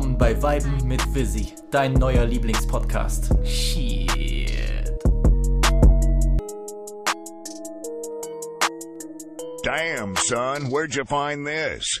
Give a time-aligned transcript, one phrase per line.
[0.00, 3.34] Willkommen bei Weiben mit Visi, dein neuer Lieblingspodcast.
[3.44, 4.88] Shit.
[9.62, 12.00] Damn, son, where'd you find this?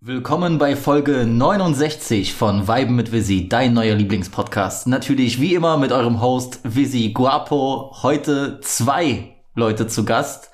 [0.00, 4.88] Willkommen bei Folge 69 von Weiben mit Visi, dein neuer Lieblingspodcast.
[4.88, 7.94] Natürlich wie immer mit eurem Host Visi Guapo.
[8.02, 10.50] Heute zwei Leute zu Gast.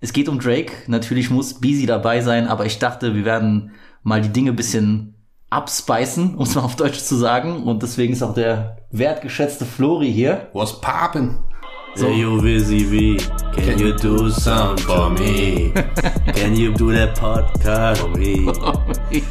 [0.00, 0.72] Es geht um Drake.
[0.88, 3.70] Natürlich muss Busy dabei sein, aber ich dachte, wir werden
[4.02, 5.13] mal die Dinge bisschen
[5.54, 7.62] abspeisen, um es mal auf Deutsch zu sagen.
[7.62, 10.48] Und deswegen ist auch der wertgeschätzte Flori hier.
[10.52, 11.36] What's poppin'?
[11.96, 12.06] So.
[12.06, 12.80] Hey, yo, Vizzy
[13.20, 15.72] V, can you do something for me?
[16.34, 18.52] Can you do that podcast for me?
[19.10, 19.22] Ich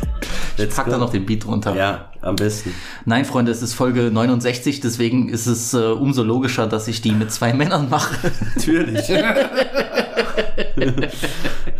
[0.57, 1.75] Let's pack da noch den Beat runter.
[1.75, 2.73] Ja, am besten.
[3.05, 7.11] Nein, Freunde, es ist Folge 69, deswegen ist es äh, umso logischer, dass ich die
[7.11, 8.31] mit zwei Männern mache.
[8.55, 9.07] Natürlich.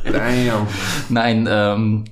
[0.04, 0.68] Damn.
[1.10, 2.04] Nein, ähm,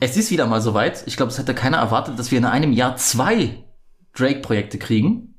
[0.00, 1.04] es ist wieder mal soweit.
[1.06, 3.64] Ich glaube, es hätte keiner erwartet, dass wir in einem Jahr zwei
[4.14, 5.34] Drake-Projekte kriegen.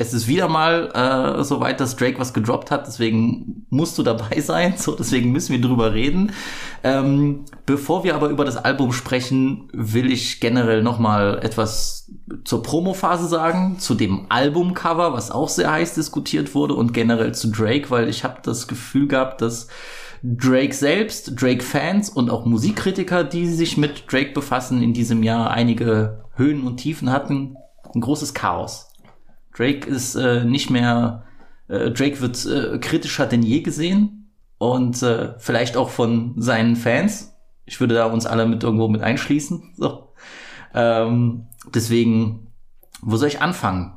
[0.00, 4.40] Es ist wieder mal äh, soweit, dass Drake was gedroppt hat, deswegen musst du dabei
[4.40, 4.74] sein.
[4.76, 6.32] So, deswegen müssen wir drüber reden.
[6.84, 12.12] Ähm, bevor wir aber über das Album sprechen, will ich generell noch mal etwas
[12.44, 17.50] zur Promophase sagen, zu dem Albumcover, was auch sehr heiß diskutiert wurde und generell zu
[17.50, 19.66] Drake, weil ich habe das Gefühl gehabt, dass
[20.22, 26.24] Drake selbst, Drake-Fans und auch Musikkritiker, die sich mit Drake befassen, in diesem Jahr einige
[26.34, 27.56] Höhen und Tiefen hatten.
[27.94, 28.92] Ein großes Chaos.
[29.54, 31.24] Drake ist äh, nicht mehr,
[31.68, 37.34] äh, Drake wird äh, kritischer denn je gesehen und äh, vielleicht auch von seinen Fans.
[37.64, 39.74] Ich würde da uns alle mit irgendwo mit einschließen.
[39.76, 40.12] So.
[40.74, 42.52] Ähm, deswegen,
[43.00, 43.96] wo soll ich anfangen?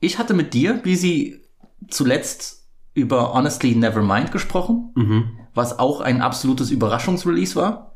[0.00, 1.42] Ich hatte mit dir, wie sie
[1.88, 2.65] zuletzt
[2.96, 5.24] über Honestly Nevermind gesprochen, mhm.
[5.54, 7.92] was auch ein absolutes Überraschungsrelease war.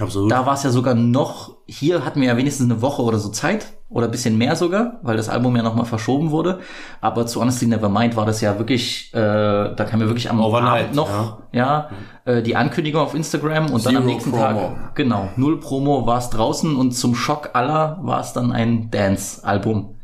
[0.00, 0.32] Absolut.
[0.32, 3.28] Da war es ja sogar noch, hier hatten wir ja wenigstens eine Woche oder so
[3.28, 6.58] Zeit oder ein bisschen mehr sogar, weil das Album ja nochmal verschoben wurde.
[7.00, 10.86] Aber zu Honestly Nevermind war das ja wirklich, äh, da kam ja wirklich am Overnight,
[10.86, 11.90] Abend noch, ja,
[12.24, 14.60] äh, die Ankündigung auf Instagram und dann am Zero nächsten Promo.
[14.60, 18.90] Tag, genau, null Promo war es draußen und zum Schock aller war es dann ein
[18.90, 19.94] Dance-Album,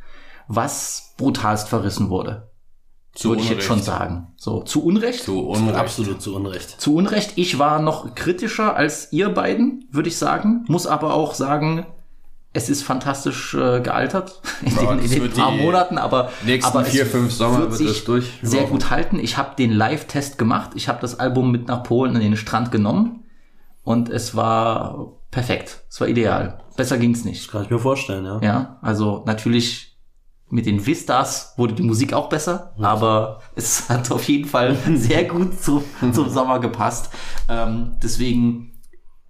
[0.46, 2.49] was brutalst verrissen wurde.
[3.14, 4.28] Zu würde ich jetzt schon sagen.
[4.36, 5.24] So, zu Unrecht?
[5.24, 5.76] Zu Unrecht.
[5.76, 6.80] Absolut zu Unrecht.
[6.80, 10.64] Zu Unrecht, ich war noch kritischer als ihr beiden, würde ich sagen.
[10.68, 11.86] Muss aber auch sagen,
[12.52, 16.70] es ist fantastisch äh, gealtert in Ja, den, in das den paar Monaten, aber, nächsten
[16.70, 19.18] aber es vier, fünf Sommer wird sich das durch- sehr gut halten.
[19.18, 20.70] Ich habe den Live-Test gemacht.
[20.74, 23.24] Ich habe das Album mit nach Polen an den Strand genommen
[23.82, 25.80] und es war perfekt.
[25.88, 26.60] Es war ideal.
[26.76, 27.50] Besser ging's nicht.
[27.50, 28.40] Kann ich mir vorstellen, ja.
[28.40, 29.89] Ja, also natürlich
[30.50, 35.24] mit den Vistas wurde die Musik auch besser, aber es hat auf jeden Fall sehr
[35.24, 37.10] gut zu, zum Sommer gepasst.
[37.48, 38.72] Ähm, deswegen,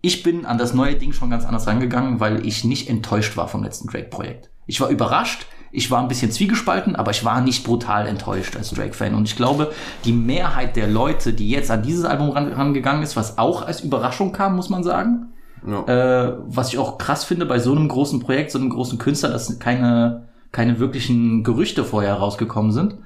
[0.01, 3.49] ich bin an das neue Ding schon ganz anders rangegangen, weil ich nicht enttäuscht war
[3.49, 4.51] vom letzten Drake-Projekt.
[4.67, 8.71] Ich war überrascht, ich war ein bisschen zwiegespalten, aber ich war nicht brutal enttäuscht als
[8.71, 9.15] Drake-Fan.
[9.15, 9.73] Und ich glaube,
[10.05, 13.83] die Mehrheit der Leute, die jetzt an dieses Album ran, rangegangen ist, was auch als
[13.83, 15.33] Überraschung kam, muss man sagen,
[15.67, 15.85] Ja.
[15.85, 19.29] äh, was ich auch krass finde bei so einem großen Projekt, so einem großen Künstler,
[19.29, 22.97] dass keine, keine wirklichen Gerüchte vorher rausgekommen sind.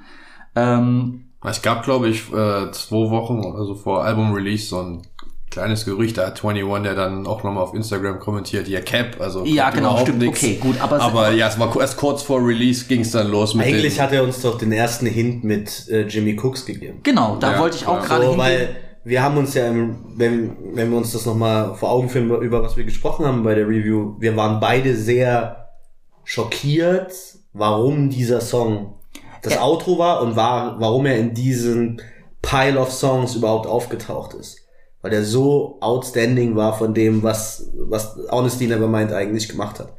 [0.57, 5.03] Ähm, Es gab, glaube ich, äh, zwei Wochen oder so vor Album-Release so ein
[5.51, 9.45] kleines Gerücht, da hat 21, der dann auch nochmal auf Instagram kommentiert, ja, Cap, also
[9.45, 10.19] Ja, genau, stimmt.
[10.21, 10.43] nix.
[10.43, 13.55] Okay, gut, aber- aber ja, es war erst kurz vor Release ging es dann los
[13.55, 17.01] mit Eigentlich hat er uns doch den ersten Hint mit äh, Jimmy Cooks gegeben.
[17.05, 18.05] genau, da Ja, wollte ich auch ja.
[18.07, 21.91] gerade So, weil wir haben uns ja, im, wenn, wenn wir uns das nochmal vor
[21.91, 25.64] Augen führen, über was wir gesprochen haben bei der Review, wir waren beide sehr
[26.25, 27.13] schockiert,
[27.53, 28.95] warum dieser Song
[29.43, 29.59] das.
[29.59, 32.01] Outro war und war, warum er in diesen
[32.43, 34.61] Pile of Songs überhaupt aufgetaucht ist.
[35.03, 39.93] Weil er so outstanding war von dem, was, was Honesty Nevermind eigentlich gemacht hat.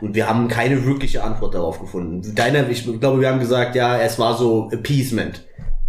[0.00, 2.34] Und wir haben keine wirkliche Antwort darauf gefunden.
[2.34, 5.44] Deiner, ich glaube, wir haben gesagt, ja, es war so Appeasement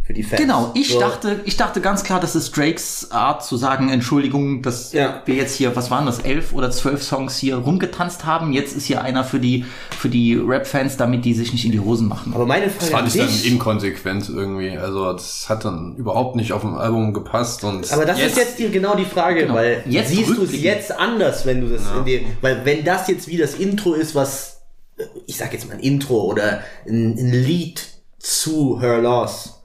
[0.06, 0.42] für die Fans.
[0.42, 4.62] Genau, ich so, dachte, ich dachte ganz klar, das ist Drakes Art zu sagen, Entschuldigung,
[4.62, 5.22] dass Ja.
[5.26, 8.52] wir jetzt hier, was waren das, elf oder zwölf Songs hier rumgetanzt haben.
[8.52, 9.64] Jetzt ist hier einer für die,
[9.98, 12.34] für die Rap-Fans, damit die sich nicht in die Hosen machen.
[12.36, 16.36] Aber meine das Frage fand an ich dann inkonsequent irgendwie, also das hat dann überhaupt
[16.36, 19.54] nicht auf dem Album gepasst und aber das ist jetzt die, genau die Frage, Genau.
[19.56, 23.08] weil Jetzt siehst du es jetzt anders, wenn du das in dem, weil wenn das
[23.08, 24.62] jetzt wie das Intro ist, was,
[24.98, 27.86] äh, ich sag jetzt mal ein Intro oder ein, ein Lied
[28.20, 29.63] zu Her Loss,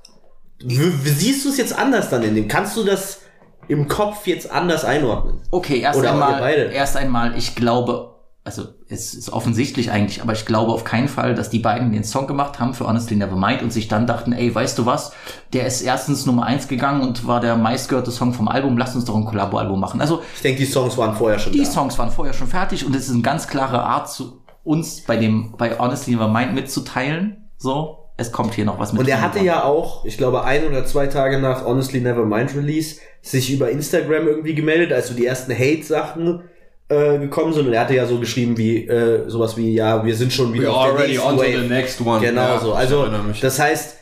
[0.61, 2.49] siehst du es jetzt anders dann in dem?
[2.49, 3.21] Kannst du das
[3.69, 5.41] im Kopf jetzt anders einordnen?
[5.51, 6.63] Okay, erst Oder einmal, beide.
[6.73, 8.15] erst einmal, ich glaube,
[8.45, 12.03] also es ist offensichtlich eigentlich, aber ich glaube auf keinen Fall, dass die beiden den
[12.03, 15.13] Song gemacht haben für Honestly Nevermind und sich dann dachten, ey, weißt du was,
[15.53, 19.05] der ist erstens Nummer eins gegangen und war der meistgehörte Song vom Album, lass uns
[19.05, 20.01] doch ein Collabo-Album machen.
[20.01, 21.65] Also Ich denke, die Songs waren vorher schon die da.
[21.67, 25.19] Songs waren vorher schon fertig und es ist eine ganz klare Art zu uns bei
[25.19, 29.01] dem, bei Honestly Nevermind mitzuteilen, so, es kommt hier noch was mit.
[29.01, 32.97] Und er hatte ja auch, ich glaube, ein oder zwei Tage nach Honestly Nevermind Release,
[33.23, 36.43] sich über Instagram irgendwie gemeldet, als so die ersten Hate-Sachen
[36.89, 37.67] äh, gekommen sind.
[37.69, 40.69] Und er hatte ja so geschrieben wie, äh, sowas wie, ja, wir sind schon wieder
[40.69, 42.21] We're auf der already nächsten on to the next one.
[42.21, 42.71] Genau Ja, so.
[42.73, 43.41] ich Also, erinnere mich.
[43.41, 43.97] das heißt,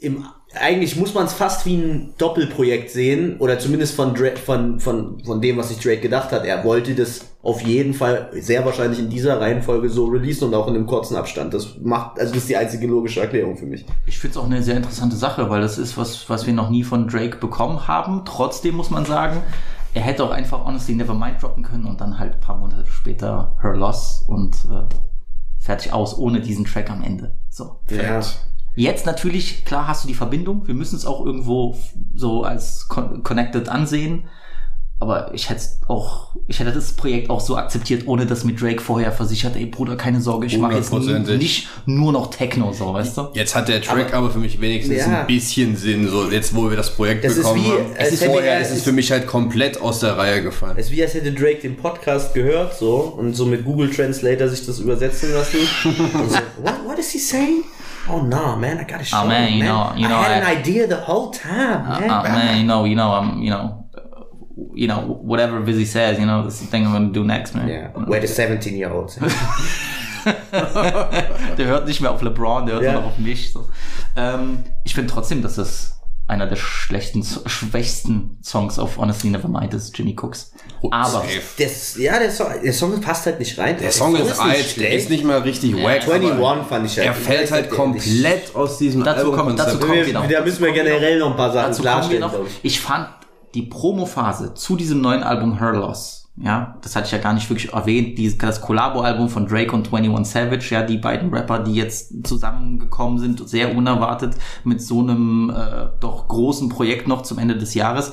[0.00, 0.24] im,
[0.60, 5.22] eigentlich muss man es fast wie ein Doppelprojekt sehen, oder zumindest von, Dra von, von,
[5.24, 6.44] von dem, was sich Drake gedacht hat.
[6.44, 10.68] Er wollte das auf jeden Fall sehr wahrscheinlich in dieser Reihenfolge so releasen und auch
[10.68, 11.54] in einem kurzen Abstand.
[11.54, 13.86] Das macht, also das ist die einzige logische Erklärung für mich.
[14.06, 16.70] Ich finde es auch eine sehr interessante Sache, weil das ist was, was wir noch
[16.70, 18.22] nie von Drake bekommen haben.
[18.24, 19.42] Trotzdem muss man sagen,
[19.94, 23.56] er hätte auch einfach Honestly Nevermind droppen können und dann halt ein paar Monate später
[23.62, 24.94] Her Loss und äh,
[25.58, 27.34] fertig aus, ohne diesen Track am Ende.
[27.50, 27.80] So.
[27.90, 28.20] Ja.
[28.76, 30.66] Jetzt natürlich, klar hast du die Verbindung.
[30.66, 31.76] Wir müssen es auch irgendwo
[32.14, 34.24] so als con connected ansehen.
[35.00, 38.80] Aber ich hätte auch, ich hätte das Projekt auch so akzeptiert, ohne dass mir Drake
[38.82, 43.16] vorher versichert, ey Bruder, keine Sorge, ich mache jetzt nicht nur noch Techno, so, weißt
[43.16, 43.28] du?
[43.34, 45.20] Jetzt hat der Track aber, für mich wenigstens Ja.
[45.20, 47.86] ein bisschen Sinn, so jetzt wo wir das Projekt Das ist bekommen wie- haben.
[47.96, 50.74] als hätte Vorher er- ist es für mich halt komplett aus der Reihe gefallen.
[50.76, 54.48] Es ist wie, als hätte Drake den Podcast gehört, so, und so mit Google Translator
[54.48, 55.58] sich das übersetzen lassen.
[55.84, 57.62] und so, what, what is he saying?
[58.10, 60.58] Oh, no, man, I gotta show Oh, man, you know- you I had I- an
[60.58, 62.10] idea the whole time, man.
[62.10, 64.00] Uh, man, you know, you know, I'm, you know, uh,
[64.74, 67.54] you know, whatever Vizzy says, you know, this is the thing I'm gonna do next,
[67.54, 67.68] man.
[67.68, 69.18] Yeah, where the 17-year-olds.
[71.56, 72.92] Der hört nicht mehr auf LeBron, der hört Ja.
[72.92, 73.52] nur noch auf mich.
[73.52, 73.68] So.
[74.16, 75.97] Ähm, ich finde trotzdem, dass das
[76.28, 80.52] einer der schlechten, schwächsten Songs auf Honestly Nevermind ist, Jimmy Cooks.
[80.90, 81.24] Aber
[81.58, 83.76] das, ja, der Song, der Song passt halt nicht rein.
[83.78, 86.02] Der Song ist alt, der ist nicht mal richtig wack.
[86.04, 87.06] aber 21 fand ich halt.
[87.08, 90.24] Er fällt halt komplett aus diesem Dazu kommt- dazu kommt- Wir, genau.
[90.28, 92.46] Da müssen wir generell noch ein paar Sachen dazu kommen wir klarstellen, noch.
[92.62, 92.74] ich.
[92.74, 93.08] Ich fand
[93.54, 97.48] die Promophase zu diesem neuen Album Her Loss, ja, das hatte ich ja gar nicht
[97.50, 101.74] wirklich erwähnt, dieses, das Collabo-Album von Drake und 21 Savage, ja, die beiden Rapper, die
[101.74, 107.56] jetzt zusammengekommen sind, sehr unerwartet mit so einem äh, doch großen Projekt noch zum Ende
[107.56, 108.12] des Jahres.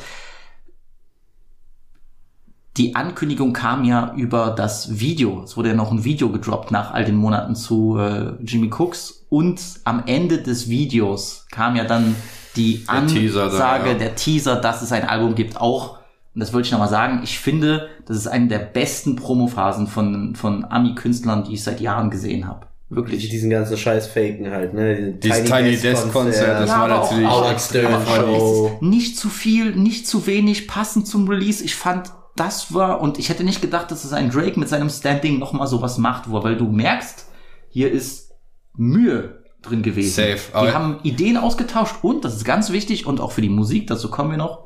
[2.78, 5.44] Die Ankündigung kam ja über das Video.
[5.44, 9.26] Es wurde ja noch ein Video gedroppt nach all den Monaten zu äh, Jimmy Cooks.
[9.30, 12.16] Und am Ende des Videos kam ja dann
[12.58, 13.98] die Der Teaser Ansage, da, ja.
[13.98, 16.00] der Teaser, dass es ein Album gibt, auch.
[16.36, 17.22] Und das wollte ich nochmal sagen.
[17.24, 22.10] Ich finde, das ist eine der besten Promophasen von, von Ami-Künstlern, die ich seit Jahren
[22.12, 22.68] gesehen habe.
[22.92, 23.30] Die Wirklich.
[23.30, 25.14] diesen ganzen Scheiß faken halt, ne?
[25.14, 28.78] Dieses Tiny Desk Konzert, das Ja, war aber auch- natürlich auch- aber Show.
[28.82, 31.64] Nicht zu viel, nicht zu wenig, passend zum Release.
[31.64, 34.90] Ich fand, das war, und ich hätte nicht gedacht, dass es ein Drake mit seinem
[34.90, 37.26] Standing nochmal sowas macht, wo, weil du merkst,
[37.70, 38.32] hier ist
[38.76, 40.12] Mühe drin gewesen.
[40.14, 43.50] Safe, Die aber- haben Ideen ausgetauscht und, das ist ganz wichtig, und auch für die
[43.50, 44.65] Musik, dazu kommen wir noch,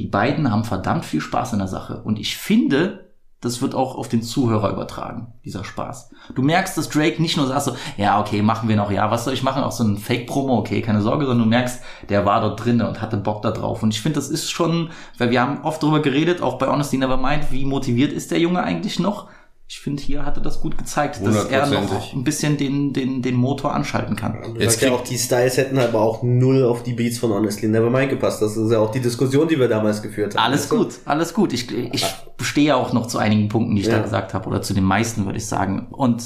[0.00, 2.00] die beiden haben verdammt viel Spaß in der Sache.
[2.02, 3.10] Und ich finde,
[3.42, 6.10] das wird auch auf den Zuhörer übertragen, dieser Spaß.
[6.34, 9.24] Du merkst, dass Drake nicht nur sagt so, ja, okay, machen wir noch, ja, was
[9.24, 9.62] soll ich machen?
[9.62, 13.02] Auch so ein Fake-Promo, okay, keine Sorge, sondern du merkst, der war dort drinne und
[13.02, 13.82] hatte Bock da drauf.
[13.82, 14.88] Und ich finde, das ist schon,
[15.18, 18.62] weil wir haben oft darüber geredet, auch bei Honestly Nevermind, wie motiviert ist der Junge
[18.62, 19.28] eigentlich noch?
[19.72, 23.22] Ich finde, hier hat er das gut gezeigt, dass er noch ein bisschen den, den,
[23.22, 24.56] den Motor anschalten kann.
[24.58, 28.10] Jetzt ja auch, die Styles hätten aber auch null auf die Beats von Honestly Nevermind
[28.10, 28.42] gepasst.
[28.42, 30.42] Das ist ja auch die Diskussion, die wir damals geführt haben.
[30.42, 31.52] Alles gut, alles gut.
[31.52, 32.04] Ich, ich
[32.40, 34.02] stehe auch noch zu einigen Punkten, die ich da Ja.
[34.02, 35.86] gesagt habe, oder zu den meisten, würde ich sagen.
[35.92, 36.24] Und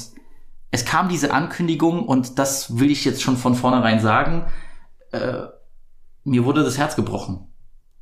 [0.71, 4.47] es kam diese Ankündigung, und das will ich jetzt schon von vornherein sagen,
[5.11, 5.43] äh,
[6.23, 7.53] mir wurde das Herz gebrochen.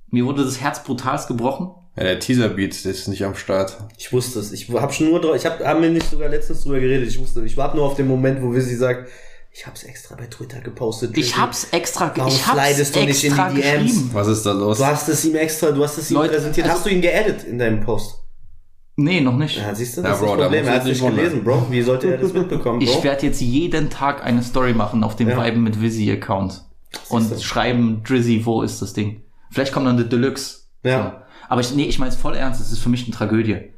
[0.08, 1.72] Mir wurde das Herz brutalst gebrochen.
[1.96, 3.78] Ja, der Teaser-Beat der ist nicht am Start.
[3.98, 4.52] Ich wusste es.
[4.52, 7.08] Ich habe schon nur drauf, ich habe haben wir nicht sogar letztens drüber geredet.
[7.08, 9.10] Ich wusste, ich warte nur auf den Moment, wo Wizzy sagt,
[9.52, 11.16] ich hab's extra bei Twitter gepostet.
[11.16, 13.84] Ich hab's extra, Warum ich hab's slidest du nicht in extra die DMs?
[13.84, 14.10] geschrieben.
[14.14, 14.78] Was ist da los?
[14.80, 16.66] Du hast es ihm extra, du hast es ihm Leute, präsentiert.
[16.66, 18.16] also- hast du ihn geedit in deinem Post?
[18.96, 19.58] Nee, noch nicht.
[19.58, 20.66] Ja, siehst du, Ja, das Bro, ist da das Problem.
[20.66, 21.68] Er du hat dich nicht gelesen, Bro.
[21.70, 22.86] Wie sollte er das mitbekommen, Bro?
[22.92, 25.44] Ich werde jetzt jeden Tag eine Story machen auf dem Ja.
[25.46, 26.64] Vibe mit Visi-Account.
[27.10, 29.22] Und schreiben, Drizzy, wo ist das Ding?
[29.52, 30.62] Vielleicht kommt dann der Deluxe.
[30.84, 31.04] Ja.
[31.04, 31.23] So.
[31.54, 33.73] Aber ich, nee, ich meine es voll ernst, es ist für mich eine Tragödie.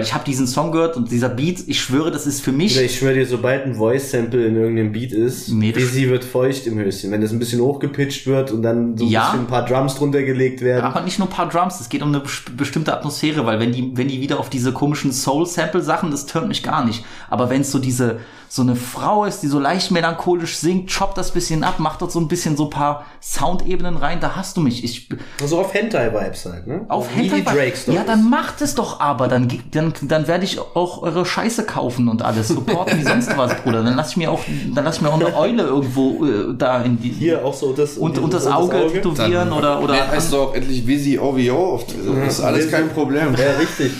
[0.00, 2.74] Weil ich habe diesen Song gehört und dieser Beat, ich schwöre, das ist für mich.
[2.76, 6.66] Oder ich schwöre dir, sobald ein Voice-Sample in irgendeinem Beat ist, Nee, Dizzy wird feucht
[6.66, 7.10] im Höschen.
[7.10, 9.26] Wenn das ein bisschen hochgepitcht wird und dann so ein Ja.
[9.26, 10.84] bisschen ein paar Drums drunter gelegt werden.
[10.84, 13.72] Aber nicht nur ein paar Drums, es geht um eine bes- bestimmte Atmosphäre, weil wenn
[13.72, 17.04] die, wenn die wieder auf diese komischen Soul-Sample-Sachen, das turnt mich gar nicht.
[17.28, 18.20] Aber wenn es so diese,
[18.52, 22.10] so eine Frau ist, die so leicht melancholisch singt, choppt das bisschen ab, macht dort
[22.10, 24.82] so ein bisschen so ein paar Soundebenen rein, da hast du mich.
[24.82, 25.08] Ich,
[25.46, 26.80] So auf Hentai-Vibes halt, ne?
[26.88, 28.00] auf Wie die Hentai- Drake Stories.
[28.00, 32.08] Ja, dann macht es doch aber, dann, dann, dann werde ich auch eure Scheiße kaufen
[32.08, 33.84] und alles, supporten wie sonst was, Bruder.
[33.84, 34.40] Dann lass ich mir auch,
[34.74, 37.72] dann lass ich mir auch eine Eule irgendwo äh, da in die, Hier auch so
[37.72, 41.74] das und, und das Auge tätowieren oder, oder Dann heißt doch auch endlich Visi OVO
[41.74, 42.14] auf Twitter.
[42.24, 43.32] Das ist alles kein Problem.
[43.36, 43.92] Ja, richtig.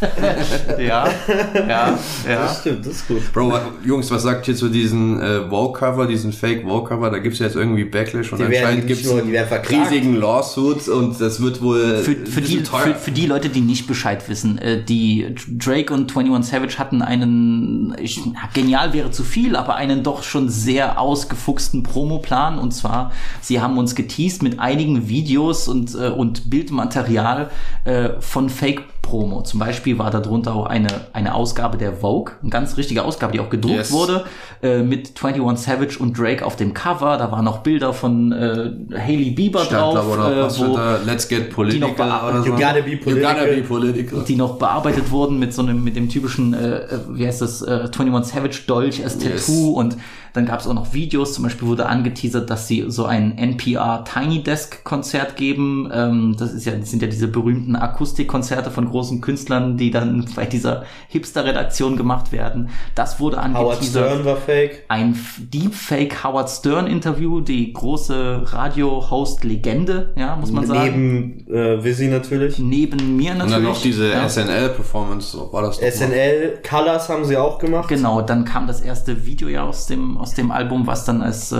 [0.78, 1.08] ja,
[1.54, 1.98] ja, ja.
[2.26, 3.32] Das stimmt, das ist gut.
[3.32, 3.52] Bro,
[3.84, 7.10] Jungs, was sagt ihr zu diesen äh, Wallcover, diesen Fake Wallcover?
[7.10, 9.70] Da gibt's ja jetzt irgendwie Backlash und Die anscheinend werden verklagt.
[9.70, 13.86] riesigen Lawsuits und das wird wohl für, für, die, für, für die Leute, die nicht
[13.86, 18.20] Bescheid wissen, äh, die Drake und 21 Savage hatten einen, ich,
[18.52, 23.78] genial wäre zu viel, aber einen doch schon sehr ausgefuchsten Promoplan und zwar, sie haben
[23.78, 27.50] uns geteased mit einigen Videos und, äh, und Bildmaterial
[27.84, 29.42] äh, von Fake Promo.
[29.42, 33.40] Zum Beispiel war darunter auch eine, eine Ausgabe der Vogue, eine ganz richtige Ausgabe, die
[33.40, 33.92] auch gedruckt Yes.
[33.92, 34.24] wurde,
[34.62, 37.16] äh, mit 21 Savage und Drake auf dem Cover.
[37.16, 40.98] Da waren noch Bilder von äh, Hailey Bieber Stand, drauf, oder äh, was wo, da?
[41.06, 42.48] Let's get political die noch oder so.
[42.48, 43.46] You gotta be You gotta political.
[43.56, 44.24] be political.
[44.24, 47.62] die noch bearbeitet wurden mit so einem, mit dem typischen, äh, äh, wie heißt das,
[47.62, 49.46] äh, 21 Savage Dolch als Yes.
[49.46, 49.96] Tattoo und
[50.36, 54.04] dann gab es auch noch Videos, zum Beispiel wurde angeteasert, dass sie so ein NPR
[54.04, 55.90] Tiny Desk Konzert geben.
[55.92, 60.26] Ähm, das ist ja, das sind ja diese berühmten Akustikkonzerte von großen Künstlern, die dann
[60.36, 62.68] bei dieser Hipster-Redaktion gemacht werden.
[62.94, 63.46] Das wurde Howard
[63.78, 64.84] angeteasert Stern war fake.
[64.88, 71.44] ein Deepfake Howard Stern Interview, die große Radio-Host-Legende, ja, muss man sagen.
[71.46, 72.58] Neben äh, Visi natürlich.
[72.58, 73.54] Neben mir Und natürlich.
[73.54, 74.28] dann noch diese ja.
[74.28, 75.90] SNL-Performance, war das doch mal.
[75.90, 77.88] SNL Colors haben sie auch gemacht.
[77.88, 81.52] Genau, dann kam das erste Video ja aus dem, aus dem Album, was dann als,
[81.52, 81.56] äh,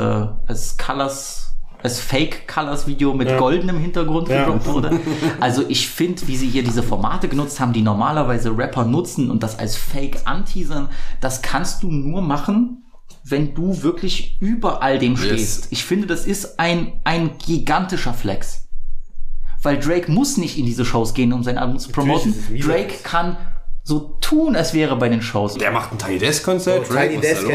[0.49, 3.39] als Colors, als Fake Colors Video mit Ja.
[3.39, 4.45] goldenem Hintergrund Ja.
[4.45, 5.01] gedroppt wurde.
[5.41, 9.43] Also ich finde, wie sie hier diese Formate genutzt haben, die normalerweise Rapper nutzen und
[9.45, 10.89] das als Fake anteasern,
[11.21, 12.83] das kannst du nur machen,
[13.23, 15.69] wenn du wirklich über all dem stehst.
[15.71, 18.65] Ich finde, das ist ein, ein gigantischer Flex.
[19.63, 22.35] Weil Drake muss nicht in diese Shows gehen, um sein Album zu promoten.
[22.61, 23.37] Drake kann
[23.89, 25.55] so tun, als wäre bei den Shows.
[25.55, 26.87] Der macht ein Tiny Desk-Konzert.
[26.91, 27.53] Oh, Drake, Tiny Desk hätte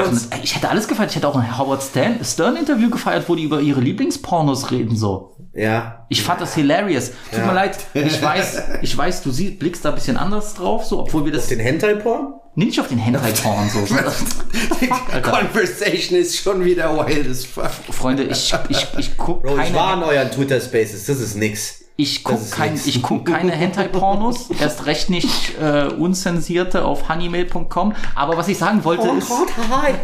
[0.00, 0.28] los?
[0.42, 1.10] ich hätte alles gefeiert.
[1.10, 5.36] Ich hätte auch ein Howard Stan- Stern-Interview gefeiert, wo die über ihre Lieblingspornos reden, so.
[5.54, 6.04] Ja.
[6.08, 7.12] Ich fand das hilarious.
[7.30, 7.46] Tut Ja.
[7.46, 7.76] mir leid.
[7.94, 11.32] Ich weiß, ich weiß, du siehst, blickst da ein bisschen anders drauf, so, obwohl wir
[11.32, 12.34] das, Den Hentai-Porn?
[12.56, 13.86] nee, nicht auf den Hentai-Porn, so.
[14.80, 15.30] Die Alter.
[15.30, 17.70] Conversation ist schon wieder wild as fuck.
[17.92, 21.81] Freunde, ich, ich, ich guck Bro, ich war in keine, euren Twitter-Spaces, das ist nix.
[21.96, 27.08] Ich das guck ist kein, ich guck keine Hentai-Pornos, erst recht nicht, äh, unzensierte auf
[27.08, 29.94] honeymail.com, aber was ich sagen wollte ist, hi.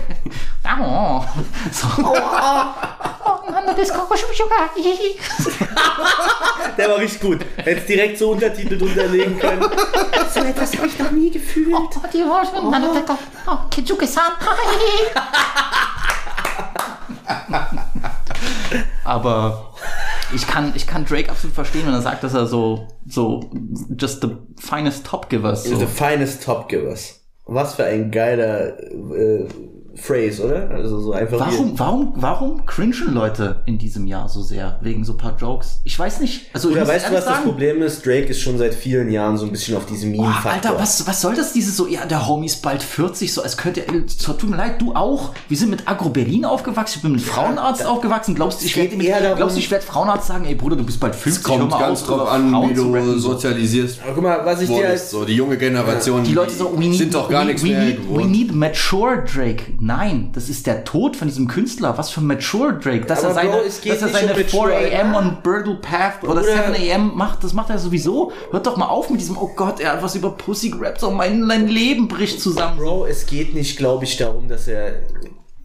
[0.80, 1.25] oh,
[1.73, 1.87] so.
[3.30, 3.50] Oh.
[6.76, 7.38] Der war richtig gut.
[7.57, 9.62] Hättest direkt so Untertitel drunter legen können.
[10.33, 11.75] So etwas habe ich noch nie gefühlt.
[11.75, 13.16] Oh, die Horseman, oh.
[13.47, 14.33] oh, Kizuke-san.
[19.09, 19.73] Aber
[20.35, 23.50] ich kann, ich kann Drake absolut verstehen, wenn er sagt, dass er so, so,
[23.99, 25.65] just the finest top givers.
[25.65, 25.77] So.
[25.77, 27.21] The finest top givers.
[27.47, 29.49] Was für ein geiler äh,
[29.99, 30.71] Phrase, oder?
[30.71, 34.78] Also so einfach Warum, warum, warum cringen Leute in diesem Jahr so sehr?
[34.83, 35.81] Wegen so ein paar Jokes?
[35.85, 36.47] Ich weiß nicht.
[36.52, 38.07] Also, ich Oder muss weißt du, ehrlich was das sagen, Problem ist?
[38.07, 40.52] Drake ist schon seit vielen Jahren so ein bisschen auf diesem Meme-Faktor.
[40.52, 43.57] Alter, was, was soll das, dieses so, ja, der Homie ist bald 40, so als
[43.57, 45.33] könnte er, tut mir leid, du auch.
[45.49, 48.35] Wir sind mit Agro Berlin aufgewachsen, ich bin mit Frauenarzt aufgewachsen.
[48.35, 50.76] Glaubst du, ich werde mit, eher darum- glaubst du, ich werde Frauenarzt sagen, ey Bruder,
[50.76, 53.19] du bist bald 50, Es kommt hör mal ganz auf, drauf an, Frauen wie du
[53.19, 56.25] sozialisierst Aber guck mal, was ich dir als So, die junge Generation.
[56.25, 58.55] Die Leute so, we need, sind doch gar we, nichts we mehr need, we need
[58.55, 59.64] mature Drake.
[59.88, 61.97] Nein, das ist der Tod von diesem Künstler.
[61.97, 63.07] Was für mature Drake?
[63.07, 66.23] Dass Aber er seine, Bro, dass er seine um mature, 4 am on Birdle Path
[66.25, 66.75] oder Bruder.
[66.75, 68.30] 7 am macht, das macht er sowieso.
[68.50, 71.11] Hört doch mal auf mit diesem, oh Gott, er hat was über Pussy gerappt, so
[71.11, 72.76] mein, mein Leben bricht zusammen.
[72.76, 74.92] Bro, es geht nicht, glaube ich, darum, dass er,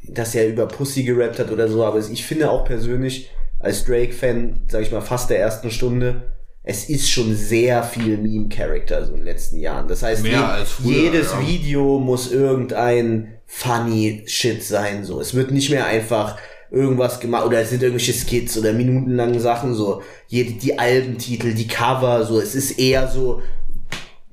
[0.07, 4.61] dass er über Pussy gerappt hat oder so, aber ich finde auch persönlich, als Drake-Fan,
[4.69, 9.17] sag ich mal, fast der ersten Stunde, es ist schon sehr viel Meme-Character so in
[9.17, 9.89] den letzten Jahren.
[9.89, 11.41] Das heißt, Mehr je- als früher, jedes ja.
[11.45, 15.21] Video muss irgendein funny Shit sein, so.
[15.21, 16.37] Es wird nicht mehr einfach
[16.71, 20.01] irgendwas gemacht oder es sind irgendwelche Skits oder minutenlange Sachen, so.
[20.27, 22.39] Jede, die Albentitel, die Cover, so.
[22.39, 23.41] Es ist eher so,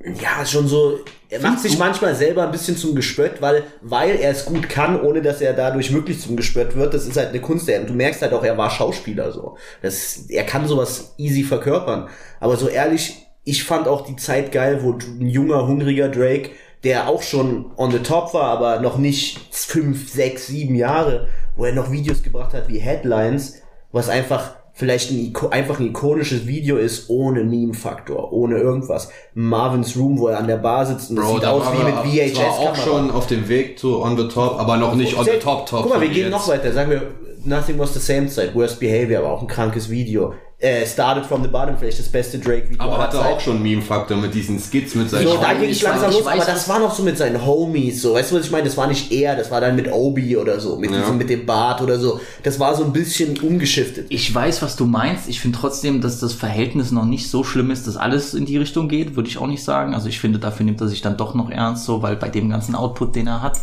[0.02, 4.30] ja, schon so, er macht sich manchmal selber ein bisschen zum Gespött, weil, weil er
[4.30, 6.94] es gut kann, ohne dass er dadurch wirklich zum Gespött wird.
[6.94, 7.68] Das ist halt eine Kunst.
[7.68, 9.56] Und du merkst halt auch, er war Schauspieler so.
[9.82, 12.08] Das, er kann sowas easy verkörpern.
[12.40, 16.50] Aber so ehrlich, ich fand auch die Zeit geil, wo ein junger, hungriger Drake,
[16.84, 21.64] der auch schon on the top war, aber noch nicht fünf, sechs, sieben Jahre, wo
[21.64, 23.60] er noch Videos gebracht hat wie Headlines,
[23.92, 29.10] was einfach vielleicht ein, einfach ein ikonisches Video ist, ohne Meme-Faktor, ohne irgendwas.
[29.34, 32.34] Marvin's Room, wo er an der Bar sitzt und es sieht aus war wie mit
[32.34, 32.76] zwar auch VHS-Kamera.
[32.76, 35.82] schon auf dem Weg zu On the Top, aber noch nicht On the Top Top.
[35.82, 36.30] Guck mal, wir gehen jetzt.
[36.30, 36.72] noch weiter.
[36.72, 37.02] Sagen wir,
[37.44, 40.34] Nothing Was the Same Side, Worst Behavior, aber auch ein krankes Video.
[40.62, 44.34] Äh, Started from the Bottom, vielleicht das beste Drake-Video Aber hatte auch schon Meme-Faktor mit
[44.34, 45.60] diesen Skits mit seinen So, da Augen.
[45.60, 48.30] ging es ich langsam los, aber das war noch so mit seinen Homies, so, weißt
[48.30, 48.64] du, was ich meine?
[48.64, 50.98] Das war nicht er, das war dann mit Obi oder so, mit Ja.
[51.00, 52.20] diesem, mit dem Bart oder so.
[52.42, 54.08] Das war so ein bisschen umgeschiftet.
[54.10, 55.30] Ich weiß, was du meinst.
[55.30, 58.58] Ich finde trotzdem, dass das Verhältnis noch nicht so schlimm ist, dass alles in die
[58.58, 59.94] Richtung geht, würde ich auch nicht sagen.
[59.94, 62.50] Also ich finde, dafür nimmt er sich dann doch noch ernst, so, weil bei dem
[62.50, 63.56] ganzen Output, den er hat.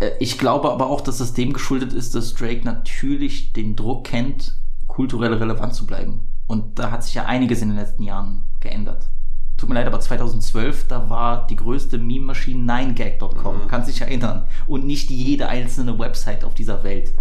[0.00, 4.04] Äh, Ich glaube aber auch, dass das dem geschuldet ist, dass Drake natürlich den Druck
[4.04, 4.52] kennt,
[4.94, 6.28] kulturell relevant zu bleiben.
[6.46, 9.08] Und da hat sich ja einiges in den letzten Jahren geändert.
[9.56, 13.68] Tut mir leid, aber 2012, da war die größte Meme-Maschine 9gag.com.
[13.68, 14.46] Kannst dich erinnern.
[14.66, 17.12] Und nicht jede einzelne Website auf dieser Welt.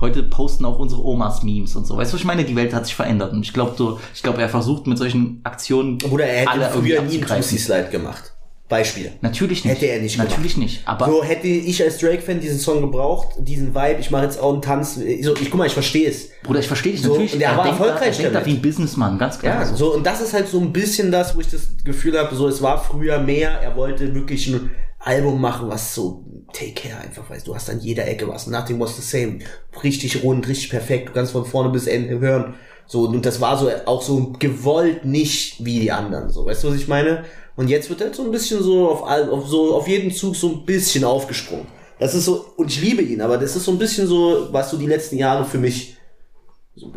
[0.00, 1.96] Heute posten auch unsere Omas Memes und so.
[1.96, 2.44] Weißt du, was ich meine?
[2.44, 3.32] Die Welt hat sich verändert.
[3.32, 6.74] Und ich glaube, so, ich glaube, er versucht mit solchen Aktionen Bruder, er alle hätte
[6.74, 7.42] irgendwie früher nie einen.
[7.42, 8.32] Pussy-Slide gemacht.
[8.70, 9.12] Beispiel.
[9.20, 9.74] Natürlich nicht.
[9.74, 10.30] Hätte er nicht gemacht.
[10.30, 10.88] Natürlich nicht.
[10.88, 14.54] Aber So hätte ich als Drake-Fan diesen Song gebraucht, diesen Vibe, ich mache jetzt auch
[14.54, 14.94] einen Tanz.
[14.94, 16.30] So, ich guck mal, ich verstehe es.
[16.42, 17.34] Bruder, ich verstehe dich So, natürlich.
[17.34, 19.60] und der er war denkt da, er erfolgreich denkt da wie ein Businessman, ganz klar.
[19.60, 19.76] Ja, so.
[19.76, 22.48] so, und das ist halt so ein bisschen das, wo ich das Gefühl habe, so,
[22.48, 27.28] es war früher mehr, er wollte wirklich ein Album machen, was so, take care einfach,
[27.28, 29.38] weißt du, du hast an jeder Ecke was, nothing was the same,
[29.82, 32.54] richtig rund, richtig perfekt, du kannst von vorne bis Ende hören,
[32.86, 36.68] so, und das war so, auch so gewollt nicht wie die anderen, so, weißt du,
[36.68, 37.24] was ich meine?
[37.56, 40.48] Und jetzt wird halt so ein bisschen so auf, auf so, auf jeden Zug so
[40.48, 41.66] ein bisschen aufgesprungen.
[41.98, 44.70] Das ist so, und ich liebe ihn, aber das ist so ein bisschen so, was
[44.70, 45.96] so die letzten Jahre für mich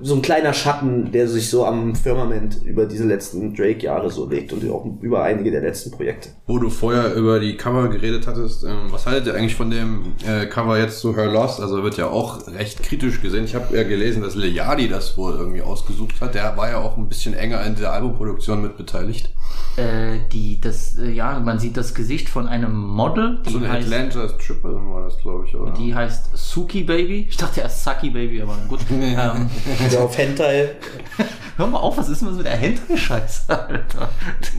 [0.01, 4.53] so ein kleiner Schatten, der sich so am Firmament über diese letzten Drake-Jahre so legt
[4.53, 6.29] und auch über einige der letzten Projekte.
[6.47, 10.13] Wo du vorher über die Cover geredet hattest, ähm, was haltet ihr eigentlich von dem
[10.27, 11.59] äh, Cover jetzt zu Her Lost?
[11.59, 13.45] Also wird ja auch recht kritisch gesehen.
[13.45, 16.35] Ich habe ja gelesen, dass Yachty das wohl irgendwie ausgesucht hat.
[16.35, 19.33] Der war ja auch ein bisschen enger in der Albumproduktion mit beteiligt.
[19.75, 23.71] Äh, die, das, äh, ja, man sieht das Gesicht von einem Model, die So eine
[23.71, 25.71] heißt, Atlanta Triple war das, glaube ich, oder?
[25.73, 27.25] die heißt Suki Baby.
[27.27, 28.81] Ich dachte erst Saki Baby, aber gut.
[28.91, 29.49] ähm,
[29.81, 30.69] Also auf Hentai.
[31.57, 34.09] hör mal auf, was ist denn das mit der Hentai-Scheiße, Alter?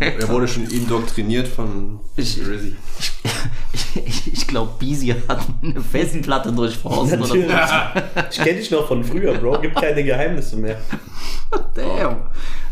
[0.01, 2.77] er wurde schon indoktriniert von Ich- Rizzy.
[3.73, 7.57] Ich, ich, ich glaube, Beezy hat eine Festplatte durchforstet oder Natürlich.
[8.31, 9.61] Ich kenne dich noch von früher, Bro.
[9.61, 10.77] Gibt keine Geheimnisse mehr.
[11.75, 12.17] Damn.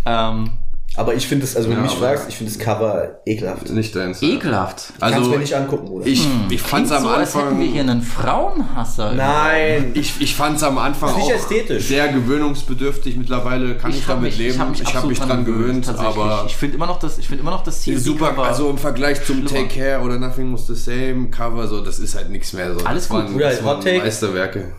[0.07, 0.51] Ähm,
[0.95, 3.21] Aber ich finde es, also wenn du Ja, mich aber- fragst, ich finde das Cover
[3.25, 3.71] ekelhaft.
[3.71, 4.23] Nicht deins.
[4.23, 4.93] ekelhaft.
[5.01, 6.07] Kannst Also mir nicht angucken, Bruder.
[6.07, 7.61] ich, ich fand's Klingt am so, als hätten Anfang.
[7.61, 9.13] wir hier einen Frauenhasser.
[9.15, 9.93] Nein.
[9.95, 11.87] Ich, ich fand es am Anfang Ist nicht auch ästhetisch.
[11.89, 13.17] sehr gewöhnungsbedürftig.
[13.17, 14.59] Mittlerweile kann ich, hab damit leben.
[14.59, 17.41] hab ich habe absolut mich dran gewöhnt, aber ich finde immer noch das, ich finde
[17.43, 17.99] immer noch das Ziel.
[17.99, 18.37] super.
[18.39, 19.69] Also im Vergleich zum schlimmer.
[19.69, 22.75] Take Care oder Nothing Was the Same Cover, so das ist halt nichts mehr.
[22.79, 22.85] So.
[22.85, 23.99] Alles das gut, waren, Bruder, das waren Hot Take.
[24.01, 24.73] Meisterwerke.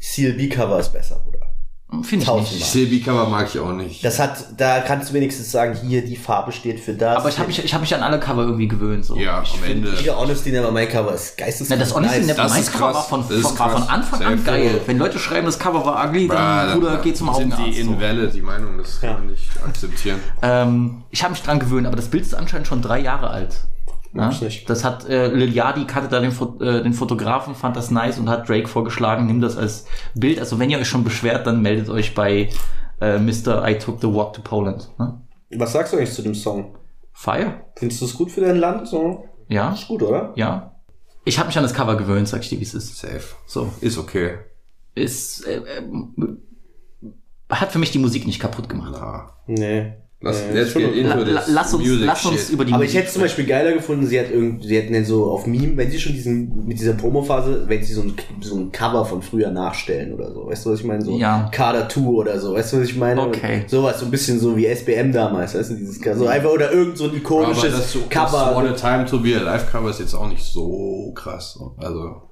[0.00, 1.43] CLB-Cover ist besser, Bruder.
[2.02, 2.58] Finde ich Tausendmal.
[2.58, 2.72] nicht.
[2.72, 4.04] CLB Cover mag ich auch nicht.
[4.04, 7.16] Das hat, da kannst du wenigstens sagen, hier, die Farbe steht für das.
[7.18, 9.04] Aber ich habe mich, ich hab mich an alle Cover irgendwie gewöhnt.
[9.04, 9.16] So.
[9.16, 9.92] ja, ich am Ende.
[9.96, 11.78] Hier Honesty Never My Cover ist geisteskrank.
[11.78, 12.58] Na, das Honesty nice.
[12.58, 12.94] Ist Cover krass.
[12.96, 13.82] war von, Das ist von, war von.
[13.88, 14.70] Anfang Sehr an geil.
[14.74, 14.80] cool.
[14.86, 17.66] Wenn Leute schreiben, das Cover war ugly, dann Ah, Bruder, geh zum sind Augenarzt.
[17.78, 17.90] die so.
[17.92, 20.20] Invalid, die Meinung, das kann man nicht akzeptieren.
[20.42, 23.56] Ähm, ich habe mich dran gewöhnt, aber das Bild ist anscheinend schon drei Jahre alt.
[24.14, 24.30] Ja?
[24.66, 28.18] Das hat äh, Lil Yachty kannte da den, Fo äh, den Fotografen, fand das nice
[28.18, 30.38] und hat Drake vorgeschlagen, nimm das als Bild.
[30.38, 32.48] Also wenn ihr euch schon beschwert, dann meldet euch bei
[33.00, 33.66] äh, Mr.
[33.68, 34.90] I Took the Walk to Poland.
[34.98, 35.20] Ne?
[35.56, 36.76] Was sagst du eigentlich zu dem Song?
[37.12, 37.60] Fire?
[37.76, 38.88] Findest du es gut für dein Land?
[38.88, 39.24] So?
[39.48, 40.32] Ja, Ist gut, oder?
[40.36, 40.70] ja.
[41.26, 42.98] Ich habe mich an das Cover gewöhnt, sag ich dir, wie es ist.
[42.98, 43.22] Safe.
[43.46, 43.72] So.
[43.80, 44.40] Ist okay.
[44.94, 45.82] Ist, äh, äh,
[47.48, 48.92] hat für mich die Musik nicht kaputt gemacht.
[48.94, 49.30] Ja.
[49.46, 49.94] Nee.
[50.24, 51.00] Lass, schon get okay.
[51.00, 52.50] into La, la, lass uns, music lass uns shit.
[52.50, 54.76] über die Aber Musik ich hätte es zum Beispiel geiler gefunden, sie hat irgendwie, sie
[54.76, 58.02] hätten dann so auf Meme, wenn sie schon diesen, mit dieser Promo-Phase, wenn sie so
[58.02, 60.46] ein, so ein Cover von früher nachstellen oder so.
[60.46, 61.04] Weißt du, was ich meine?
[61.04, 61.48] So Ja.
[61.52, 62.54] Kader 2 oder so.
[62.54, 63.20] Weißt du, was ich meine?
[63.20, 63.64] Okay.
[63.66, 66.96] Sowas, so ein bisschen so wie SBM damals, weißt du, dieses, so einfach, oder irgend
[66.96, 68.54] so ein aber ikonisches das, so, das Cover.
[68.54, 71.58] What a Time to Be Alive Cover ist jetzt auch nicht so krass.
[71.76, 72.22] Also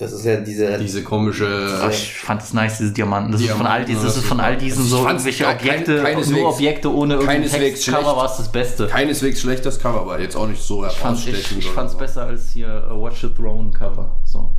[0.00, 1.80] Das ist ja diese, diese komische.
[1.82, 3.32] Ach, ich fand es nice, diese Diamanten.
[3.32, 6.02] Das ist von all, Diamanten, diesen, das ist von all diesen so irgendwelche kein- Objekte,
[6.04, 7.86] keineswegs- nur Objekte ohne Text.
[7.88, 8.16] Cover schlecht.
[8.16, 8.86] war es das Beste.
[8.86, 11.64] Keineswegs schlecht das Cover, aber jetzt auch nicht so Ich fand's, ich, herausstechend.
[11.64, 11.98] ich fand's so.
[11.98, 14.20] besser als hier uh, Watch the Throne Cover.
[14.24, 14.52] So.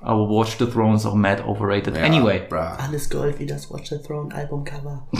[0.00, 1.94] Aber Watch the Throne ist auch mad overrated.
[1.94, 2.40] Ja, Anyway.
[2.48, 2.56] bruh.
[2.82, 5.06] alles Gold wie das Watch the Throne Albumcover.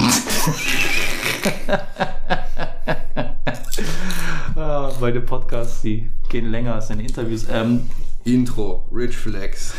[4.57, 7.47] Ah, meine Podcasts, die gehen länger als deine Interviews.
[7.53, 7.89] Ähm,
[8.35, 9.75] Intro, Rich Flex.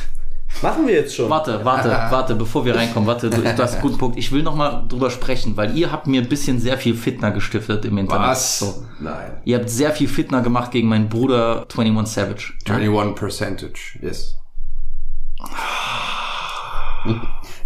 [0.62, 1.29] Machen wir jetzt schon.
[1.29, 4.17] Warte, warte, warte, bevor wir reinkommen, warte, du, du hast einen guten Punkt.
[4.17, 7.31] Ich will noch mal drüber sprechen, weil ihr habt mir ein bisschen sehr viel Fitner
[7.31, 8.27] gestiftet im Internet.
[8.27, 8.59] Was?
[8.59, 8.83] So.
[8.99, 9.38] Nein.
[9.45, 12.53] Ihr habt sehr viel Fitner gemacht gegen meinen Bruder 21 Savage.
[12.67, 14.35] 21 Percentage, yes.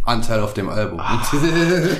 [0.05, 1.01] Anteil auf dem Album.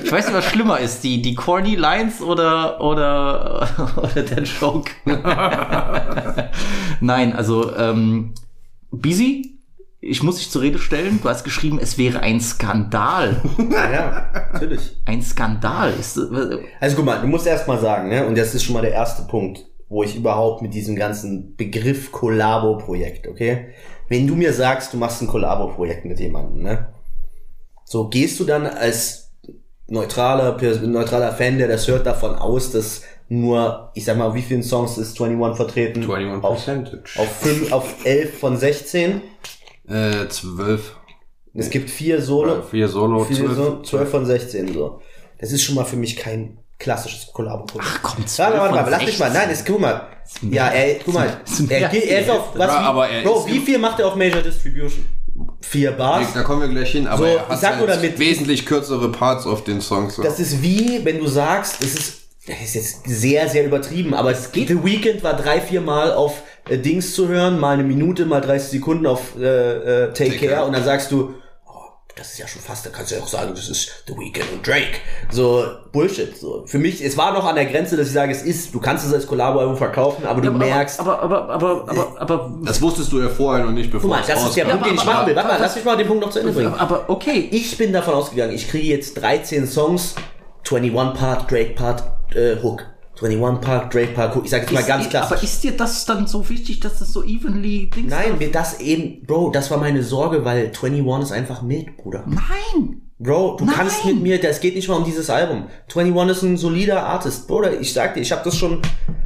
[0.03, 4.91] Ich weiß nicht, was schlimmer ist, die, die corny Lines oder, oder, oder der Joke.
[6.99, 8.33] Nein, also, ähm,
[8.93, 9.59] Busy,
[9.99, 11.19] ich muss dich zur Rede stellen.
[11.21, 13.41] Du hast geschrieben, es wäre ein Skandal.
[13.71, 14.97] Ja, natürlich.
[15.05, 15.93] Ein Skandal.
[15.99, 16.19] Ist,
[16.79, 18.25] Also guck mal, du musst erst mal sagen, ne?
[18.27, 22.11] und das ist schon mal der erste Punkt, wo ich überhaupt mit diesem ganzen Begriff
[22.11, 23.69] Kollabo-Projekt, okay?
[24.09, 26.89] Wenn du mir sagst, du machst ein Kollabo-Projekt mit jemandem, ne?
[27.85, 29.31] So, gehst du dann als
[29.87, 34.41] neutraler, neutraler Fan, der das hört, davon aus, dass nur, ich sag mal, auf wie
[34.41, 36.01] vielen Songs ist 21 vertreten?
[36.11, 37.19] 21 auf, Percentage.
[37.19, 39.21] auf, fünf, auf 11 von 16.
[39.87, 40.95] Äh, 12.
[41.55, 43.55] Es gibt vier Solo, Vier Solo, vier 12.
[43.55, 45.01] so, 12 von 16, so.
[45.39, 47.87] Das ist schon mal für mich kein klassisches Kollabo-Projekt.
[47.93, 49.31] ach komm, Warte, warte, warte, lass mich mal.
[49.31, 49.33] 16.
[49.33, 50.01] Nein, es, guck mal.
[50.49, 51.41] Ja, ey, guck mal.
[51.69, 53.99] Er, geht, er ist auf, was, Ja, wie, aber er Bro, ist wie viel macht
[53.99, 55.05] er auf Major Distribution?
[55.61, 56.27] Vier Bars?
[56.33, 58.65] Da kommen wir gleich hin, aber So, er ich hat sag nur halt damit- wesentlich
[58.65, 60.15] kürzere Parts auf den Songs.
[60.21, 64.31] Das ist wie, wenn du sagst, es ist, das ist jetzt sehr, sehr übertrieben, aber
[64.31, 64.67] es geht.
[64.67, 68.41] The Weekend war drei, vier Mal auf äh, Dings zu hören, mal eine Minute, mal
[68.41, 70.65] 30 Sekunden auf äh, äh, Take, Take Care Care.
[70.65, 71.71] und dann sagst du, oh,
[72.17, 74.51] das ist ja schon fast, da kannst du ja auch sagen, das ist The Weekend
[74.51, 74.97] und Drake.
[75.31, 76.37] So, Bullshit.
[76.37, 76.65] So.
[76.65, 79.07] Für mich, es war noch an der Grenze, dass ich sage, es ist, du kannst
[79.07, 83.09] es als Collabo-Album verkaufen, aber du aber, merkst, aber, aber, aber, aber, aber, das wusstest
[83.13, 84.65] du ja vorher noch nicht, bevor guck mal, es das ist der.
[84.65, 85.35] Punkt, den ich machen will.
[85.37, 86.73] Warte mal, lass mich mal den Punkt noch zu Ende bringen.
[86.73, 87.47] aber okay.
[87.51, 90.15] Ich bin davon ausgegangen, ich kriege jetzt 13 Songs,
[90.69, 92.03] 21 Part, Drake Part,
[92.35, 92.85] äh, Hook.
[93.21, 94.45] 21 Part, Drake Part, Hook.
[94.45, 95.43] Ich sage jetzt mal ganz Aber klassisch.
[95.43, 99.25] ist dir das dann so wichtig, dass das so evenly Dings Nein, mir das eben,
[99.25, 102.25] Bro, das war meine Sorge, weil 21 ist einfach mild, Bruder.
[102.27, 103.01] Nein!
[103.19, 103.75] Bro, du Nein.
[103.75, 105.67] kannst mit mir, das geht nicht mal um dieses Album.
[105.95, 107.47] 21 ist ein solider Artist.
[107.47, 108.81] Bruder, ich sag dir, ich habe das schon,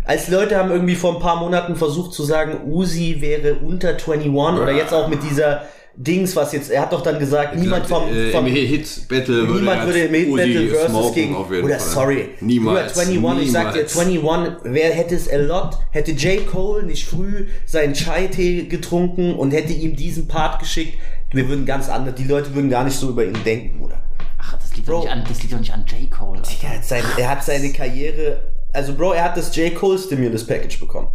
[0.06, 4.36] als Leute haben irgendwie vor ein paar Monaten versucht zu sagen, Uzi wäre unter 21
[4.36, 5.64] oder jetzt auch mit dieser
[6.00, 9.48] Dings, was jetzt, er hat doch dann gesagt, niemand vom, äh, vom im Hit Battle
[9.48, 11.36] Niemand würde im Hit Battle versus gegen.
[11.36, 12.30] Oder sorry.
[12.40, 12.94] Niemals.
[12.94, 14.50] Bruder, 21, ich sag dir, niemals.
[14.50, 16.46] 21, wer hätte es a lot, hätte J.
[16.46, 21.00] Cole nicht früh seinen Chai-Tee getrunken und hätte ihm diesen Part geschickt,
[21.32, 24.00] wir würden ganz anders, die Leute würden gar nicht so über ihn denken, Bruder.
[24.38, 25.02] Ach, das liegt, doch Bro.
[25.02, 26.12] nicht an, das liegt doch nicht an J.
[26.12, 26.38] Cole.
[26.38, 26.52] Alter.
[26.62, 29.74] Er hat, sein, er hat seine Karriere, also Bro, er hat das J.
[29.74, 31.08] Cole Stimulus Package bekommen.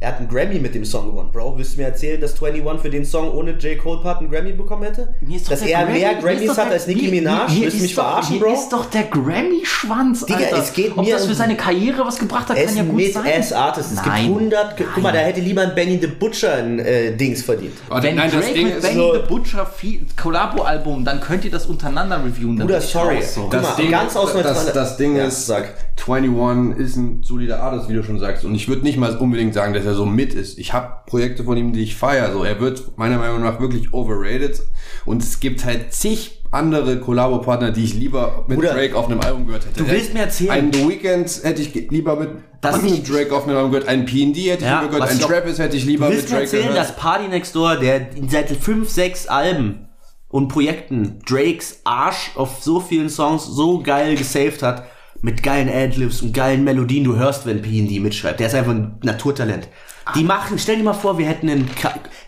[0.00, 1.30] Er hat einen Grammy mit dem Song gewonnen.
[1.32, 3.76] Bro, willst du mir erzählen, dass 21 für den Song ohne J.
[3.76, 5.08] Cole Part einen Grammy bekommen hätte?
[5.20, 7.48] Mir ist doch Dass der er Grammy- mehr Grammys hat der- als Nicki Minaj?
[7.52, 8.52] mir Willst du mich doch- verarschen, mir Bro?
[8.54, 10.58] ist doch der Grammy-Schwanz, Digga, Alter.
[10.58, 12.76] es geht Ob mir das für um- seine Karriere was gebracht hat, Er kann ist
[12.76, 13.22] ja ein gut sein.
[13.24, 13.90] Mid-Ass-Artist.
[13.90, 14.26] Es Nein.
[14.26, 17.72] gibt 100, guck mal, da hätte lieber ein Benny the Butcher ein äh, Dings verdient.
[17.88, 21.20] Warte, Wenn nein, das Drake Ding mit ist Benny so- the Butcher viel Collabo-Album, dann
[21.20, 22.56] könnt ihr das untereinander reviewen.
[22.56, 23.20] dann Bruder, sorry.
[23.20, 23.48] so.
[23.50, 25.74] Das mal, Ding, ganz aus das, das Ding ist, sag.
[26.06, 28.44] 21 ist ein solider Artist, wie du schon sagst.
[28.44, 30.58] Und ich würde nicht mal unbedingt sagen, dass er so mit ist.
[30.58, 32.32] Ich habe Projekte von ihm, die ich feiere.
[32.32, 34.60] So, er wird meiner Meinung nach wirklich overrated.
[35.04, 39.20] Und es gibt halt zig andere Kollabo-Partner, die ich lieber mit Bruder, Drake auf einem
[39.20, 39.82] Album gehört hätte.
[39.84, 42.30] du willst mir erzählen- Einen The Weeknd hätte ich lieber mit
[42.62, 43.88] Dass ich- Drake auf einem Album gehört.
[43.88, 45.22] Einen P&D hätte ich Ja, lieber gehört.
[45.24, 46.78] auch- Trappist hätte ich lieber Du mit willst mir erzählen, gehört.
[46.78, 49.88] dass Party Next Door, der seit fünf, sechs Alben
[50.28, 54.84] und Projekten Drakes Arsch auf so vielen Songs so geil gesaved hat,
[55.22, 58.40] mit geilen Adlibs und geilen Melodien, du hörst, wenn P&D mitschreibt.
[58.40, 59.68] Der ist einfach ein Naturtalent.
[60.14, 61.70] Die machen, stell dir mal vor, wir hätten einen,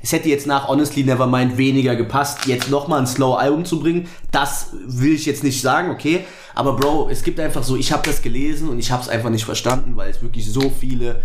[0.02, 4.06] es hätte jetzt nach Honestly Nevermind weniger gepasst, jetzt nochmal ein Slow-Album zu bringen.
[4.30, 6.24] Das will ich jetzt nicht sagen, okay.
[6.54, 9.30] Aber Bro, es gibt einfach so, ich habe das gelesen und ich habe es einfach
[9.30, 11.22] nicht verstanden, weil es wirklich so viele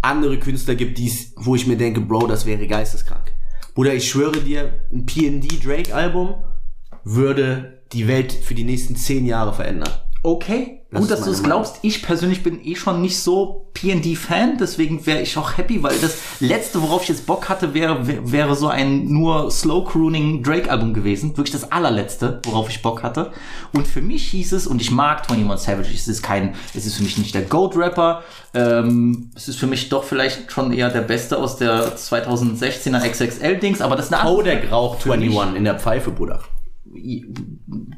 [0.00, 3.32] andere Künstler gibt, die's, wo ich mir denke, Bro, das wäre geisteskrank.
[3.74, 6.36] Bruder, ich schwöre dir, ein P&D Drake Album
[7.04, 9.92] würde die Welt für die nächsten zehn Jahre verändern.
[10.22, 11.76] Okay, Das gut, dass du es glaubst.
[11.82, 16.18] Ich persönlich bin eh schon nicht so P&D-Fan, deswegen wäre ich auch happy, weil das
[16.40, 21.36] letzte, worauf ich jetzt Bock hatte, wäre wär- wäre so ein nur Slow-Crooning Drake-Album gewesen.
[21.36, 23.30] Wirklich das allerletzte, worauf ich Bock hatte.
[23.72, 26.96] Und für mich hieß es, und ich mag 21 Savage, es ist kein, es ist
[26.96, 31.02] für mich nicht der Goat-Rapper, ähm, es ist für mich doch vielleicht schon eher der
[31.02, 35.56] Beste aus der 2016er XXL-Dings, aber das ist eine andere- Kodak raucht Für mich- 21
[35.56, 36.40] in der Pfeife, Bruder.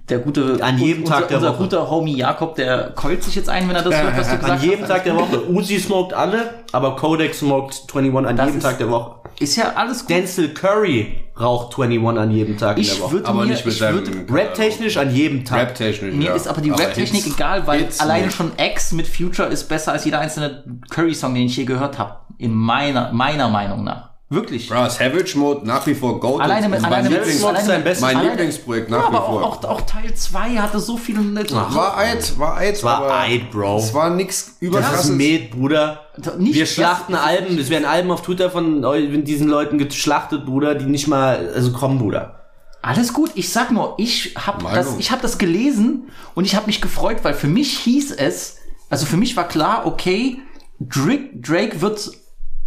[0.08, 1.58] Der gute An jedem unser, Tag der unser Woche.
[1.62, 4.52] guter Homie Jakob, der keult sich jetzt ein, wenn er das hört, was du gesagt
[4.60, 4.88] An jedem hast.
[4.88, 5.48] Tag der Woche.
[5.50, 9.16] Uzi smoked alle, aber Kodak smoked 21 an Das jedem ist- Tag der Woche.
[9.38, 10.10] Ist ja alles gut.
[10.10, 13.12] Denzel Curry raucht 21 an jedem Tag in der ich Woche.
[13.12, 15.60] würde aber mir, nicht mit ich seinem würd, Rap-technisch an jedem Tag.
[15.60, 16.34] Rap-technisch, mir ja.
[16.34, 18.36] ist aber die Rap-Technik Hits- egal, weil Hits alleine nicht.
[18.36, 22.16] schon X mit Future ist besser als jeder einzelne Curry-Song, den ich je gehört habe.
[22.36, 24.09] In meiner, meiner Meinung nach.
[24.32, 24.68] Wirklich.
[24.68, 26.40] Bro, Savage Mode nach wie vor Gold.
[26.40, 29.16] Alleine mit, mein alleine mit, Lieblings, alleine sein bestes- mein alleine- Lieblingsprojekt Ja, nach wie
[29.16, 29.42] aber vor.
[29.44, 31.18] auch, auch, auch Teil 2 hatte so viele.
[31.52, 32.80] war Eid, war Eid.
[32.84, 33.78] War Eid, Bro.
[33.78, 35.10] Es war nix Das ist überkrasses.
[35.10, 36.04] Med, Bruder.
[36.38, 38.82] Nicht- wir das- schlachten das- Alben, es werden Alben auf Twitter von
[39.24, 42.36] diesen Leuten geschlachtet, Bruder, die nicht mal, also komm, Bruder.
[42.82, 44.76] Alles gut, ich sag nur, ich habe Meinung.
[44.76, 46.04] das, ich hab das gelesen
[46.36, 49.86] und ich habe mich gefreut, weil für mich hieß es, also für mich war klar,
[49.86, 50.38] okay,
[50.78, 52.10] Drake, Drake wird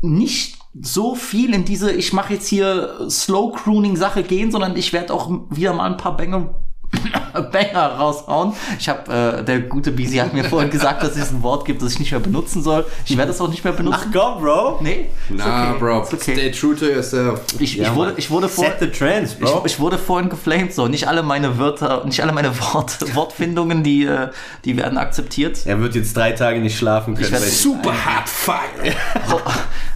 [0.02, 4.93] nicht so viel in diese, ich mache jetzt hier Slow Crooning Sache gehen, sondern ich
[4.93, 6.55] werde auch wieder mal ein paar Banger
[7.51, 8.53] Banger raushauen.
[8.79, 11.82] Ich habe, äh, der gute Bisi hat mir vorhin gesagt, dass es ein Wort gibt,
[11.82, 12.86] das ich nicht mehr benutzen soll.
[13.06, 14.12] Ich werde das auch nicht mehr benutzen.
[14.13, 14.79] komm, Bro.
[14.82, 15.79] nee, Na, okay.
[15.79, 16.17] Bro, okay.
[16.21, 17.41] stay true to yourself.
[17.60, 19.63] Ich, ich wurde, ich wurde vor, Set the trends, Bro.
[19.65, 23.84] ich, ich wurde vorhin geflamed, so nicht alle meine Wörter, nicht alle meine Wort, Wortfindungen,
[23.84, 24.29] die, äh,
[24.65, 25.65] die werden akzeptiert.
[25.65, 27.25] er wird jetzt drei Tage nicht schlafen können.
[27.25, 28.93] Ich werd weil- Super hard fire.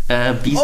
[0.10, 0.62] Äh, Bisi,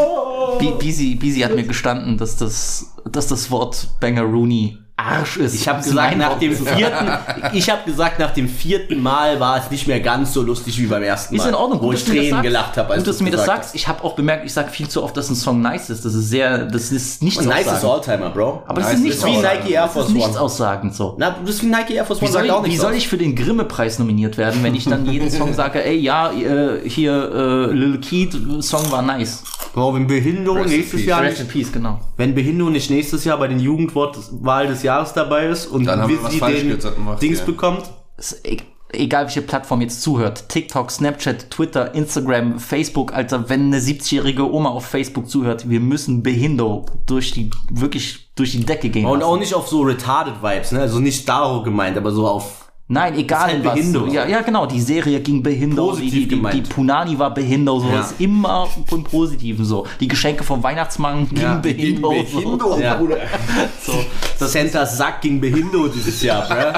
[0.60, 5.56] Bi- Bisi, Bisi hat mir gestanden, dass das, dass das Wort Bangaroony Arsch ist.
[5.56, 7.12] Ich habe gesagt, nach dem vierten,
[7.54, 10.86] ich habe gesagt, nach dem vierten Mal war es nicht mehr ganz so lustig wie
[10.86, 11.44] beim ersten Mal.
[11.44, 12.44] Ist in Ordnung, wo ich Tränen sagst.
[12.44, 12.96] gelacht habe.
[12.96, 13.74] Gut, dass du mir das sagst.
[13.74, 16.06] Ich habe auch bemerkt, ich sage viel zu oft, dass ein Song nice ist.
[16.06, 17.84] Das ist sehr, das ist nichts Nice ist.
[17.84, 18.64] Alltimer, Bro.
[18.68, 19.38] Aber das ist nichts wie.
[19.38, 20.40] Nike Air Force nichts One.
[20.40, 21.16] aussagend so.
[21.18, 23.08] Na, das ist wie Nike Air Force Wie One soll, ich, wie nichts soll ich
[23.08, 27.14] für den Grimme-Preis nominiert werden, wenn ich dann jeden Song sage, ey, ja, äh, hier,
[27.14, 29.44] äh, Lil Keat, Song war nice.
[29.74, 31.06] Bro, wenn Behindo Rest nächstes.
[31.06, 32.00] Jahr Rest nicht, in Peace, genau.
[32.16, 36.10] wenn Behindo nicht nächstes Jahr bei den Jugendwortwahl des Jahres dabei ist und Dann haben
[36.10, 37.46] wir was Wizzy den gemacht, Dings ja.
[37.46, 38.58] bekommt, ist e
[38.96, 44.70] egal welche Plattform jetzt zuhört, TikTok, Snapchat, Twitter, Instagram, Facebook, Alter, wenn eine 70-jährige Oma
[44.70, 49.08] auf Facebook zuhört, wir müssen Behindo durch die, wirklich durch die Decke gehen.
[49.08, 49.32] und lassen.
[49.32, 50.82] auch nicht auf so retarded Vibes, ne?
[50.82, 53.76] Also nicht Daro gemeint, aber so auf Nein, egal halt was.
[53.76, 54.08] Behindo.
[54.08, 56.56] Ja, ja, genau, die Serie ging Behindo, Positiv die, die, gemeint.
[56.56, 58.02] die Punani war Behindo, so Ja.
[58.02, 59.88] ist immer im Positiven so.
[60.00, 62.10] Die Geschenke vom Weihnachtsmann gingen Ja, Behindo.
[62.10, 62.96] Behindo, Ja.
[62.96, 63.18] Bruder.
[63.82, 63.94] So.
[64.38, 66.74] So, Santas Sack gegen Behindo dieses Jahr, bruh.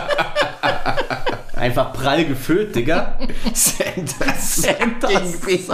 [1.60, 3.18] Einfach prall gefüllt, Digga.
[3.54, 5.40] Santas Santas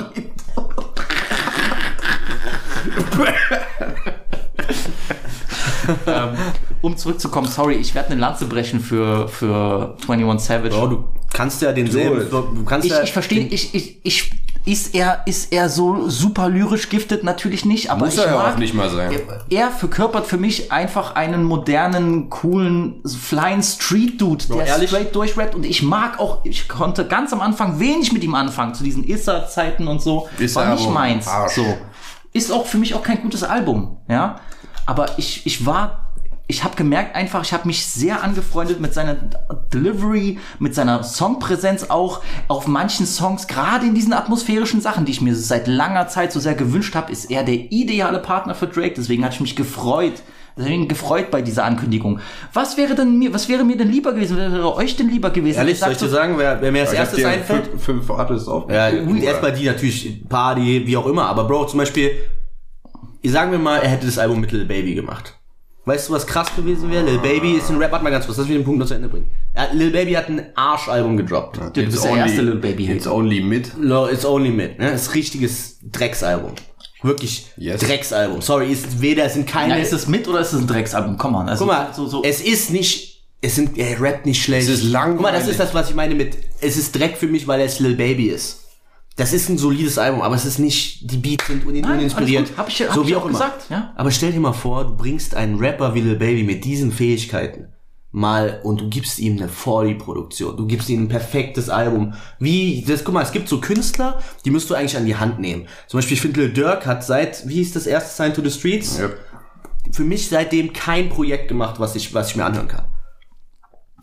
[6.08, 6.38] ähm,
[6.82, 10.76] um zurückzukommen, sorry, ich werde eine Lanze brechen für, für 21 Savage.
[10.76, 14.32] Bro, du kannst ja denselben, du kannst ich, ja ich verstehe, ich, ich, ich,
[14.64, 17.24] ist er, ist er so super lyrisch giftet?
[17.24, 19.12] Natürlich nicht, aber Muss ich er ja mag, auch nicht mal sein.
[19.50, 24.90] er verkörpert für mich einfach einen modernen, coolen, flying Street Dude, der ehrlich?
[24.90, 28.76] straight durchrappt und ich mag auch, ich konnte ganz am Anfang wenig mit ihm anfangen,
[28.76, 30.30] zu diesen Issa-Zeiten und so.
[30.38, 31.28] Issa war nicht meins.
[31.28, 31.54] Arsch.
[31.54, 31.66] So.
[32.34, 34.40] Ist auch für mich auch kein gutes Album, ja.
[34.86, 36.01] Aber ich, ich war,
[36.52, 39.16] ich habe gemerkt einfach, ich habe mich sehr angefreundet mit seiner
[39.74, 45.22] Delivery, mit seiner Songpräsenz auch auf manchen Songs, gerade in diesen atmosphärischen Sachen, die ich
[45.22, 48.96] mir seit langer Zeit so sehr gewünscht habe, ist er der ideale Partner für Drake.
[48.98, 50.22] Deswegen hatte ich mich gefreut.
[50.58, 52.20] Deswegen gefreut bei dieser Ankündigung.
[52.52, 54.36] Was wäre denn mir, was wäre mir denn lieber gewesen?
[54.36, 55.58] Wäre euch denn lieber gewesen?
[55.58, 57.68] Ehrlich, soll ich sagt dir so, sagen, wer, wer mir als erstes dir einfällt?
[57.68, 59.08] fünf, fünf Artists Ja, aufgezählt.
[59.08, 61.28] gut, erstmal die natürlich, Party, wie auch immer.
[61.28, 62.12] Aber Bro, zum Beispiel,
[63.24, 65.38] sagen wir mal, er hätte das Album mit Lil Baby gemacht.
[65.86, 67.04] Weißt du, was krass gewesen wäre?
[67.04, 68.94] Lil Baby ist ein Rap, warte mal ganz kurz, lass mich den Punkt noch zu
[68.94, 69.26] Ende bringen.
[69.56, 71.58] Ja, Lil Baby hat ein Arschalbum gedroppt.
[71.58, 73.16] du bist der erste Lil Baby It's Hater.
[73.16, 73.72] only mid.
[73.80, 74.92] No, It's Only Mit, ne?
[74.92, 76.52] Das ist richtiges Drecksalbum.
[77.02, 77.82] Wirklich Yes.
[77.82, 78.42] Drecksalbum.
[78.42, 79.76] Sorry, ist weder, es sind keine.
[79.76, 81.18] Ja, ist es mit oder ist es ein Drecksalbum?
[81.18, 81.50] Komm mal.
[81.50, 82.24] Also, Guck mal, so, so.
[82.24, 84.70] es ist nicht, es sind, er rappt nicht schlecht.
[84.70, 85.16] Es ist langweilig.
[85.18, 87.60] Guck mal, das ist das, was ich meine mit, es ist Dreck für mich, weil
[87.62, 88.61] es Lil Baby ist.
[89.18, 92.52] Das ist ein solides Album, aber es ist nicht, die Beats sind Nein, uninspiriert.
[92.58, 93.34] Hab ich- hab so ich wie auch auch immer.
[93.34, 93.92] gesagt, ja.
[93.96, 97.68] Aber stell dir mal vor, du bringst einen Rapper wie Lil Baby mit diesen Fähigkeiten
[98.14, 100.58] mal und du gibst ihm eine 40-Produktion.
[100.58, 102.14] Du gibst ihm ein perfektes Album.
[102.40, 105.40] Wie, das, guck mal, es gibt so Künstler, die musst du eigentlich an die Hand
[105.40, 105.68] nehmen.
[105.88, 108.52] Zum Beispiel, ich finde, Lil Durk hat seit, wie hieß das erste Sign to the
[108.52, 108.98] Streets?
[109.00, 109.10] Ja.
[109.92, 112.86] für mich seitdem kein Projekt gemacht, was ich, was ich mir anhören kann.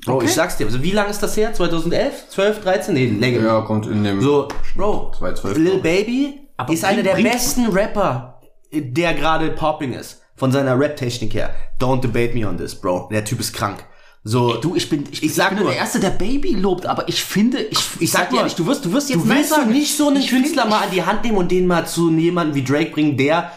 [0.07, 1.53] Bro, ich sag's dir, also wie lange ist das her?
[1.53, 2.29] 2011?
[2.31, 2.95] 12, 13?
[2.95, 3.41] Nee, länger.
[3.43, 4.21] Ja, kommt in dem.
[4.23, 8.41] So, Bro, 2012, Lil Baby Aber ist einer der besten Rapper,
[8.73, 10.23] der gerade popping ist.
[10.37, 11.51] Von seiner Rap-Technik her.
[11.81, 13.09] Don't debate me on this, Bro.
[13.11, 13.85] Der Typ ist krank.
[14.23, 17.25] So, Du, ich bin, ich, Ich sag nur- der Erste, der Baby lobt, aber ich
[17.25, 19.67] finde, ich, ich sag sag dir ehrlich, du wirst, du wirst jetzt Du willst doch
[19.67, 22.63] nicht so einen Künstler mal an die Hand nehmen und den mal zu jemandem wie
[22.63, 23.51] Drake bringen, der,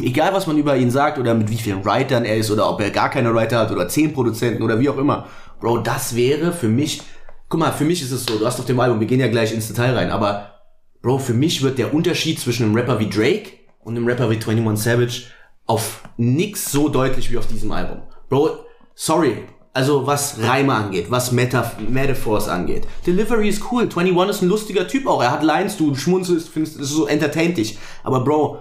[0.00, 2.80] egal was man über ihn sagt oder mit wie vielen Writern er ist oder ob
[2.80, 5.26] er gar keine Writer hat oder zehn Produzenten oder wie auch immer.
[5.60, 7.02] Bro, das wäre für mich,
[7.48, 9.28] guck mal, für mich ist es so, du hast auf dem Album, wir gehen ja
[9.28, 10.57] gleich ins Detail rein, aber
[11.00, 13.52] Bro, für mich wird der Unterschied zwischen einem Rapper wie Drake
[13.84, 15.22] und einem Rapper wie 21 Savage
[15.66, 18.02] auf nix so deutlich wie auf diesem Album.
[18.28, 19.44] Bro, sorry.
[19.72, 22.84] Also was Reime angeht, was Meta Metaphors angeht.
[23.06, 23.82] Delivery ist cool.
[23.82, 25.22] 21 ist ein lustiger Typ auch.
[25.22, 27.78] Er hat Lines, du schmunzelst, findest es so entertaint dich.
[28.02, 28.60] Aber Bro,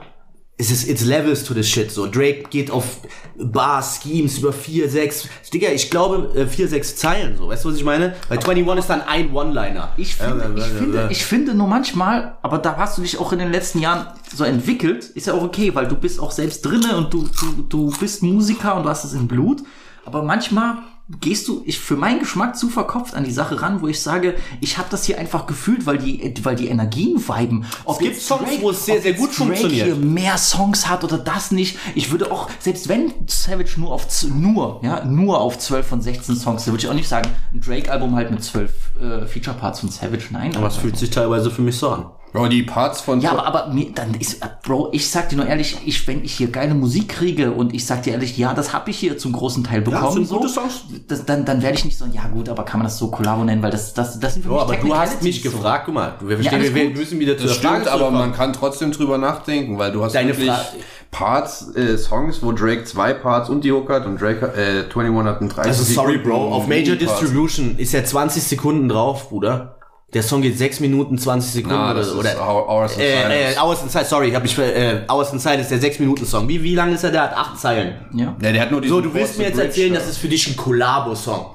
[0.60, 2.08] es ist, it's levels to the shit, so.
[2.08, 3.02] Drake geht auf
[3.38, 7.48] Bars, Schemes über vier, sechs, Digga, ich glaube, äh, vier, sechs Zeilen, so.
[7.48, 8.16] Weißt du, was ich meine?
[8.28, 9.94] Weil 21 ist dann ein One-Liner.
[9.98, 11.12] Ich finde, ich, Äh, äh, finde, äh.
[11.12, 14.44] ich finde nur manchmal, aber da hast du dich auch in den letzten Jahren so
[14.44, 17.94] entwickelt, ist ja auch okay, weil du bist auch selbst drinne und du, du, du
[18.00, 19.62] bist Musiker und du hast es im Blut.
[20.06, 20.78] Aber manchmal
[21.22, 24.36] gehst du, ich für meinen Geschmack zu verkopft an die Sache ran, wo ich sage,
[24.60, 27.66] ich habe das hier einfach gefühlt, weil die, weil die Energien viben.
[27.86, 29.86] Ob gibt jetzt Songs, wo es sehr, sehr gut Drake funktioniert.
[29.86, 31.78] Hier mehr Songs hat oder das nicht.
[31.96, 36.36] Ich würde auch, selbst wenn Savage nur auf nur, ja, nur auf 12 von 16
[36.36, 39.90] Songs, da würde ich auch nicht sagen, ein Drake-Album halt mit 12 äh, Feature-Parts von
[39.90, 40.56] Savage, nein.
[40.58, 42.06] Aber es fühlt sich teilweise für mich so an.
[42.38, 43.22] Bro, die Parts von...
[43.22, 46.24] ja, aber, aber mir, dann ist, äh, Bro, ich sag dir nur ehrlich, ich, wenn
[46.24, 49.18] ich hier geile Musik kriege und ich sag dir ehrlich, ja, das habe ich hier
[49.18, 50.84] zum großen Teil bekommen, sind so, gute Songs.
[51.08, 53.44] Das, dann, dann werde ich nicht so, ja gut, aber kann man das so Kollabo
[53.44, 55.50] nennen, weil das, das, das sind für Bro, aber du hast mich so.
[55.50, 58.12] gefragt, guck mal, wir, verstehen, alles wir, müssen wieder zu Das der Frage stimmt, aber
[58.12, 60.78] man kann trotzdem drüber nachdenken, weil du hast Deine wirklich Frage-
[61.12, 65.26] Parts, äh, Songs, wo Drake zwei Parts und die Hook hat und Drake, äh, 21
[65.26, 66.96] hat einen 30 Also sorry, Bro, auf Major.
[66.96, 69.77] Distribution ist ja 20 Sekunden drauf, Bruder.
[70.14, 72.14] Der Song geht 6 Minuten 20 Sekunden Na, oder das so.
[72.14, 73.56] ist Oder, Hou- Hours in äh, Silence.
[73.56, 76.48] äh, Hours Inside, sorry, hab ich, ver- äh, Hours Inside ist der 6 Minuten Song.
[76.48, 77.12] Wie, wie lang ist er?
[77.12, 77.96] Der hat 8 Zeilen.
[78.14, 78.34] Ja.
[78.42, 80.00] Ja, der hat nur diesen So, du willst mir jetzt Bridge erzählen, da.
[80.00, 81.48] das ist für dich ein Kollabo-Song.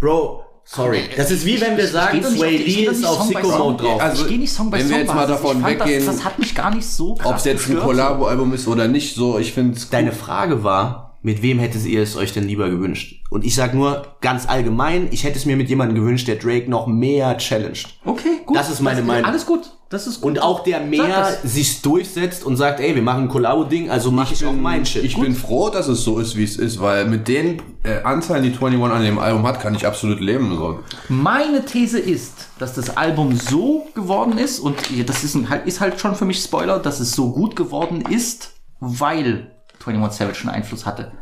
[0.00, 1.02] Bro, sorry.
[1.16, 3.58] Das ist wie wenn wir sagen, geh Sway geh Lee ist auf Song Sicko Song.
[3.58, 4.02] Mode drauf.
[4.02, 6.06] Also, ich gehe nicht Song by wenn wir Song jetzt mal davon ich fand weggehen,
[6.06, 7.84] das, das hat mich gar nicht so krass Ob es jetzt ein gestört.
[7.84, 12.02] Kollabo-Album ist oder nicht, so, ich finde es Deine Frage war, mit wem hättet ihr
[12.02, 13.22] es euch denn lieber gewünscht?
[13.28, 16.70] Und ich sag nur ganz allgemein, ich hätte es mir mit jemandem gewünscht, der Drake
[16.70, 17.88] noch mehr challenged.
[18.04, 18.56] Okay, gut.
[18.56, 19.24] Das ist meine Meinung.
[19.24, 19.70] Alles gut.
[19.90, 20.30] Das ist gut.
[20.30, 21.42] Und auch der mehr das.
[21.42, 25.04] sich durchsetzt und sagt, ey, wir machen ein Kollabo-Ding, also mache ich, auch mein Shit.
[25.04, 28.44] Ich bin froh, dass es so ist, wie es ist, weil mit den äh, Anzahlen,
[28.44, 30.56] die 21 an dem Album hat, kann ich absolut leben.
[30.56, 30.78] So.
[31.08, 36.00] Meine These ist, dass das Album so geworden ist und das ist, ein, ist halt
[36.00, 39.50] schon für mich Spoiler, dass es so gut geworden ist, weil
[39.86, 41.12] 21 Savage einen Einfluss hatte.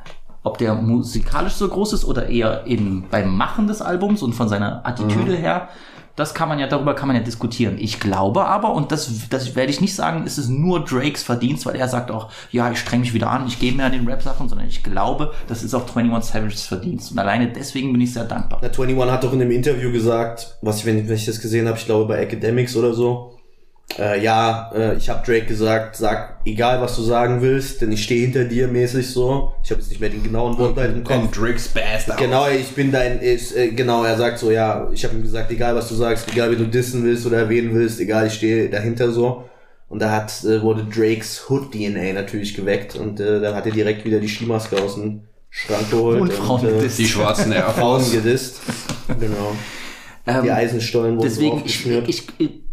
[0.42, 4.48] Ob der musikalisch so groß ist oder eher in, beim Machen des Albums und von
[4.48, 5.68] seiner Attitüde her,
[6.18, 7.76] das kann man ja, darüber kann man ja diskutieren.
[7.78, 11.64] Ich glaube aber, und das, das werde ich nicht sagen, ist es nur Drakes Verdienst,
[11.64, 14.08] weil er sagt auch, ja, ich streng mich wieder an, ich gehe mehr an den
[14.08, 17.12] Rap-Sachen, sondern ich glaube, das ist auch 21 Savages Verdienst.
[17.12, 18.60] Und alleine deswegen bin ich sehr dankbar.
[18.60, 21.68] Der 21 hat doch in einem Interview gesagt, was ich, wenn, wenn ich das gesehen
[21.68, 23.37] habe, ich glaube bei Academics oder so,
[23.96, 28.02] äh, ja, äh, ich habe Drake gesagt, sag egal was du sagen willst, denn ich
[28.04, 29.54] stehe hinter dir mäßig so.
[29.62, 31.30] Ich habe jetzt nicht mehr den genauen Wortlaut im Kopf.
[31.36, 32.14] Drake's Best.
[32.18, 35.50] Genau, ich bin dein, ist, äh, genau, er sagt so, ja, ich habe ihm gesagt,
[35.50, 38.68] egal was du sagst, egal wie du dissen willst oder erwähnen willst, egal, ich stehe
[38.68, 39.44] dahinter so.
[39.88, 44.04] Und da hat, äh, wurde Drakes Hood-DNA natürlich geweckt und äh, dann hat er direkt
[44.04, 46.20] wieder die Skimaske aus dem Schrank geholt.
[46.20, 46.98] Und Frauen äh, gedisst.
[46.98, 48.12] Die schwarzen Air Frauen Force.
[48.12, 48.60] gedisst.
[49.18, 49.56] Genau.
[50.26, 52.67] Ähm, Die Eisenstollen wurden Deswegen, ich, ich, ich,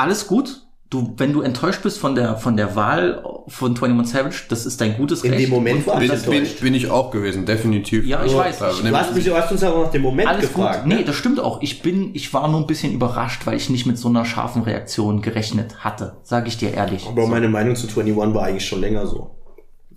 [0.00, 0.62] alles gut.
[0.90, 4.80] Du, wenn du enttäuscht bist von der, von der Wahl von 21 Savage, das ist
[4.80, 5.44] dein gutes In Recht.
[5.44, 6.60] dem Moment war bin, enttäuscht.
[6.60, 8.04] bin ich auch gewesen, definitiv.
[8.04, 8.60] Ja, ich weiß.
[8.72, 10.80] Ich- nimm- Du hast, mich, du hast uns aber nach dem Moment alles gefragt.
[10.80, 10.88] gut.
[10.88, 10.96] ne?
[10.96, 11.62] Nee, das stimmt auch.
[11.62, 14.62] Ich bin, ich war nur ein bisschen überrascht, weil ich nicht mit so einer scharfen
[14.62, 16.16] Reaktion gerechnet hatte.
[16.24, 17.06] Sage ich dir ehrlich.
[17.06, 19.36] Aber meine Meinung zu 21 war eigentlich schon länger so.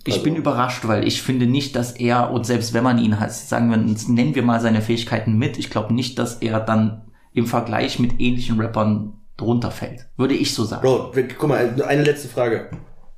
[0.06, 3.18] Ich Also- bin überrascht, weil ich finde nicht, dass er, und selbst wenn man ihn
[3.18, 7.02] hat, sagen wir, nennen wir mal seine Fähigkeiten mit, ich glaube nicht, dass er dann
[7.32, 10.06] im Vergleich mit ähnlichen Rappern drunter fällt.
[10.16, 10.82] Würde ich so sagen.
[10.82, 12.70] Bro, guck mal, eine letzte Frage.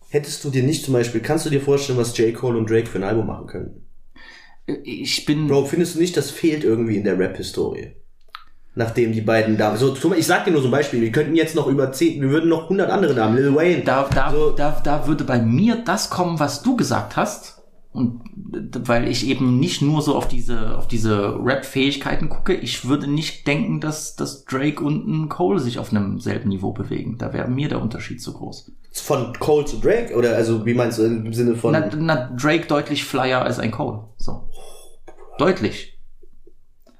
[0.08, 2.34] Hättest du dir nicht zum Beispiel, kannst du dir vorstellen, was J.
[2.34, 3.86] Cole und Drake für ein Album machen können?
[4.84, 5.48] Ich bin.
[5.48, 7.96] Bro, findest du nicht, das fehlt irgendwie in der Rap-Historie?
[8.74, 11.54] Nachdem die beiden da, so, ich sag dir nur so ein Beispiel, wir könnten jetzt
[11.54, 13.82] noch über 10, wir würden noch 100 andere Namen, Lil Wayne.
[13.84, 14.50] Da, da, So.
[14.50, 17.62] da, da würde bei mir das kommen, was du gesagt hast.
[17.92, 23.06] Und weil ich eben nicht nur so auf diese, auf diese Rap-Fähigkeiten gucke, ich würde
[23.06, 27.18] nicht denken, dass, dass Drake und ein Cole sich auf einem selben Niveau bewegen.
[27.18, 28.72] Da wäre mir der Unterschied zu groß.
[28.92, 30.14] Von Cole zu Drake?
[30.14, 31.72] Oder also, wie meinst du im Sinne von.
[31.72, 34.04] Na, na, Drake deutlich flyer als ein Cole.
[34.16, 34.48] So.
[35.38, 35.98] Deutlich.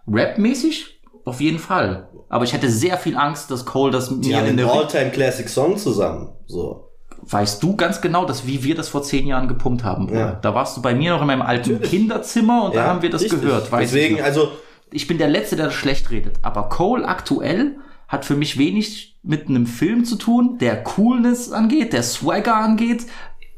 [0.07, 1.01] Rap-mäßig?
[1.25, 2.09] Auf jeden Fall.
[2.29, 5.79] Aber ich hätte sehr viel Angst, dass Cole das die mir haben in der All-Time-Classic-Song
[5.79, 6.29] zusammen.
[6.47, 6.86] So.
[7.23, 10.09] Weißt du ganz genau, dass wie wir das vor zehn Jahren gepumpt haben.
[10.15, 10.33] Ja.
[10.43, 13.11] Da warst du bei mir noch in meinem alten Kinderzimmer und da Ja, haben wir
[13.11, 13.41] das richtig.
[13.41, 13.69] gehört.
[13.73, 14.53] Deswegen, ich, also,
[14.93, 16.37] ich bin der Letzte, der das schlecht redet.
[16.43, 17.77] Aber Cole aktuell
[18.09, 23.07] hat für mich wenig mit einem Film zu tun, der Coolness angeht, der Swagger angeht.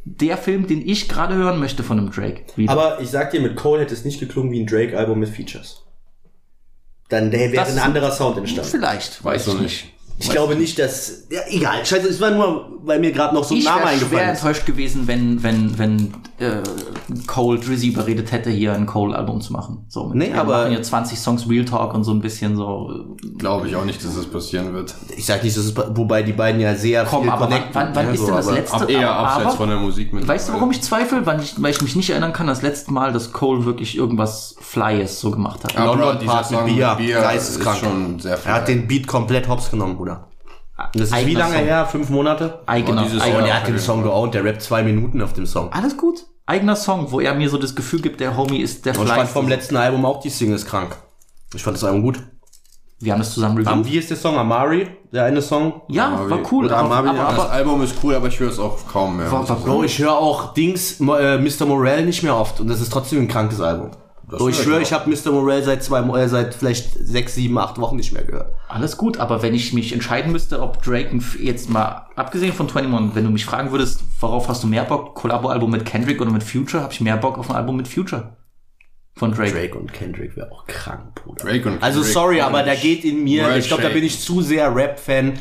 [0.04, 2.44] Der Film, den ich gerade hören möchte von einem Drake.
[2.56, 2.72] Wieder.
[2.72, 5.84] aber ich sag dir, mit Cole hätte es nicht geklungen wie ein Drake-Album mit Features.
[7.10, 8.70] Dann wäre Das ein anderer Sound entstanden.
[8.70, 9.84] Vielleicht, weiß du ich nicht.
[9.84, 9.94] nicht.
[10.20, 11.24] Ich glaube nicht, dass.
[11.30, 11.84] Ja, egal.
[11.86, 14.38] Scheiße, es war nur, weil mir gerade noch so ein Ich Name wäre eingefallen ist.
[14.42, 16.62] enttäuscht gewesen, wenn, wenn, wenn äh,
[17.26, 19.84] Cole Drizzy überredet hätte, hier ein Cole-Album zu machen.
[19.88, 22.56] So, mit, Nee, wir aber- machen hier 20 Songs Real Talk und so ein bisschen
[22.56, 22.90] so.
[23.24, 24.94] äh, Glaube ich auch nicht, dass das passieren wird.
[25.16, 27.74] Ich sag nicht, das ist, wobei die beiden ja sehr Komm, viel aber wann, connecten,
[27.74, 28.76] wann, wann ja, ist so, denn das aber- letzte?
[28.76, 30.28] Ab, eher abseits aber, von der Musik mit.
[30.28, 31.26] Weißt du, warum ich zweifle?
[31.26, 34.54] Weil ich, weil ich mich nicht erinnern kann, das letzte Mal, dass Cole wirklich irgendwas
[34.60, 35.76] Flyes so gemacht hat.
[35.76, 37.76] Aber London Part mit Bia, Bia geisteskrank.
[37.76, 38.74] ist schon sehr Er hat fly.
[38.76, 40.27] den Beat komplett hops genommen, Bruder.
[40.78, 41.64] Und das ist wie lange Song.
[41.64, 41.86] her?
[41.86, 42.60] Fünf Monate?
[42.66, 43.38] Eigener, Oh, dieses eigener.
[43.38, 43.78] Und er hat den.
[43.78, 45.72] Song geowned, der rappt zwei Minuten auf dem Song.
[45.72, 46.24] Alles gut.
[46.46, 49.12] Eigener Song, wo er mir so das Gefühl gibt, der Homie ist der Und ich
[49.12, 50.96] fand vom letzten Album auch die Singles krank.
[51.54, 52.22] Ich fand das Album gut.
[53.00, 53.92] Wir haben das zusammen Am, reviewed.
[53.92, 54.36] wie ist der Song?
[54.36, 54.88] Amari?
[55.12, 55.82] Der eine Song?
[55.88, 56.30] Ja, Amari.
[56.30, 56.64] war cool.
[56.66, 57.30] Oder aber, Amari, aber, ja.
[57.30, 59.30] Das aber, Album ist cool, aber ich höre es auch kaum mehr.
[59.30, 59.56] War- war.
[59.56, 61.66] Bro, ich höre auch Dings, äh, Mr.
[61.66, 62.60] Morell nicht mehr oft.
[62.60, 63.90] Und das ist trotzdem ein krankes Album.
[64.30, 65.32] Das So, ich schwöre, ich habe Mr.
[65.32, 68.54] Morell seit zwei, äh, seit vielleicht sechs, sieben, acht Wochen nicht mehr gehört.
[68.68, 73.16] alles gut, aber wenn ich mich entscheiden müsste, ob Drake jetzt mal, abgesehen von 21,
[73.16, 76.42] wenn du mich fragen würdest, worauf hast du mehr Bock, Collabo-Album mit Kendrick oder mit
[76.42, 78.36] Future, habe ich mehr Bock auf ein Album mit Future.
[79.14, 79.52] Von Drake.
[79.52, 81.44] Drake und Kendrick wäre auch krank, Bruder.
[81.44, 83.88] Drake und Also Kendrick sorry, und aber da geht in mir, World ich glaube, da
[83.88, 85.38] bin ich zu sehr Rap-Fan,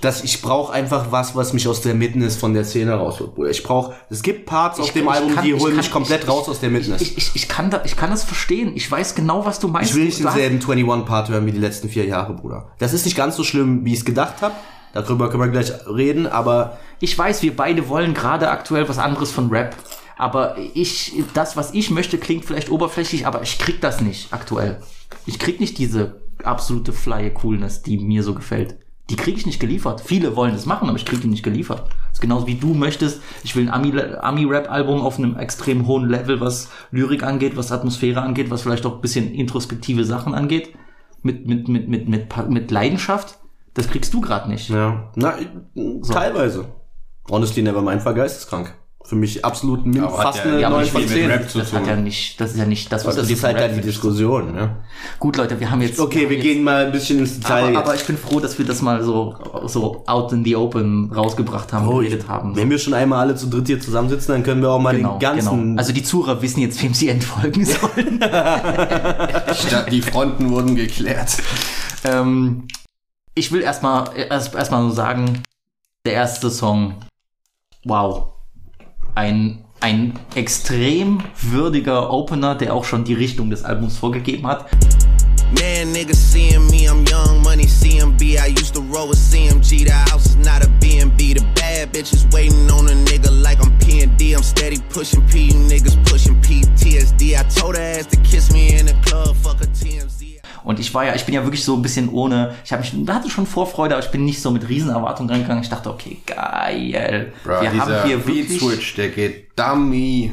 [0.00, 3.50] dass ich brauche einfach was, was mich aus der Midness von der Szene rausholt, Bruder.
[3.50, 5.90] Ich brauche, es gibt Parts auf Ich- dem ich Album, kann- die holen kann- mich
[5.90, 7.00] komplett ich- raus aus der Midness.
[7.00, 8.72] Ich, ich, ich, kann da, ich kann das verstehen.
[8.74, 9.90] Ich weiß genau, was du meinst.
[9.90, 12.72] Ich will nicht denselben 21-Part hören wie die letzten vier Jahre, Bruder.
[12.78, 14.54] Das ist nicht ganz so schlimm, wie ich es gedacht habe.
[14.92, 19.30] Darüber können wir gleich reden, aber Ich weiß, wir beide wollen gerade aktuell was anderes
[19.30, 19.74] von Rap.
[20.16, 24.80] Aber ich, das, was ich möchte, klingt vielleicht oberflächlich, aber ich krieg das nicht aktuell.
[25.26, 28.76] Ich krieg nicht diese absolute flye Coolness, die mir so gefällt.
[29.10, 30.00] Die krieg ich nicht geliefert.
[30.00, 31.80] Viele wollen das machen, aber ich krieg die nicht geliefert.
[32.08, 33.20] Das ist genauso wie du möchtest.
[33.42, 38.22] Ich will ein Ami- Ami-Rap-Album auf einem extrem hohen Level, was Lyrik angeht, was Atmosphäre
[38.22, 40.74] angeht, was vielleicht auch ein bisschen introspektive Sachen angeht.
[41.22, 43.38] Mit, mit, mit, mit, mit, mit Leidenschaft.
[43.74, 44.70] Das kriegst du gerade nicht.
[44.70, 45.34] ja, na,
[46.10, 46.66] teilweise.
[47.30, 48.74] Honestly Nevermind war geisteskrank.
[49.06, 51.10] Für mich absolut min Aber hat fast der- eine ja, aber 9 nicht von viel
[51.10, 51.30] mit 10.
[51.30, 53.44] Rap zu Das hat ja nicht, das ist ja nicht das, was Das du ist
[53.44, 53.86] halt von dann Rap die.
[53.86, 54.76] Diskussion, ne?
[55.18, 55.98] Gut, Leute, wir haben jetzt.
[55.98, 57.76] wir Okay, haben wir jetzt, gehen mal ein bisschen ins Detail Aber, jetzt.
[57.76, 59.34] aber ich bin froh, dass wir das mal so,
[59.66, 62.56] so out in the open rausgebracht haben, Oh, geredet haben.
[62.56, 65.18] Wenn wir schon einmal alle zu dritt hier zusammensitzen, dann können wir auch mal genau,
[65.18, 65.60] den ganzen.
[65.60, 65.78] genau.
[65.78, 68.20] Also die Zuhörer wissen jetzt, wem sie entfolgen sollen.
[69.54, 71.36] Statt- Die Fronten wurden geklärt.
[72.04, 72.68] ähm,
[73.34, 75.42] ich will erstmal erst, erstmal nur sagen,
[76.06, 76.94] der erste Song,
[77.84, 78.28] wow.
[79.14, 84.66] Ein, ein extrem würdiger Opener, der auch schon die Richtung des Albums vorgegeben hat.
[85.60, 88.38] Man, niggas seeing me, I'm young money, CMB.
[88.40, 89.84] I used to roll with CMG.
[89.84, 91.34] The house is not a B&B.
[91.34, 94.34] The bad bitches waiting on a nigga like I'm P&D.
[94.34, 97.38] I'm steady pushing P, you niggas pushing PTSD.
[97.38, 100.23] I told her ass to kiss me in the club, fuck a TMZ.
[100.64, 102.92] Und ich war ja, ich bin ja wirklich so ein bisschen ohne, ich habe mich,
[103.08, 105.62] hatte schon Vorfreude, aber ich bin nicht so mit Riesenerwartungen reingegangen.
[105.62, 107.32] Ich dachte, okay, geil.
[107.44, 110.32] Bro, wir haben hier Beat wirklich, Switch, der geht dummy.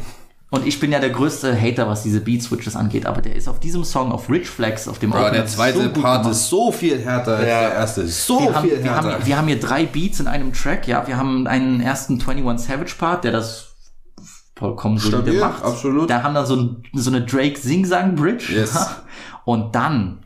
[0.50, 3.50] und ich bin ja der größte Hater, was diese Beat Switches angeht, aber der ist
[3.50, 6.32] auf diesem Song, auf Rich Flex, auf dem Bro, Opener der zweite so Part gemacht.
[6.32, 8.08] ist so viel härter als der erste.
[8.08, 9.14] So wir haben, viel wir, härter.
[9.14, 11.06] haben, wir haben hier drei Beats in einem Track, ja.
[11.08, 13.68] Wir haben einen ersten 21 Savage Part, der das
[14.56, 15.64] vollkommen solide Stabil, macht.
[15.64, 16.10] absolut.
[16.10, 18.54] Da haben dann so, ein, so eine Drake Sing-Sang Bridge.
[18.54, 18.78] Yes.
[19.46, 20.20] Und dann,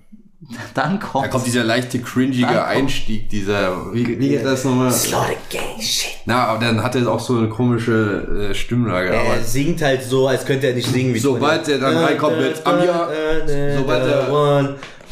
[0.73, 4.91] dann kommt, Da kommt dieser leichte, cringige Einstieg, dieser, wie, wie geht das nochmal?
[6.25, 9.09] Na, aber dann hat er auch so eine komische äh, Stimmlage.
[9.09, 11.13] er aber singt halt so, als könnte er nicht singen.
[11.13, 13.07] Wie Sobald er dann reinkommt mit Amia,
[13.77, 14.31] sobald er-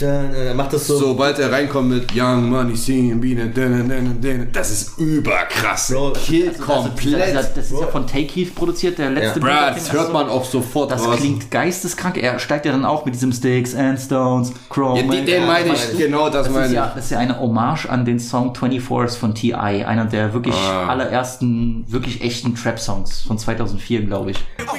[0.02, 0.98] One, da, da, er macht das so.
[0.98, 5.90] sobald er reinkommt mit Young Money, CMB, ne, ne, ne, ne, ne, das ist überkrass.
[5.92, 7.36] Bro, Killt Also komplett.
[7.36, 9.46] Das, das, ist ja von Take Heath produziert, der letzte Ja.
[9.46, 11.18] Beat Brad, das hört man auch sofort Das raus.
[11.18, 12.18] klingt geisteskrank.
[12.18, 15.02] Er steigt ja dann auch mit diesem Sticks and Stones, Chrome.
[15.02, 16.76] Ja, den, den meine ich, genau das, Das meine ist, ich.
[16.78, 20.56] ja, das ist ja eine Hommage an den Song 24s von T.I., einer der wirklich
[20.56, 20.88] Ah.
[20.88, 24.38] allerersten, wirklich echten Trap-Songs von 2004, glaube ich.
[24.58, 24.74] Klingt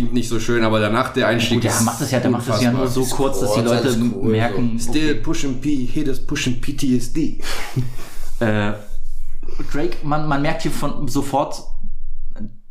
[0.00, 2.30] Klingt nicht so schön, aber danach der Einstieg Gut, der ist macht das ja, der
[2.30, 6.24] macht das ja nur so kurz, dass die Leute cool, merken, Still pushing P, haters
[6.24, 7.18] pushing PTSD.
[8.40, 8.72] äh,
[9.70, 11.62] Drake, man, man merkt hier von sofort,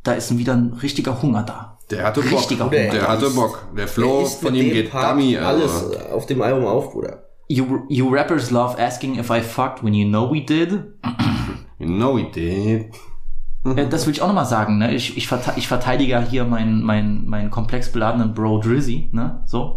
[0.02, 1.78] da ist wieder ein richtiger Hunger da.
[1.92, 2.40] Der hatte Bock.
[2.40, 2.92] Richtiger Bruder, Hunger.
[2.94, 3.68] Der hatte Bock.
[3.78, 5.38] Der Flow von ihm geht Part dummy.
[5.38, 6.00] alles Also.
[6.12, 7.26] auf dem Album auf, Bruder.
[7.48, 10.72] You, you rappers love asking if I fucked when you know we did.
[11.78, 12.92] You know he did.
[13.66, 14.94] Ja, das will ich auch nochmal sagen, ne?
[14.96, 19.44] Ich, ich, verte ich verteidige ja hier meinen, meinen, meinen komplex beladenen Bro Drizzy, ne?
[19.46, 19.76] So.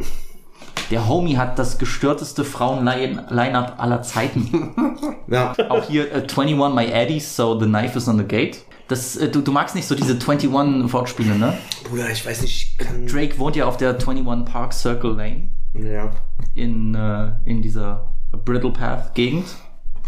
[0.91, 4.74] Der Homie hat das gestörteste Frauen-Line-Up aller Zeiten.
[5.28, 5.55] Ja.
[5.70, 8.59] Auch hier äh, 21 My Addies, so The Knife is on the Gate.
[8.89, 11.55] Das, äh, du, du magst nicht so diese 21 Wortspiele, ne?
[11.89, 13.07] Bruder, ich weiß nicht, ich kann.
[13.07, 16.11] Drake wohnt ja auf der 21 Park Circle Lane Ja.
[16.55, 18.12] in, äh, in dieser
[18.45, 19.47] Brittle Path Gegend.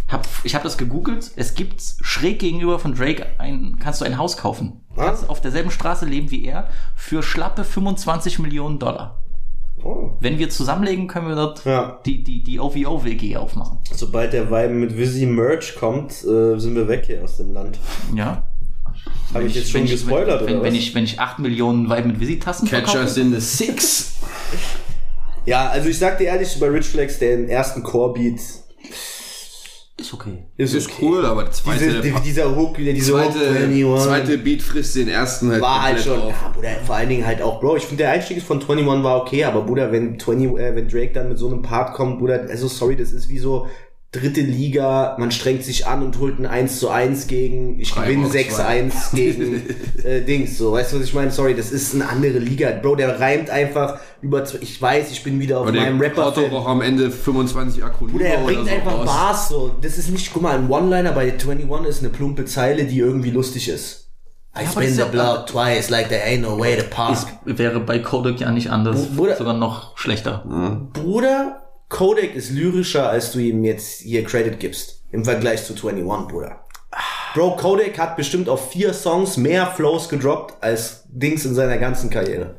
[0.09, 1.31] Hab, ich habe das gegoogelt.
[1.37, 4.81] Es gibt schräg gegenüber von Drake ein, kannst du ein Haus kaufen.
[4.95, 5.07] Du Ah.
[5.07, 9.21] kannst auf derselben Straße leben wie er für schlappe 25 Millionen Dollar.
[9.83, 10.13] Oh.
[10.21, 11.99] Wenn wir zusammenlegen, können wir dort Ja.
[12.07, 13.79] die, die, die OVO-WG aufmachen.
[13.93, 17.79] Sobald der Vibe mit Visi Merch kommt, äh, sind wir weg hier aus dem Land.
[18.15, 18.47] Ja.
[19.35, 20.79] Habe ich jetzt schon wenn gespoilert, wenn, wenn, oder wenn was?
[20.79, 24.15] ich, wenn ich 8 Millionen Vibe mit Visitassen verkaufe, us in the six.
[25.47, 28.41] Ja, also ich sag dir ehrlich, bei Rich Flex, der ersten Core-Beat
[29.97, 30.45] ist okay.
[30.57, 31.03] ist, Ist okay.
[31.03, 34.97] cool, aber der zweite, Diese, die, dieser Hook, dieser Hook, zweite, 21, zweite Beat frisst
[34.97, 36.43] den ersten halt war halt komplett schon, auf.
[36.43, 39.21] ja, Bruder, vor allen Dingen halt auch, Bro, ich finde der Einstieg von 21 war
[39.23, 42.47] okay, aber Bruder, wenn 20, äh, wenn Drake dann mit so einem Part kommt, Bruder,
[42.49, 43.69] also sorry, das ist wie so
[44.15, 48.27] dritte Liga, man strengt sich an und holt ein 1 zu 1 gegen, ich gewinne
[48.27, 48.81] auf zwei.
[48.83, 49.63] 6-1 gegen
[50.05, 51.31] äh, Dings, so, weißt du, was ich meine?
[51.31, 52.71] Sorry, das ist eine andere Liga.
[52.81, 56.01] Bro, der reimt einfach über, zwei- ich weiß, ich bin wieder auf Aber der meinem
[56.01, 59.05] rapper doch auch am Ende 25 Akronyme Bruder, er bringt so einfach raus.
[59.07, 59.75] Bars so.
[59.81, 63.31] Das ist nicht, guck mal, ein One-Liner bei 21 ist eine plumpe Zeile, die irgendwie
[63.31, 64.01] lustig ist.
[64.57, 67.13] I aber spin das the ja- block twice like there ain't no way to park.
[67.45, 69.09] Ist, wäre bei Kodak ja nicht anders.
[69.09, 70.45] Bruder- Sogar noch schlechter.
[70.93, 75.03] Bruder, Kodak ist lyrischer, als du ihm jetzt hier Credit gibst.
[75.13, 76.65] Im Vergleich zu 21, Bruder.
[77.35, 82.11] Bro, Kodak hat bestimmt auf vier Songs mehr Flows gedroppt als Dings in seiner ganzen
[82.11, 82.57] Karriere.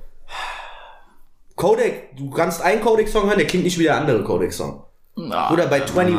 [1.55, 4.83] Kodak, du kannst einen Kodak-Song hören, der klingt nicht wie der andere Kodak-Song.
[5.15, 6.09] Oder bei 21,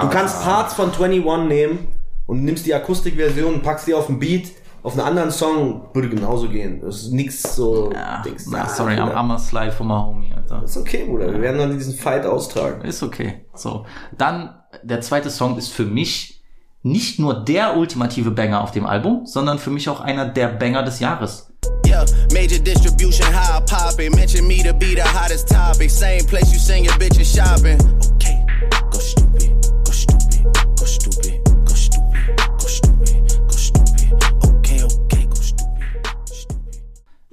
[0.00, 1.88] du kannst Parts von 21 nehmen
[2.26, 4.48] und nimmst die Akustikversion und packst die auf den Beat,
[4.82, 6.80] auf einen anderen Song, würde genauso gehen.
[6.80, 8.46] Das ist nix so Ja, Dings.
[8.46, 9.12] na, sorry, I'm.
[9.12, 10.62] I'm a slide for my homie, Alter.
[10.64, 11.32] Ist okay, Bruder.
[11.32, 12.82] Wir werden dann diesen Fight austragen.
[12.86, 13.44] Ist okay.
[13.54, 13.84] So.
[14.16, 16.42] Dann, der zweite Song ist für mich
[16.82, 20.82] nicht nur der ultimative Banger auf dem Album, sondern für mich auch einer der Banger
[20.84, 21.52] des Jahres.
[21.86, 24.14] Yeah, major distribution, how I pop it.
[24.14, 25.90] Mention me to be the hottest topic.
[25.90, 27.78] Same place you send your bitches shopping.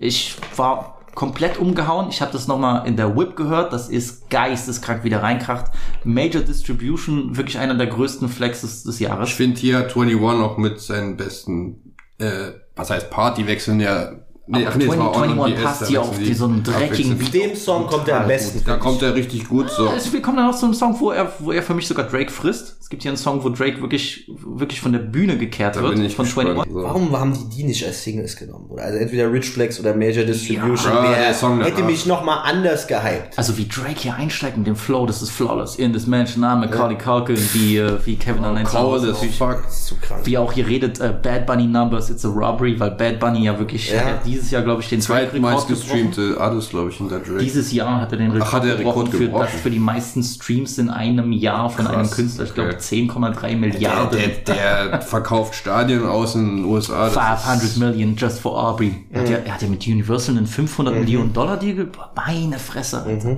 [0.05, 2.09] Ich war komplett umgehauen.
[2.09, 3.73] Ich habe das nochmal in der Whip gehört.
[3.73, 5.71] Das ist geisteskrank wieder reinkracht.
[6.03, 9.29] Major Distribution, wirklich einer der größten Flexes des Jahres.
[9.29, 14.11] Ich finde hier 21 auch mit seinen besten, äh, was heißt Party wechseln ja.
[14.47, 16.33] Nee, Aber ach nee, es war 20, On 21 BS, passt hier auf die die-
[16.35, 17.13] so einen dreckigen.
[17.19, 18.61] Auf dem Song kommt er am besten.
[18.63, 19.89] Da kommt er richtig gut so.
[19.89, 22.05] Also wir kommen dann noch zu einem Song, wo er, wo er für mich sogar
[22.05, 22.77] Drake frisst.
[22.79, 25.95] Es gibt hier einen Song, wo Drake wirklich, wirklich von der Bühne gekehrt Da wird.
[25.95, 26.49] bin ich von gespannt.
[26.49, 26.73] 21.
[26.75, 26.83] So.
[26.83, 28.65] Warum haben die die nicht als Singles genommen?
[28.69, 30.93] Oder also entweder Rich Flex oder Major Distribution.
[30.93, 31.87] Ja, der Song hätte danach.
[31.87, 33.35] mich noch mal anders gehypt.
[33.37, 35.77] Also wie Drake hier einsteigt mit dem Flow, das ist flawless.
[35.77, 39.09] In this mansion, I'm Macaulay Culkin, wie, äh, wie Kevin allein Hause.
[39.13, 39.63] as fuck.
[39.63, 40.21] Das ist zu krank.
[40.25, 43.57] Wie auch hier redet, äh, Bad Bunny Numbers, it's a robbery, weil Bad Bunny ja
[43.57, 43.95] wirklich Ja.
[43.95, 45.67] ja dieses Jahr, glaube ich, den Zweitmeist gebrochen.
[46.11, 47.37] gestreamte Artist, glaube ich, hinter Drake.
[47.43, 49.47] Dieses Jahr hat er den Rekord, Ach, hat er gebrochen, Rekord für, gebrochen.
[49.51, 52.45] das für die meisten Streams in einem Jahr von einem Künstler.
[52.45, 52.79] Ich glaube okay.
[53.09, 54.19] 10,3 Milliarden.
[54.45, 57.05] der, der verkauft Stadien aus in den USA.
[57.09, 57.13] Das
[57.43, 59.05] 500 ist- Million just for Aubrey.
[59.11, 60.99] Er, hat ja, er hat ja mit Universal einen 500 Mhm.
[61.01, 61.87] Millionen Dollar Deal.
[62.15, 63.01] Meine Fresse.
[63.03, 63.37] Alter.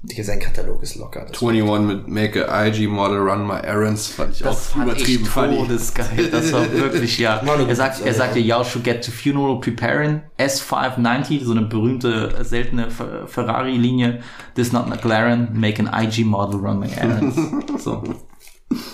[0.00, 1.26] Digga, sein Katalog ist locker.
[1.28, 4.84] Das 21 mit Make a IG Model Run My Errands fand ich Das auch fand
[4.92, 5.56] übertrieben ich funny.
[5.58, 6.28] todesgeil.
[6.30, 7.38] Das war wirklich, ja.
[7.44, 10.22] Er sagt, er Sache, sagte, y'all should get to funeral preparing.
[10.38, 14.20] S590, so eine berühmte, seltene Fer- Ferrari-Linie.
[14.54, 17.36] This not McLaren, make an IG model run my errands.
[17.78, 18.02] So.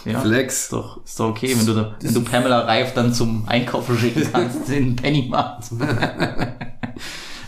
[0.07, 0.21] Ja.
[0.21, 0.63] Flex.
[0.65, 4.27] Ist doch, ist doch okay, wenn du, wenn du Pamela Reif dann zum Einkaufen schicken
[4.33, 5.65] kannst in Pennymarkt.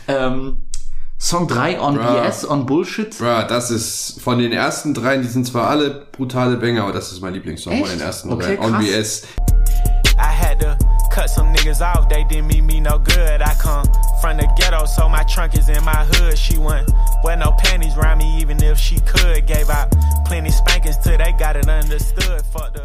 [0.08, 0.58] ähm,
[1.26, 2.22] Song 3 on Bra.
[2.22, 3.18] BS, on Bullshit.
[3.18, 7.10] Bruh, das ist von den ersten dreien, die sind zwar alle brutale Banger, aber das
[7.10, 7.94] ist mein Lieblingssong von Echt?
[7.94, 8.64] den ersten Okay, drei.
[8.64, 8.78] On.
[8.78, 9.24] BS.
[10.16, 10.76] I had to
[11.12, 13.42] cut some niggas off, they didn't mean me no good.
[13.42, 13.82] I come
[14.20, 16.38] from the ghetto, so my trunk is in my hood.
[16.38, 16.92] She wouldn't
[17.24, 19.48] wear no panties around me, even if she could.
[19.48, 19.90] Gave out
[20.26, 22.40] plenty spankings till they got it understood.
[22.52, 22.82] Fuck the.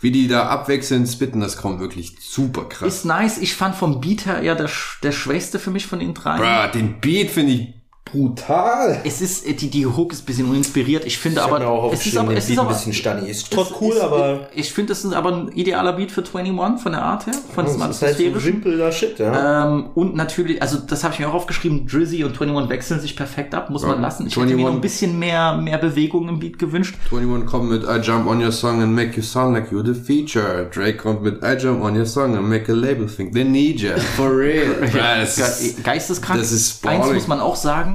[0.00, 2.88] Wie die da abwechselnd spitten, das kommt wirklich super krass.
[2.88, 3.38] Ist nice.
[3.38, 4.68] Ich fand vom Beat her eher der,
[5.04, 6.38] der schwächste für mich von den drei.
[6.38, 9.00] Bruh, den Beat finde ich brutal.
[9.04, 11.04] Es ist, die, die Hook ist ein bisschen uninspiriert.
[11.04, 13.28] Ich finde Ich aber, auch es ist aber, es ist Beat ein aber, bisschen stunny.
[13.30, 16.82] Ist trotz cool, ist- aber Ich finde, das ist aber ein idealer Beat für 21
[16.82, 19.66] von der Art her, von diesem das ist halt so Shit, ja.
[19.66, 23.16] Ähm, und natürlich, also das habe ich mir auch aufgeschrieben, Drizzy und 21 wechseln sich
[23.16, 24.26] perfekt ab, muss man Ja, lassen.
[24.26, 26.96] Ich hätte mir 21 noch ein bisschen mehr, mehr Bewegung im Beat gewünscht.
[27.10, 29.94] 21 kommt mit I jump on your song and make you sound like you're the
[29.98, 30.68] feature.
[30.72, 33.80] Drake kommt mit I jump on your song and make a label think they need
[33.80, 33.96] you.
[34.16, 34.74] For real.
[34.80, 36.38] Bruh, das Ge ist, geisteskrank.
[36.40, 37.14] das ist Eins balling.
[37.14, 37.93] muss man auch sagen,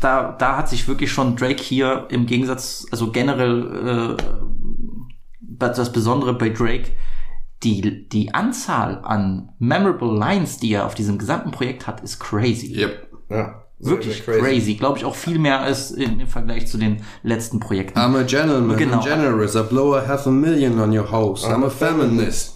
[0.00, 4.22] da, da hat sich wirklich schon Drake hier im Gegensatz, also generell äh,
[5.58, 6.90] das Besondere bei Drake,
[7.62, 12.74] die, die Anzahl an memorable Lines, die er auf diesem gesamten Projekt hat, ist crazy.
[12.74, 13.08] Yep.
[13.28, 13.62] Ja.
[13.78, 14.74] Wirklich Sehr crazy.
[14.74, 17.98] Glaube ich auch viel mehr als im, im Vergleich zu den letzten Projekten.
[17.98, 19.00] I'm a gentleman, Genau.
[19.00, 22.54] I'm generous, I blow a half a million on your house, I'm a feminist.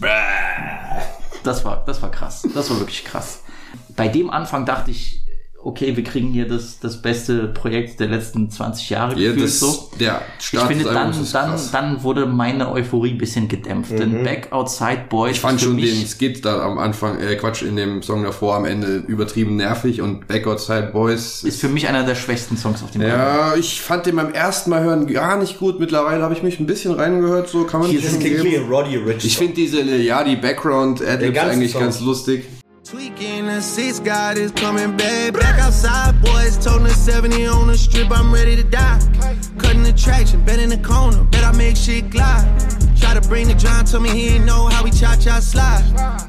[1.42, 2.47] Das war, das war krass.
[2.55, 3.42] Das war wirklich krass.
[3.97, 5.24] Bei dem Anfang dachte ich,
[5.64, 9.60] okay, wir kriegen hier das, das beste Projekt der letzten 20 Jahre Ja, gefühlt das,
[9.60, 9.90] so.
[9.98, 11.70] der Ich Start finde, des dann, ist dann, krass.
[11.72, 13.92] dann wurde meine Euphorie ein bisschen gedämpft.
[13.92, 17.18] Denn Back Outside Boys Ich fand ist für schon mich, den Skit da am Anfang,
[17.20, 21.60] äh, Quatsch, in dem Song davor am Ende übertrieben nervig und Back Outside Boys ist
[21.60, 23.16] für mich einer der schwächsten Songs auf dem Album.
[23.18, 25.80] Ja, ich fand den beim ersten Mal hören gar nicht gut.
[25.80, 28.44] Mittlerweile habe ich mich ein bisschen reingehört, so kann man Hier nicht Das schon klingt
[28.44, 28.64] wie geben.
[28.66, 29.24] ein Roddy Rich.
[29.24, 31.80] Ich finde diese Liliadi Background Adlibs eigentlich Song.
[31.82, 32.44] ganz lustig.
[32.85, 35.32] Tweaking the six, God is coming back.
[35.32, 38.99] Back outside, boys, toting the 70 on the strip, I'm ready to die.
[39.59, 42.47] Cutting the traction, bet in the corner, bet I make shit glide.
[43.01, 45.82] Try to bring the John, told me he ain't know how we cha cha slide.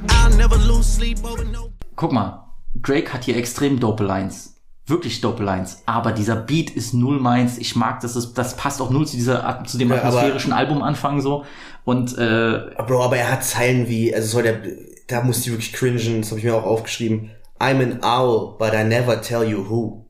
[0.09, 1.71] I'll never lose sleep over no.
[1.97, 4.53] Guck mal, Drake hat hier extrem dope Lines.
[4.87, 5.81] Wirklich dope Lines.
[5.87, 7.57] Aber dieser Beat ist null meins.
[7.57, 10.05] Ich mag das, ist, das passt auch null zu dieser, At- zu dem Ja, aber-
[10.07, 11.43] atmosphärischen Albumanfang so.
[11.83, 14.61] Und, äh, Bro, aber er hat Zeilen wie, also soll der,
[15.07, 17.31] da muss die wirklich cringen, das habe ich mir auch aufgeschrieben.
[17.59, 20.05] I'm an owl, but I never tell you who.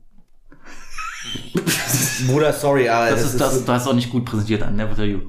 [2.26, 5.06] Bruder, sorry, aber das, ist das, du hast auch nicht gut präsentiert an Never Tell
[5.06, 5.20] You.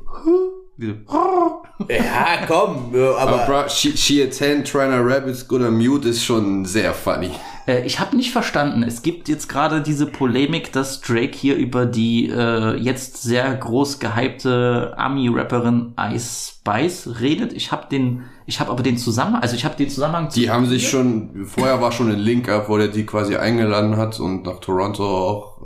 [0.79, 5.77] Ja, komm, Aber aber bro, she, she a 10 trying to rap is good on
[5.77, 7.31] mute ist schon sehr funny.
[7.67, 8.83] Äh, ich habe nicht verstanden.
[8.83, 13.99] Es gibt jetzt gerade diese Polemik, dass Drake hier über die äh, jetzt sehr groß
[13.99, 17.53] gehypte Ami-Rapperin Ice Spice redet.
[17.53, 20.29] Ich habe den, ich habe aber den Zusammenhang, also ich habe den Zusammenhang.
[20.29, 23.97] zu- Die haben sich schon, vorher war schon ein Link wo der die quasi eingeladen
[23.97, 25.61] hat und nach Toronto auch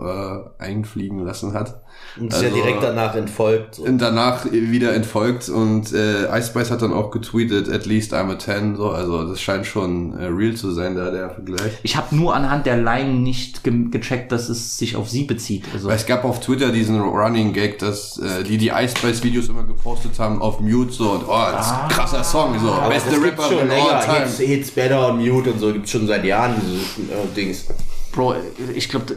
[0.60, 1.81] äh, einfliegen lassen hat.
[2.20, 3.76] Und ist ja also- direkt danach entfolgt.
[3.76, 3.84] So.
[3.84, 8.32] Und danach wieder entfolgt und äh, Ice Spice hat dann auch getweetet, at least I'm
[8.32, 11.74] a 10, so, also das scheint schon äh, real zu sein, da der Vergleich.
[11.84, 15.64] Ich habe nur anhand der Line nicht ge gecheckt, dass es sich auf sie bezieht.
[15.74, 19.24] Also Weil es gab auf Twitter diesen Running Gag, dass äh, die die Ice Spice
[19.24, 22.74] Videos immer gepostet haben auf Mute so und oh, das ist ein krasser Song, so,
[22.90, 24.00] beste Rapper schon in all länger.
[24.02, 24.20] time.
[24.26, 27.66] Hits, Hits Better on Mute und so gibt's schon seit Jahren diese äh, Dings.
[28.12, 28.36] Bro,
[28.76, 29.16] ich glaube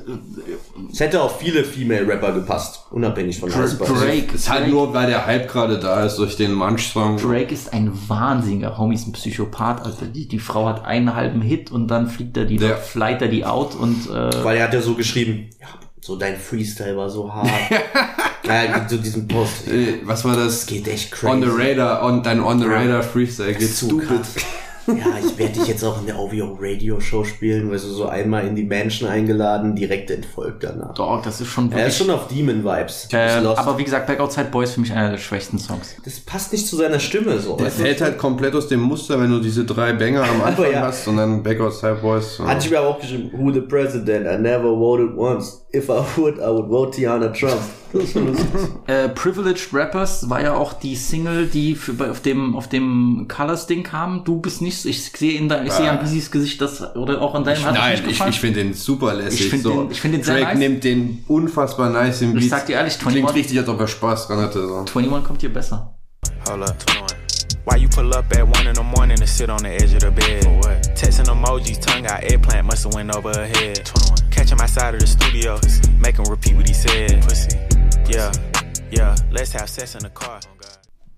[0.92, 3.88] Es hätte auch viele Female Rapper gepasst, unabhängig von Ice Spice.
[3.88, 7.16] Drake, Ist halt Drake, nur, weil der Hype gerade da ist durch den Munch-Song.
[7.16, 9.84] Drake ist ein wahnsinniger Homie, ist ein Psychopath.
[9.84, 12.76] Also die, die Frau hat einen halben Hit und dann fliegt er die, Ja.
[12.76, 15.66] flight er die out und äh, Weil er hat ja so geschrieben, ja,
[16.00, 17.48] so dein Freestyle war so hart.
[18.46, 19.66] ja, so diesen Post.
[19.68, 20.66] Äh, was war das?
[20.66, 21.32] Geht echt crazy.
[21.34, 24.20] On the Radar, on, dein On the Radar Freestyle geht zu stupid.
[24.86, 28.06] Ja, ich werde dich jetzt auch in der OVO Radio Show spielen, weil du so
[28.06, 30.92] einmal in die Mansion eingeladen, direkt entfolgt danach.
[30.94, 33.08] Dog, das ist schon Er ist schon auf Demon-Vibes.
[33.12, 33.58] äh, Lost.
[33.58, 35.96] aber wie gesagt, Back Outside Boy ist für mich einer der schwächsten Songs.
[36.04, 37.56] das passt nicht zu seiner Stimme so.
[37.56, 37.72] Der du?
[37.72, 40.80] fällt halt komplett aus dem Muster, wenn du diese drei Banger am Anfang ja.
[40.82, 42.38] hast und dann Back Outside Boys.
[42.38, 44.26] Hatte ich mir aber auch geschrieben, who the president?
[44.26, 45.63] I never voted once.
[45.74, 47.60] If I would, I would vote Tiana Trump.
[47.94, 48.46] Das ist schon lustig.
[48.88, 53.28] Äh, Privileged Rappers war ja auch die Single, die für, bei- auf dem auf dem
[53.28, 54.24] Colors Ding kam.
[54.24, 57.36] Du bist nicht, ich sehe in da, ich sehe an Busys Gesicht, das oder auch
[57.36, 59.42] an deinem hat Nein, nicht ich, ich finde den super lässig.
[59.42, 59.82] Ich find so.
[59.84, 60.58] den- ich find den sehr Drake nice.
[60.58, 62.42] nimmt den unfassbar nice im Beat.
[62.42, 64.66] Ich sag dir ehrlich, Klingt 21 richtig, als ob er Spaß dran hatte.
[64.66, 64.74] So.
[64.78, 65.94] 21 kommt hier besser.
[66.48, 66.76] Hold up.
[67.64, 70.00] Why you pull up at one in the morning and sit on the edge of
[70.00, 70.44] the bed?
[70.44, 70.82] For what?
[70.94, 73.84] Texting emojis, tongue out, eggplant must have went over her head.
[73.84, 74.30] 21.
[74.30, 75.58] Catch him outside of the studio,
[75.98, 77.22] make him repeat what he said.
[77.22, 77.56] Pussy.
[78.06, 78.30] Yeah,
[78.90, 80.40] yeah, let's have sex in the car.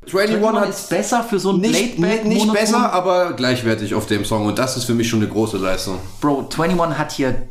[0.07, 2.55] 21 21 hat ist besser für so ein nicht, Laid-Back nicht, nicht Monoton.
[2.61, 4.47] besser, aber gleichwertig auf dem Song.
[4.47, 5.99] Und das ist für mich schon eine große Leistung.
[6.21, 7.49] Bro, 21 hat hier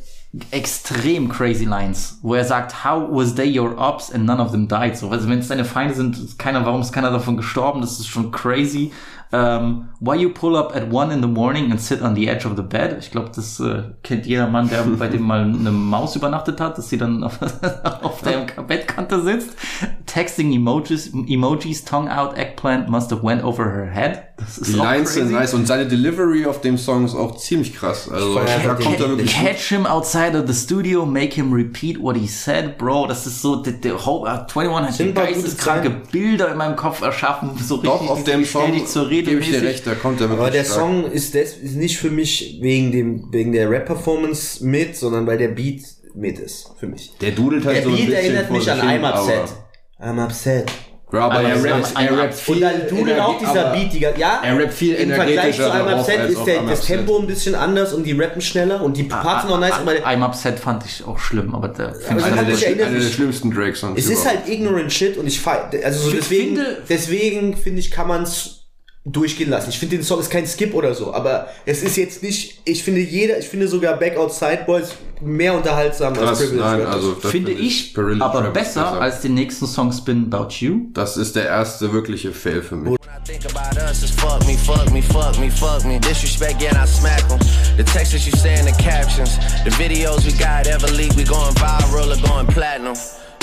[0.52, 4.68] extrem crazy Lines, wo er sagt, how was they your ops and none of them
[4.68, 4.98] died?
[4.98, 7.82] So, also wenn es deine Feinde sind, keiner, warum ist keiner davon gestorben?
[7.82, 8.92] Das ist schon crazy.
[9.36, 12.46] Um, why you pull up at one in the morning and sit on the edge
[12.46, 12.96] of the bed?
[13.00, 16.78] Ich glaube, das äh, kennt jeder Mann, der bei dem mal eine Maus übernachtet hat,
[16.78, 17.40] dass sie dann auf,
[18.02, 19.58] auf der Bettkante sitzt.
[20.06, 24.22] Texting Emojis, Emojis, tongue out, eggplant must have went over her head.
[24.38, 27.74] Das ist Die Lines sind nice und seine Delivery auf dem Song ist auch ziemlich
[27.74, 28.10] krass.
[28.12, 29.34] Also feier da kommt er wirklich.
[29.34, 33.08] Catch him outside of the studio, make him repeat what he said, bro.
[33.08, 35.90] Das ist so, der, der whole, uh, 21 hat geisteskranke.
[36.12, 37.92] Bilder in meinem Kopf erschaffen, so richtig.
[37.92, 40.30] Doch, auf dem stell Song dich zur Rede gebe ich dir recht, da kommt er
[40.30, 40.78] wirklich Aber der stark.
[40.80, 45.38] Song ist, des, ist nicht für mich wegen dem wegen der Rap-Performance mit, sondern weil
[45.38, 45.82] der Beat
[46.14, 47.12] mit ist für mich.
[47.22, 49.56] Der dudelt halt Der so ein Beat bisschen erinnert mich an I'm aber- upset.
[50.00, 50.72] I'm upset.
[51.12, 53.94] Bro, aber Aber er rappt, ein- er rappt viel Und dann Energie- auch dieser Beat,
[53.94, 56.82] die, ja, er rappt viel im Vergleich zu darauf Upset ist der, I'm das.
[56.86, 59.92] Tempo ein bisschen anders und die rappen schneller und die Parts sind auch nice, aber
[59.92, 63.08] I'm Upset fand ich auch schlimm, aber der finde Aber ich Einer der, einer der
[63.10, 67.92] schlimmsten Drake-Songs es ist halt ignorant shit und ich also deswegen, finde- deswegen finde ich,
[67.92, 68.65] kann man es
[69.06, 69.70] durchgehen lassen.
[69.70, 72.84] Ich finde den Song ist kein Skip oder so, aber es ist jetzt nicht, ich
[72.84, 77.12] finde jeder, ich finde sogar Back Outside Boys mehr unterhaltsam als das, Privilege nein, also
[77.14, 80.88] das finde ich Perilous aber Trap ist besser als den nächsten Song Spin About You.
[80.94, 82.94] Das ist der erste wirkliche Fail für mich.
[82.94, 86.00] When I think about us, it's fuck me, fuck me, fuck me, fuck me.
[86.00, 87.40] Disrespect, yeah, I smack them.
[87.78, 91.54] The texts you say in the captions, the videos we got ever leak, we going
[91.56, 92.96] viral or going platinum.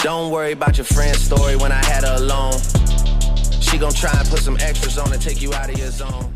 [0.03, 2.59] Don't worry about your friend's story when I had her alone.
[3.73, 6.27] She gon' try and put some extras on to take you out of your zone.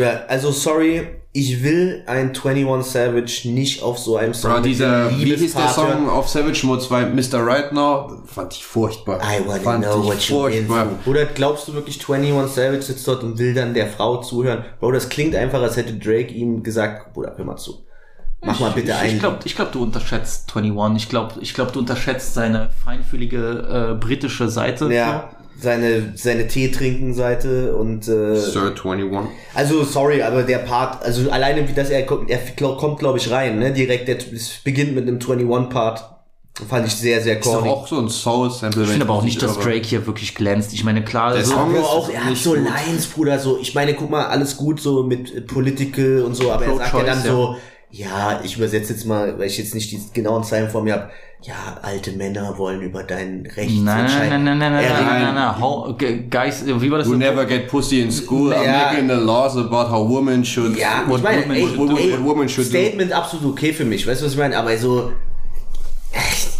[0.00, 5.10] Ja, also sorry, ich will ein 21 Savage nicht auf so einem Song Bro, dieser,
[5.10, 7.46] wie hieß der Song auf Savage Mode 2, Mr.
[7.46, 8.22] Right Now?
[8.24, 9.20] Fand ich furchtbar.
[9.20, 10.86] I wanna Fand know ich what you furchtbar.
[11.04, 14.64] Oder glaubst du wirklich 21 Savage sitzt dort und will dann der Frau zuhören?
[14.80, 17.84] Bro, das klingt einfach, als hätte Drake ihm gesagt, Bruder, hör mal zu.
[18.42, 19.14] Mach mal bitte ich, einen.
[19.14, 21.02] Ich glaube, ich glaub, du unterschätzt 21.
[21.02, 24.90] Ich glaube, ich glaub, du unterschätzt seine feinfühlige äh, britische Seite.
[24.92, 25.30] ja,
[25.60, 29.10] seine, seine Tee-Trinken-Seite und äh, Sir 21.
[29.54, 33.30] also sorry, aber der Part, also alleine wie das er kommt, er kommt glaube ich
[33.30, 33.72] rein, ne?
[33.72, 36.12] Direkt, der, es beginnt mit einem 21-Part.
[36.68, 38.84] Fand ich sehr, sehr Ist doch auch so ein Soul-Sample.
[38.84, 40.72] Ich finde aber auch nicht, dass Drake hier wirklich glänzt.
[40.72, 42.64] Ich meine, klar, Der so, Song Aber ist auch, er hat so gut.
[42.64, 46.50] Lines, Bruder, so, ich meine, guck mal, alles gut so mit äh, Political und so,
[46.50, 47.56] aber er sagt ja dann so, ja,
[47.90, 51.10] ich übersetze jetzt mal, weil ich jetzt nicht die genauen Zeilen vor mir habe,
[51.42, 54.44] ja, alte Männer wollen über dein Recht Nein, nein, entscheiden.
[54.44, 55.60] nein, nein, nein, nein, redet- nein, nein, nein.
[55.60, 55.96] How,
[56.30, 57.06] guys, wie war das?
[57.06, 57.18] You so?
[57.18, 58.52] never get pussy in school.
[58.52, 58.90] I'm Ja.
[58.92, 60.76] making the laws about how women should.
[60.76, 61.96] Ja, What ich meine, women ey, do.
[61.98, 62.70] ey, What women should do.
[62.78, 64.56] Statement absolut okay für mich, weißt du, was ich meine?
[64.58, 65.12] Aber so,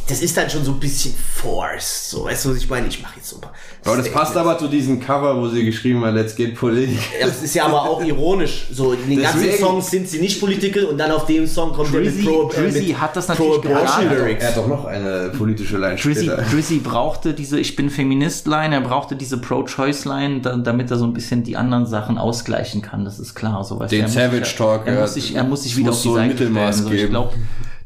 [0.09, 2.87] das ist dann schon so ein bisschen forced, so, weißt du, was ich meine?
[2.87, 3.53] Ich mache jetzt so ein paar.
[3.85, 7.03] Aber das passt aber zu diesem Cover, wo sie geschrieben hat, let's get political.
[7.21, 8.67] Ja, Das ist ja aber auch ironisch.
[8.73, 11.73] So, in den ganzen Deswegen- Songs sind sie nicht political und dann auf dem Song
[11.73, 14.11] kommt Drizzy- der mit Pro, äh, mit hat das natürlich geahnt.
[14.11, 14.43] Lyrics.
[14.45, 16.31] Er hat doch noch eine politische Line Drizzy.
[16.53, 21.13] Drizzy brauchte diese Ich bin Feminist-Line, er brauchte diese Pro-Choice-Line, da, damit er so ein
[21.13, 23.05] bisschen die anderen Sachen ausgleichen kann.
[23.05, 23.65] Das ist klar.
[23.65, 25.01] So, weißt Den er Savage Talk, Er ja.
[25.01, 26.89] muss sich, er muss sich wieder muss auf die so ein Seite Mittelmaß stellen.
[26.89, 27.11] So, ich geben.
[27.11, 27.33] glaube,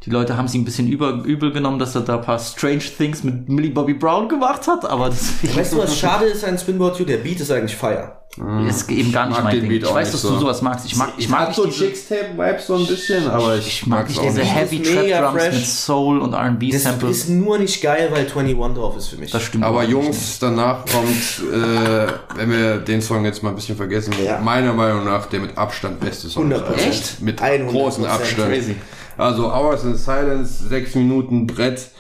[0.07, 2.39] die Leute haben es ihm ein bisschen über, übel genommen, dass er da ein paar
[2.39, 6.43] Strange Things mit Millie Bobby Brown gemacht hat, aber das Weißt du, was schade ist
[6.45, 7.05] an Spinboard 2?
[7.05, 8.13] Der Beat ist eigentlich fire.
[8.67, 9.83] ist eben gar nicht mag mein den Ding.
[9.83, 10.31] Ich weiß, dass so.
[10.31, 10.87] du sowas magst.
[10.87, 13.87] Ich mag, ich mag hat nicht so diese, Chicks-Tape-Vibes so ein bisschen, aber ich, ich
[13.87, 14.41] mag nicht diese.
[14.43, 15.55] Heavy Das ist Trap Drums fresh.
[15.57, 17.17] mit Soul und R&B Das Samples.
[17.19, 19.31] ist nur nicht geil, weil 21 drauf ist für mich.
[19.33, 19.65] Das stimmt.
[19.65, 19.85] Aber.
[19.85, 24.39] Jungs, danach kommt, äh, wenn wir den Song jetzt mal ein bisschen vergessen, Ja.
[24.41, 26.51] meiner Meinung nach der mit Abstand beste Song.
[26.51, 26.89] 100%.
[26.89, 27.21] Echt?
[27.21, 27.67] Mit 100%.
[27.67, 28.49] großem Abstand.
[28.49, 28.77] Crazy.
[29.21, 31.93] Also Hours in Silence, sechs Minuten Brett.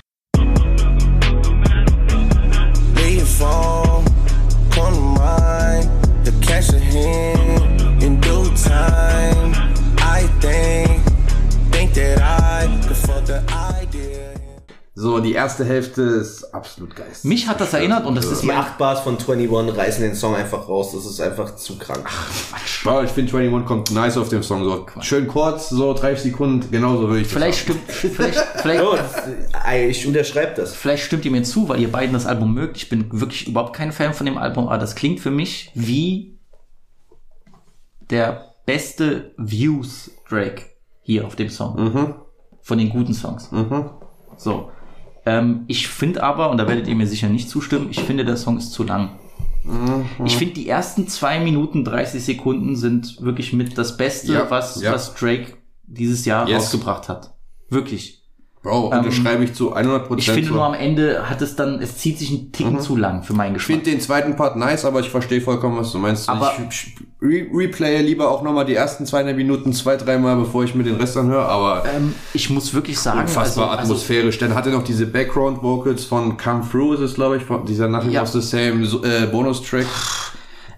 [9.99, 11.03] I think,
[11.71, 12.97] think that I could
[13.27, 13.80] the idea.
[15.01, 17.07] So, die erste Hälfte ist absolut geil.
[17.23, 20.15] Mich hat das erinnert und das ist Die mein 8 Bars von 21 reißen den
[20.15, 20.93] Song einfach raus.
[20.93, 22.07] Das ist einfach zu krank.
[22.85, 24.63] Wow, ich finde 21 kommt nice auf dem Song.
[24.63, 29.73] So schön kurz, so 30 Sekunden, genauso würde ich das Vielleicht stimmt, vielleicht, vielleicht, Oh,
[29.75, 30.75] ich unterschreibe das.
[30.75, 32.77] vielleicht stimmt ihr mir zu, weil ihr beiden das Album mögt.
[32.77, 36.39] Ich bin wirklich überhaupt kein Fan von dem Album, aber das klingt für mich wie
[38.11, 40.67] der beste Views Drake
[41.01, 42.17] hier auf dem Song.
[42.61, 43.49] Von den guten Songs.
[44.37, 44.71] So.
[45.27, 48.37] Ähm, ich finde aber, und da werdet ihr mir sicher nicht zustimmen, ich finde, der
[48.37, 49.11] Song ist zu lang.
[50.25, 54.81] Ich finde, die ersten zwei Minuten 30 Sekunden sind wirklich mit das Beste, Ja, was,
[54.81, 54.93] ja.
[54.93, 56.63] was Drake dieses Jahr Yes.
[56.65, 57.35] rausgebracht hat.
[57.69, 58.20] Wirklich.
[58.63, 60.11] Bro, unterschreibe ich zu 100%.
[60.13, 60.55] Ähm, Ich finde so.
[60.55, 63.53] nur am Ende hat es dann, es zieht sich ein Ticken zu lang für meinen
[63.57, 63.79] Ich Geschmack.
[63.79, 66.29] finde den zweiten Part nice, aber ich verstehe vollkommen, was du meinst.
[66.29, 70.75] Aber- ich re replaye lieber auch nochmal die ersten zwei Minuten zwei, dreimal, bevor ich
[70.75, 74.39] mir den Rest anhöre, aber Ähm, ich muss wirklich sagen, unfassbar also, also, atmosphärisch.
[74.39, 77.65] Dann hat er noch diese Background Vocals von Come Through, ist es glaube ich, von
[77.65, 78.23] dieser Nothing Ja.
[78.23, 79.87] Was the Same so, äh, Bonustrack.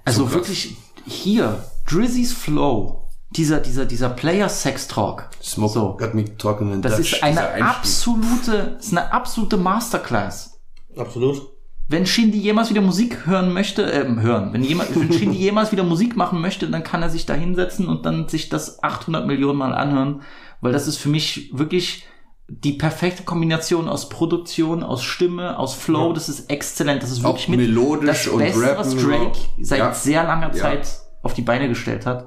[0.04, 0.34] also krass.
[0.34, 5.28] wirklich hier, Drizzy's Flow, dieser, dieser, dieser Player-Sex-Talk.
[5.42, 5.96] Smoke So.
[5.96, 7.14] got me talking in Das Dutch.
[7.14, 10.58] ist eine absolute, ist eine absolute Masterclass.
[10.96, 11.42] Absolut.
[11.88, 15.82] Wenn Shindy jemals wieder Musik hören möchte, ähm, hören, wenn, jemand, wenn Shindy jemals wieder
[15.84, 19.58] Musik machen möchte, dann kann er sich da hinsetzen und dann sich das 800 Millionen
[19.58, 20.22] Mal anhören,
[20.60, 22.06] weil das ist für mich wirklich
[22.48, 27.30] die perfekte Kombination aus Produktion, aus Stimme, aus Flow, das ist exzellent, das ist Auch
[27.34, 29.36] wirklich mit melodisch das und Beste, was Drake auch.
[29.60, 29.94] seit Ja.
[29.94, 30.60] sehr langer Ja.
[30.62, 30.88] Zeit
[31.22, 32.26] auf die Beine gestellt hat.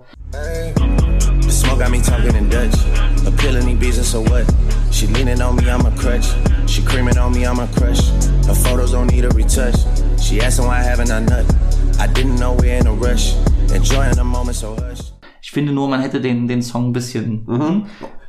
[1.41, 2.75] This Smoke got me talking in Dutch.
[3.25, 4.45] Appealing these and so what?
[4.91, 6.27] She leaning on me, I'm a crutch.
[6.67, 8.09] She creaming on me, I'm a crush.
[8.47, 9.75] Her photos don't need a retouch.
[10.21, 11.45] She asking why haven't I nut?
[11.99, 13.36] I didn't know we're in a rush.
[13.73, 15.11] Enjoying the moment so hush.
[15.41, 17.45] Ich finde nur, man hätte den, den Song ein bisschen.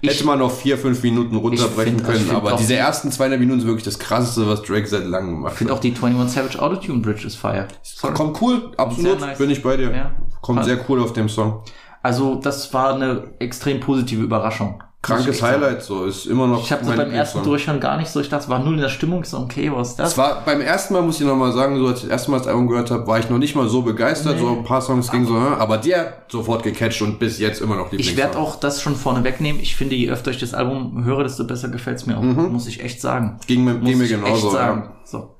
[0.02, 3.10] Ich, Hätte man noch vier, fünf Minuten runterbrechen Ich find- ich können, aber diese ersten
[3.10, 5.78] 200 Minuten sind wirklich das krasseste, was Drake seit langem gemacht finde hat.
[5.78, 7.66] auch die 21 Savage Autotune Bridge ist fire.
[7.82, 8.12] Sorry.
[8.14, 9.38] Kommt cool, absolut, nice.
[9.38, 9.90] bin ich bei dir.
[9.92, 10.10] Ja.
[10.42, 10.68] Kommt Passt.
[10.68, 11.62] sehr cool auf dem Song.
[12.06, 14.80] Also, das war eine extrem positive Überraschung.
[15.02, 15.60] Krankes sagen.
[15.60, 17.42] Highlight, so, ist immer noch Ich habe das beim ersten.
[17.42, 18.20] Durchhören gar nicht so.
[18.20, 19.24] Ich dachte, es war null in der Stimmung.
[19.24, 20.12] So, okay, was ist das?
[20.12, 22.30] Es war beim ersten Mal, muss ich noch mal sagen, so als ich das erste
[22.30, 24.38] Mal das Album gehört habe, war ich noch nicht mal so begeistert.
[24.38, 27.74] So ein paar Songs gingen so, aber der hat sofort gecatcht und bis jetzt immer
[27.74, 29.60] noch ich werde auch das schon vorne wegnehmen.
[29.60, 32.22] Ich finde, je öfter ich das Album höre, desto besser gefällt es mir auch.
[32.22, 33.40] Muss ich echt sagen.
[33.48, 34.54] Ging mir, ging mir genauso.
[34.54, 34.92] Ja.
[35.04, 35.34] So.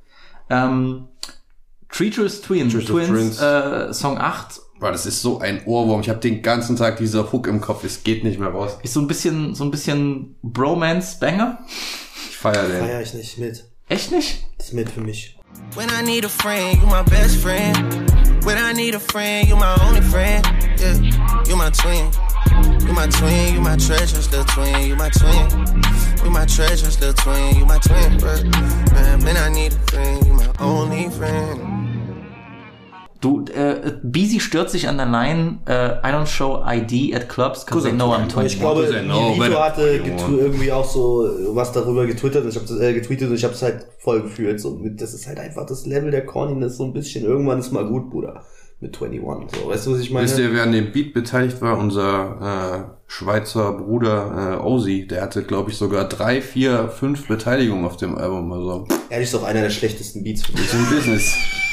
[0.51, 1.07] Ähm,
[1.91, 3.41] Treacherous Twin, Treacherous Twins, Twins.
[3.41, 6.03] äh, Song 8 Boah, das ist so ein Ohrwurm.
[6.03, 7.83] Ich habe den ganzen Tag dieser Hook im Kopf.
[7.85, 8.77] Es geht nicht mehr raus.
[8.83, 11.65] ist so ein bisschen, so ein bisschen Bromance-Banger.
[12.29, 12.81] Ich feier den.
[12.81, 13.65] Feier ich nicht mit.
[13.89, 14.45] Echt nicht?
[14.59, 15.39] Das ist mit für mich.
[15.75, 17.77] When I need a friend, you my best friend.
[18.45, 20.47] When I need a friend, you my only friend.
[20.79, 21.01] Yeah,
[21.49, 22.11] you my twin.
[22.87, 24.89] You my twin, you my treasure, little twin.
[24.89, 25.75] You my twin.
[26.23, 27.57] You my treasure, little twin.
[27.57, 28.35] You my twin, bro.
[28.93, 31.86] Man, when I need a friend, you my only friend.
[33.27, 37.65] Du, äh, Beezy stört sich an der Line, äh, I don't show ID at clubs
[37.65, 38.53] because they know I'm 21.
[38.53, 42.95] Ich glaube, I Vito hatte irgendwie auch so was darüber getwittert und ich habe äh,
[42.95, 44.61] getweetet und ich habe es halt voll gefühlt.
[44.61, 47.25] So, mit, das ist halt einfach das Level der Corniness so ein bisschen.
[47.25, 48.45] Irgendwann ist mal gut, Bruder.
[48.79, 49.61] Mit 21.
[49.61, 50.27] So, weißt du, was ich meine?
[50.27, 51.79] Wisst ihr, wer an dem Beat beteiligt war?
[51.79, 55.09] Unser äh, Schweizer Bruder äh, Ozzy.
[55.09, 58.53] Der hatte, glaube ich, sogar drei, vier, fünf Beteiligungen auf dem Album.
[58.53, 60.67] Also, Ehrlich ist doch einer der schlechtesten Beats für mich.
[60.67, 61.35] ist ein Business.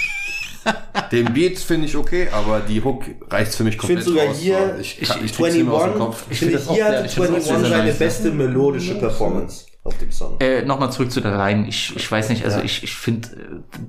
[1.14, 4.28] Den Beat finde ich okay, aber die Hook reicht für mich Ich finde komplett sogar
[4.28, 4.39] raus.
[4.39, 6.26] hier So, ich, ich, ich krieg's nicht mehr aus dem 21, Kopf.
[6.32, 10.38] ich finde hier hatte auch 21 sehr seine beste melodische Performance auf dem Song.
[10.39, 11.67] Äh, Nochmal zurück zu der Line.
[11.67, 12.63] Ich, ich weiß nicht, also Ja.
[12.63, 13.39] ich, ich finde, äh,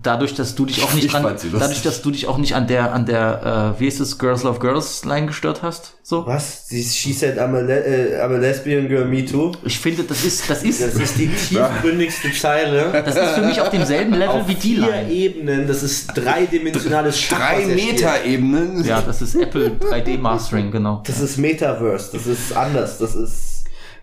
[0.02, 2.66] dadurch, dass du dich auch nicht Ich dran, dadurch, dass du dich auch nicht an
[2.66, 6.26] der, an der, äh, wie ist es, Girls Love Girls Line gestört hast, so.
[6.26, 6.66] Was?
[6.66, 9.52] Sie, she said I'm a, le äh, I'm a lesbian girl, me too.
[9.62, 12.90] Ich finde, das ist, das ist, Das ist die tiefgründigste Zeile.
[13.04, 15.10] das ist für mich auf demselben Level Auf wie die vier Line.
[15.12, 17.38] Ebenen, das ist dreidimensionales Schach.
[17.38, 17.66] Drei.
[17.66, 18.84] Meter-Ebenen.
[18.84, 21.02] Ja, das ist Apple 3D Mastering, genau.
[21.06, 23.53] Das ist Metaverse, das ist anders, das ist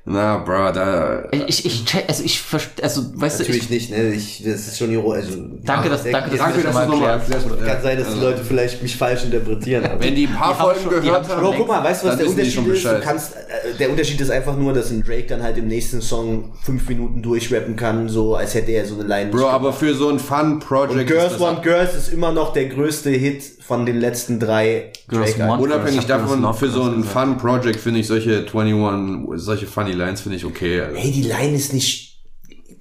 [0.04, 1.26] Na, bro, da...
[1.32, 4.14] Ich, ich, check, also ich, verste- also, weißt du, natürlich ich, nicht, ne?
[4.14, 5.26] Ich, das ist schon ironisch.
[5.28, 7.46] Also, danke, dass, danke, dass Danke, du dass das du nochmal nochmal erklärst.
[7.46, 7.66] erklärst.
[7.72, 9.86] kann sein, dass die Leute vielleicht mich falsch interpretieren.
[9.86, 11.42] Aber Wenn die ein paar Die haben Folgen schon- die gehört haben.
[11.42, 12.84] Bro, guck mal, weißt du, was der Unterschied ist?
[12.86, 16.02] Du kannst, äh, der Unterschied ist einfach nur, dass ein Drake dann halt im nächsten
[16.02, 19.30] Song fünf Minuten durchrappen kann, so als hätte er so eine Line.
[19.30, 22.66] Bro, aber für so ein Fun-Project Und Girls das Want Girls ist immer noch der
[22.66, 25.38] größte Hit von den letzten drei Girls.
[25.38, 27.04] Want- Unabhängig das davon, für so ein.
[27.04, 30.82] Fun-Project finde ich solche 21, solche funny Lines finde ich okay.
[30.82, 30.98] Also.
[30.98, 32.10] Hey, die Line ist nicht.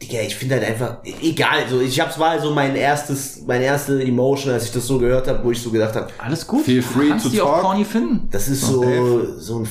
[0.02, 0.98] Digga, ich finde halt einfach.
[1.22, 4.98] Egal, so ich hab's war so mein erstes, meine erste Emotion, als ich das so
[4.98, 6.64] gehört habe, wo ich so gedacht habe, Alles gut.
[6.64, 7.62] Feel free du kannst to die auch talk.
[7.62, 8.28] corny finden.
[8.30, 9.68] das ist so, so ein.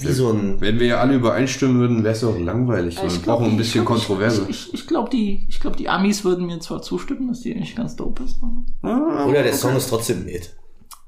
[0.00, 0.58] Wie so ein.
[0.58, 2.96] Wenn wir ja alle übereinstimmen würden, wäre es auch langweilig.
[2.96, 3.02] So.
[3.02, 4.46] Wir brauchen ein die- bisschen ich glaub, Kontroverse.
[4.48, 7.54] Ich, ich, ich glaube, die, ich glaub, die Amis würden mir zwar zustimmen, dass die
[7.54, 8.36] nicht ganz dope ist.
[8.82, 10.54] aber- Oder der Song ist trotzdem mit.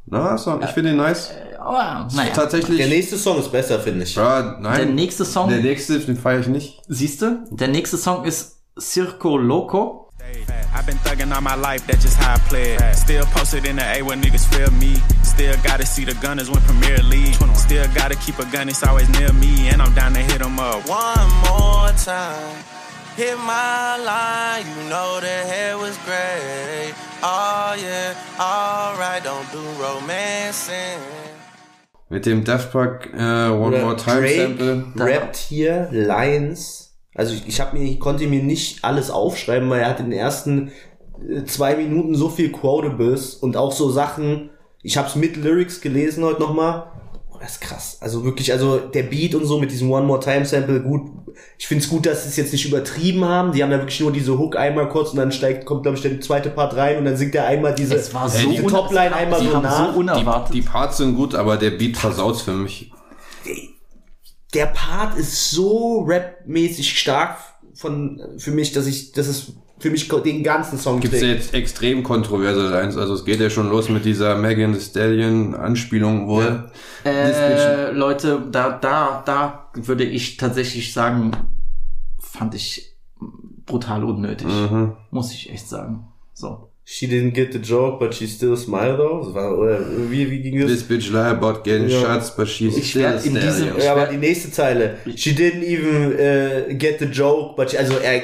[0.06, 1.30] Na, so, ich finde ihn nice.
[1.58, 2.32] Aber, naja.
[2.34, 2.76] Tatsächlich.
[2.78, 4.14] Der nächste Song ist besser, finde ich.
[4.14, 4.76] Ja, nein.
[4.76, 6.82] Der nächste Song, Der nächste, den feiere ich nicht.
[6.88, 10.00] siehst du, der nächste Song ist Circo Loco.
[10.74, 12.96] I've been thugging all my life, that's just how I play it.
[12.96, 14.94] Still posted in the A where niggas feel me.
[15.22, 17.34] Still gotta see the gunners win Premier League.
[17.54, 19.68] Still gotta keep a gun, it's always near me.
[19.70, 20.88] And I'm down to hit 'em up.
[20.88, 22.56] One more time.
[23.16, 26.94] Hit my line, you know the hair was great.
[27.26, 31.00] Oh yeah, alright, don't do romancing.
[32.10, 34.84] Mit dem Daft Punk äh, One Oder More Time Drake Sample.
[34.98, 36.94] rappt hier Lines.
[37.14, 40.10] Also ich, ich, hab mir, ich konnte mir nicht alles aufschreiben, weil er hat in
[40.10, 40.70] den ersten
[41.26, 44.50] äh, zwei Minuten so viel Quotables und auch so Sachen.
[44.82, 46.88] Ich habe es mit Lyrics gelesen heute nochmal.
[47.34, 47.96] Oh, das ist krass.
[48.00, 51.10] Also wirklich, also der Beat und so mit diesem One More Time Sample, gut.
[51.58, 53.50] Ich find's gut, dass sie es jetzt nicht übertrieben haben.
[53.52, 56.02] Die haben ja wirklich nur diese Hook einmal kurz und dann steigt, kommt glaube ich
[56.02, 59.14] der zweite Part rein und dann singt er einmal diese, Es war so, diese Topline
[59.14, 59.92] einmal so nach.
[59.92, 60.54] so unerwartet.
[60.54, 62.92] Die Parts sind gut, aber der Beat versaut's für mich.
[64.54, 67.38] der Part ist so rapmäßig stark
[67.74, 71.40] von für mich, dass ich, das ist für mich den ganzen Song Gibt's ja trägt.
[71.42, 72.96] jetzt extrem kontroverse Lines.
[72.96, 76.70] Also es geht ja schon los mit dieser Megan Thee Stallion Anspielung wohl.
[77.04, 81.32] Äh, Leute, da, da, da würde ich tatsächlich sagen,
[82.20, 82.96] fand ich
[83.66, 84.46] brutal unnötig.
[84.48, 84.92] Mhm.
[85.10, 86.06] Muss ich echt sagen.
[86.32, 86.70] So.
[86.86, 89.24] She didn't get the joke, but she still smiled though.
[89.24, 90.70] Das war, oder wie, wie ging das?
[90.70, 92.00] This bitch lie about getting Ja.
[92.00, 93.80] shots, but she's Ich still in diesem- stallion.
[93.80, 94.98] Ja, aber die nächste Zeile.
[95.16, 98.22] She didn't even äh, get the joke, but she, also er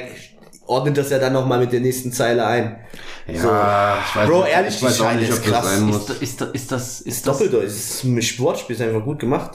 [0.71, 2.77] ordnet das ja dann nochmal mit der nächsten Zeile ein.
[3.27, 5.65] Ja, ich weiß Bro, nicht, ehrlich, ich die Scheine nicht, ist das krass.
[5.77, 9.03] Ist, da- ist, da- ist das, ist Ist das, Doppeldeutsch, das ist Sportspiel ist einfach
[9.03, 9.51] gut gemacht.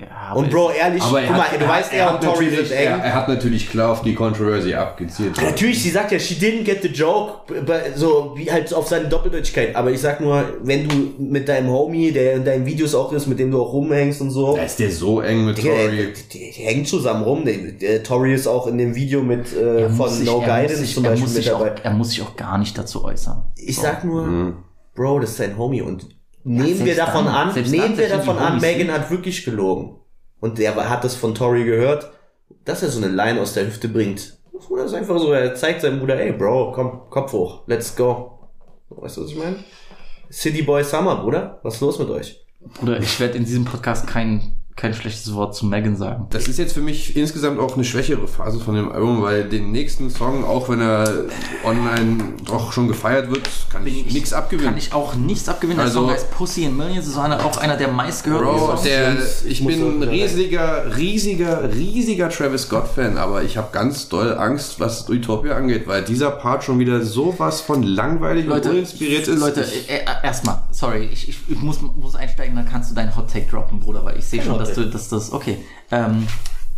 [0.00, 2.70] Ja, Und Bro, ehrlich, Aber er guck mal, hat, du weißt, er, und Tori sind
[2.70, 2.86] eng.
[2.86, 5.40] er, er hat natürlich klar auf die Controversy abgezielt.
[5.42, 7.52] Natürlich, sie sagt ja, she didn't get the joke,
[7.96, 9.74] so wie halt auf seine Doppeldeutigkeit.
[9.74, 13.26] Aber ich sag nur, wenn du mit deinem Homie, der in deinen Videos auch ist,
[13.26, 15.84] mit dem du auch rumhängst und so, Da ist der so eng mit Digga, der,
[15.86, 15.96] Tori.
[15.96, 17.44] der, der hängt zusammen rum.
[17.44, 20.94] Der, der Tori ist auch in dem Video mit äh, von sich- No Guidance sich-
[20.94, 21.80] zum er Beispiel muss mit sich auch, dabei.
[21.82, 23.50] Er muss sich auch gar nicht dazu äußern.
[23.56, 24.54] Ich sag nur,
[24.94, 26.06] Bro, das ist sein Homie und
[26.44, 29.96] nehmen wir davon dann- an, nehmen wir davon an, Megan hat wirklich gelogen.
[30.40, 32.10] Und der hat das von Tori gehört,
[32.64, 34.38] dass er so eine Line aus der Hüfte bringt.
[34.68, 38.38] Oder ist einfach so, er zeigt seinem Bruder, ey Bro, komm, Kopf hoch, let's go.
[38.90, 39.56] Weißt du, was ich meine?
[40.30, 42.44] City Boy Summer, Bruder, was ist los mit euch?
[42.74, 46.28] Bruder, ich werde in diesem Podcast kein, kein schlechtes Wort zu Megan sagen.
[46.30, 49.72] Das ist jetzt für mich insgesamt auch eine schwächere Phase von dem Album, weil den
[49.72, 51.24] nächsten Song, auch wenn er
[51.64, 54.70] online doch schon gefeiert wird, kann ich nichts abgewinnen.
[54.70, 55.80] Kann ich auch nichts abgewinnen.
[55.80, 57.06] Also- der Song heißt Pussy in Millions.
[57.06, 58.82] Das ist einer, auch einer der meistgehörten Bro, Songs.
[58.82, 59.16] der,
[59.46, 65.08] ich bin ein riesiger, riesiger, riesiger Travis Scott-Fan, aber ich habe ganz doll Angst, was
[65.08, 69.40] Utopia angeht, weil dieser Part schon wieder sowas von langweilig Leute, und uninspiriert ist.
[69.40, 73.16] Leute, äh, äh, erstmal, sorry, ich, ich, ich muss, muss einsteigen, dann kannst du deinen
[73.16, 75.58] Hot Take droppen, Bruder, weil ich sehe schon, Hot dass du, dass das, okay.
[75.90, 76.26] Ähm,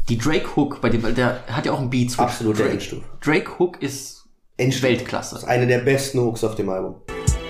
[0.09, 2.19] die Drake Hook, bei dem, weil der hat ja auch einen Beat.
[2.19, 3.03] Absolute Drake, Endstufe.
[3.21, 4.25] Drake Hook ist
[4.57, 4.89] Endstufe.
[4.89, 5.35] Weltklasse.
[5.35, 6.97] Das ist eine der besten Hooks auf dem Album.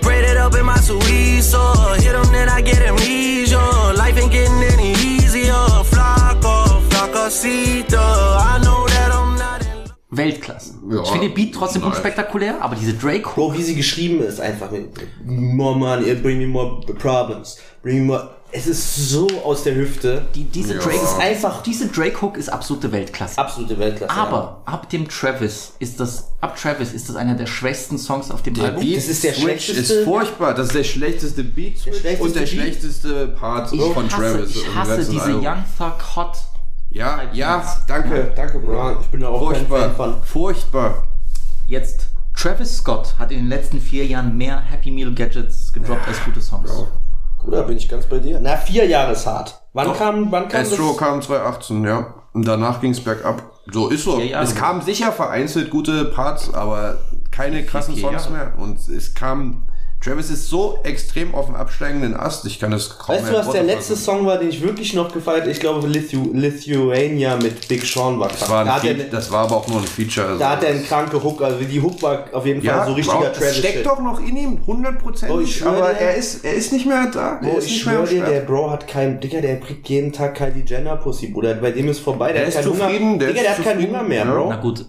[0.01, 1.73] Braid it up in my Suizo.
[1.95, 3.59] Hit him, then I get amnesia.
[3.95, 5.53] Life ain't getting any easier.
[5.85, 7.97] Flocko, Flockosito.
[7.97, 10.73] I know that I'm not in Weltklasse.
[10.89, 11.01] Ja.
[11.03, 11.95] ich finde den Beat trotzdem Nice.
[11.95, 14.89] unspektakulär, aber diese Drake Hook, Bro, wie sie geschrieben ist, einfach mit
[15.23, 18.29] more money, bring me more problems, bring me more.
[18.53, 20.25] Es ist so aus der Hüfte.
[20.35, 20.79] die, diese Ja.
[20.81, 23.37] Drake ist einfach diese Drake Hook ist absolute Weltklasse.
[23.37, 24.11] absolute Weltklasse.
[24.13, 28.41] Aber ab dem Travis ist das, ab Travis ist das einer der schwächsten Songs auf
[28.43, 28.81] dem der Album.
[28.83, 30.53] Beat das ist der Switch schlechteste- ist furchtbar.
[30.53, 32.49] Das ist der schlechteste Beat Switch schlechteste und der Beat.
[32.49, 34.55] schlechteste Part ich von hasse, Travis.
[34.55, 35.45] ich hasse diese Album.
[35.45, 36.37] Young Thug Hot.
[36.89, 38.73] Ja, ja, danke, danke, Bro.
[38.73, 40.23] Ja, ich bin da auch kein Fan Furchtbar, von.
[40.23, 41.03] furchtbar.
[41.67, 46.21] Jetzt, Travis Scott hat in den letzten vier Jahren mehr Happy Meal Gadgets gedroppt als
[46.25, 46.69] gute Songs.
[47.43, 48.39] Bruder, bin ich ganz bei dir.
[48.41, 49.61] Na, vier Jahre ist hart.
[49.73, 50.97] Wann kam, wann kam Astro das?
[50.97, 52.13] kam 2018, ja.
[52.33, 53.43] Und danach ging's bergab.
[53.71, 54.19] So ist so.
[54.19, 56.97] Es kamen sicher vereinzelt gute Parts, aber
[57.31, 58.53] keine krassen Songs mehr.
[58.57, 59.67] Und es kam.
[60.03, 62.43] Travis ist so extrem auf dem absteigenden Ast.
[62.47, 63.95] Ich kann das kaum Weißt du, was der letzte.
[63.95, 68.29] Song war, den ich wirklich noch gefeiert Ich glaube, Lithu Lithuania mit Big Sean war.
[68.29, 70.25] Das war, da, er, Fe das war aber auch nur ein Feature.
[70.25, 71.41] Also da hat er einen kranke Hook.
[71.43, 73.57] Also die Hook war auf jeden Fall ja, so richtiger das Travis.
[73.57, 75.99] steckt doch noch in ihm, Oh, ich aber dir.
[75.99, 77.39] er ist, er ist nicht mehr da.
[77.41, 80.63] Bro, ist ich schwöre dir, der Bro hat kein, Digga, der kriegt jeden Tag Kylie
[80.65, 81.53] Jenner Pussy, Bruder.
[81.55, 83.17] Bei dem ist vorbei, der, Der hat ist keinen zufrieden, Hunger.
[83.19, 84.31] der Digga, ist der hat keinen Hunger mehr, ja.
[84.33, 84.49] Bro.
[84.49, 84.85] Na gut,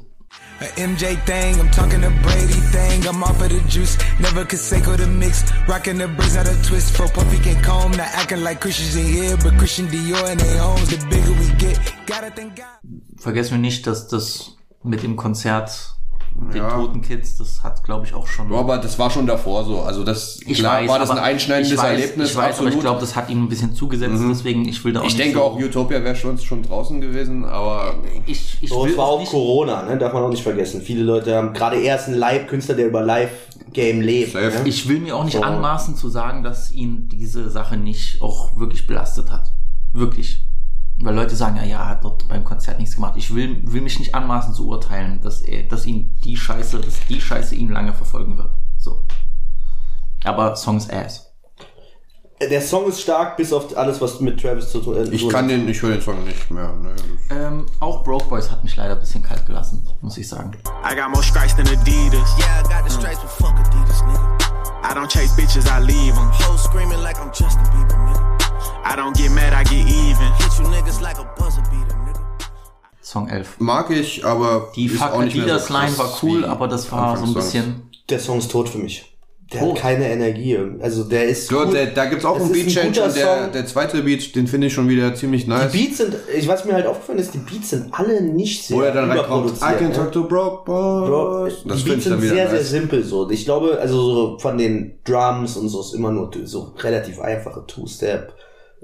[0.63, 3.05] A MJ thing, I'm talking the Brady thing.
[3.09, 5.43] I'm off of the juice, never Conseco the mix.
[5.67, 6.97] Rocking the braids out of twist.
[6.97, 10.59] For Puffy can comb, not acting like Christians in here, but Christian Dior in their
[10.59, 10.89] homes.
[10.89, 12.79] The bigger we get, gotta thank God.
[13.19, 15.97] vergessen wir nicht, dass das mit dem Konzert,
[16.35, 16.71] den Ja.
[16.71, 18.51] toten Kids, das hat, glaube ich, auch schon.
[18.53, 19.81] Ja, aber das war schon davor so.
[19.83, 22.31] Also das ich klar, weiß, war das ein einschneidendes ich weiß, Erlebnis.
[22.31, 22.75] Ich weiß, aber ich absolut.
[22.75, 22.81] Mhm.
[22.81, 25.39] glaube, das hat ihm ein bisschen zugesetzt, deswegen, ich will da auch Ich nicht denke
[25.39, 27.95] so, auch, Utopia wäre schon, schon draußen gewesen, aber
[28.27, 29.97] ich, ich So, will es war auch nicht, Corona, ne?
[29.99, 30.81] darf man auch nicht vergessen.
[30.83, 34.35] Viele Leute haben, gerade er ist ein Live-Künstler, der über Live-Game lebt.
[34.35, 34.51] Ne?
[34.65, 35.43] ich will mir auch nicht So.
[35.43, 39.53] anmaßen zu sagen, dass ihn diese Sache nicht auch wirklich belastet hat.
[39.93, 40.45] Wirklich.
[41.03, 43.15] Weil Leute sagen, ja, ja, er hat dort beim Konzert nichts gemacht.
[43.17, 47.05] Ich will, will mich nicht anmaßen zu urteilen, dass er, dass ihn die Scheiße, dass
[47.09, 48.51] die Scheiße ihn lange verfolgen wird.
[48.79, 49.05] So.
[50.23, 51.29] Aber Songs ass.
[52.41, 55.09] Der Song ist stark, bis auf alles, was mit Travis zu tun hat.
[55.13, 56.73] ich kann den, ich höre den Song nicht mehr.
[56.73, 56.95] Ne.
[57.31, 60.53] Ähm, auch Broke Boys hat mich leider ein bisschen kalt gelassen, muss ich sagen.
[60.85, 62.37] I got more stripes than Adidas.
[62.39, 64.39] Yeah, I got the stripes, but fuck Adidas, nigga.
[64.85, 66.31] I don't chase bitches, I leave them.
[66.33, 68.42] Hoes screaming like I'm Justin Bieber, nigga.
[68.85, 70.33] I don't get mad, I get even.
[70.39, 72.21] Hit you niggas like a buzzer beater, nigga.
[73.01, 73.57] Song 11.
[73.59, 76.69] Mag ich, aber Die ist Fuck auch nicht mehr Adidas so Line war cool, aber
[76.69, 77.91] das war so ein bisschen.
[78.09, 79.09] Der Song ist tot für mich.
[79.53, 80.59] Der hat keine Energie.
[80.81, 81.75] Also der ist Ja, gut.
[81.75, 84.69] der, da gibt's auch Es einen Beat Change und der, der zweite Beat, den finde
[84.69, 85.71] ich schon wieder ziemlich nice.
[85.73, 88.79] Die Beats sind, ich was mir halt aufgefallen ist, die Beats sind alle nicht sehr
[88.79, 89.93] Wo er dann reinkommt, I can ne?
[89.93, 91.07] talk to broke boys.
[91.09, 92.71] Bro, das die Beats ich dann sind sehr, sehr nice.
[92.71, 93.29] simpel so.
[93.29, 97.63] Ich glaube, also so von den Drums und so ist immer nur so relativ einfache
[97.67, 98.33] Two-Step.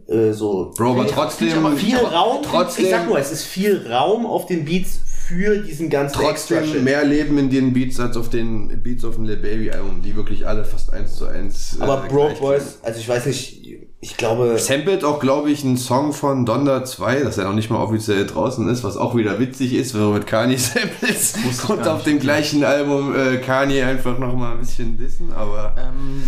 [0.06, 2.42] Äh, so Bro, aber trotzdem, viel Raum.
[2.42, 6.84] trotzdem, ich sag nur, es ist viel Raum auf den Beats für diesen ganzen Trotzdem
[6.84, 10.16] mehr Leben in den Beats als auf den Beats auf dem Lil Baby Album, die
[10.16, 11.76] wirklich alle fast eins zu eins.
[11.78, 13.62] äh, Aber Broke gleich Boys, also ich weiß nicht,
[14.00, 17.68] ich glaube, Sampled auch, glaube ich, einen Song von Donda 2, dass er noch nicht
[17.68, 21.34] mal offiziell draußen ist, was auch wieder witzig ist, wenn man mit Kanye samples
[21.68, 26.22] und auf dem gleichen Album äh, Kanye einfach noch mal ein bisschen dissen, aber Ähm,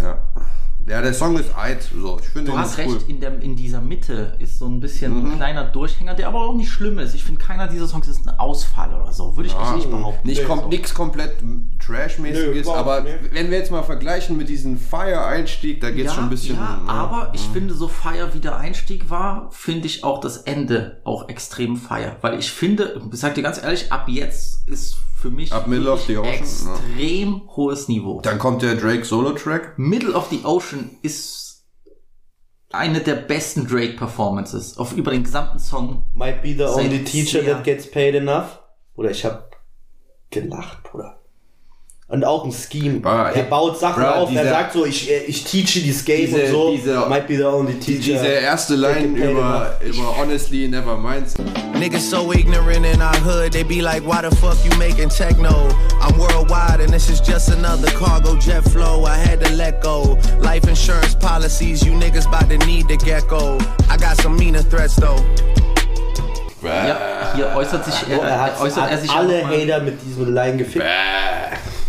[0.00, 0.18] ja.
[0.88, 2.18] Ja, der Song ist alt, so.
[2.20, 2.94] Ich finde du hast cool.
[2.94, 5.32] recht, in, der, in dieser Mitte ist so ein bisschen Mhm.
[5.32, 7.14] ein kleiner Durchhänger, der aber auch nicht schlimm ist.
[7.14, 9.36] Ich finde, keiner dieser Songs ist ein Ausfall oder so.
[9.36, 10.28] Würde ich echt nicht behaupten.
[10.28, 10.68] Nicht kom So.
[10.68, 11.42] nix komplett
[11.84, 13.16] Trash-mäßiges, aber nicht.
[13.32, 16.56] wenn wir jetzt mal vergleichen mit diesem Fire-Einstieg, da geht's ja, schon ein bisschen.
[16.56, 16.88] Ja, ne?
[16.88, 21.28] aber ich finde, so Fire wie der Einstieg war, finde ich auch das Ende auch
[21.28, 22.16] extrem Fire.
[22.20, 24.96] Weil ich finde, ich sag dir ganz ehrlich, ab jetzt ist
[25.26, 28.20] für mich Ab Middle of the Ocean, extrem hohes Niveau.
[28.20, 29.76] Dann kommt der Drake Solo-Track.
[29.76, 31.64] Middle of the Ocean ist
[32.70, 36.04] eine der besten Drake-Performances auf über den gesamten Song.
[36.14, 38.60] might be the only teacher that gets paid enough.
[38.94, 39.56] Oder ich hab
[40.30, 41.18] gelacht, Bruder.
[42.08, 43.00] Und auch ein Scheme.
[43.00, 46.04] Bruh, er baut Sachen bruh, auf, er dieser- sagt so, ich, äh, ich teache dieses
[46.04, 46.70] Game Diese- und so.
[46.70, 48.12] diese- might be the only Die, teacher.
[48.22, 51.34] diese erste Line über, über Honestly Never Minds.
[51.76, 55.66] Niggas so ignorant in our hood, they be like, why the fuck you making techno?
[56.00, 59.04] I'm worldwide and this is just another cargo jet flow.
[59.04, 60.16] I had to let go.
[60.40, 63.58] Life insurance policies, you niggas about to need the gecko.
[63.90, 65.20] I got some meaner threats though.
[66.62, 70.32] Ja, hier äußert sich Bro, er hat, äußert hat er sich alle Hater mit diesem
[70.32, 70.84] Line gefickt.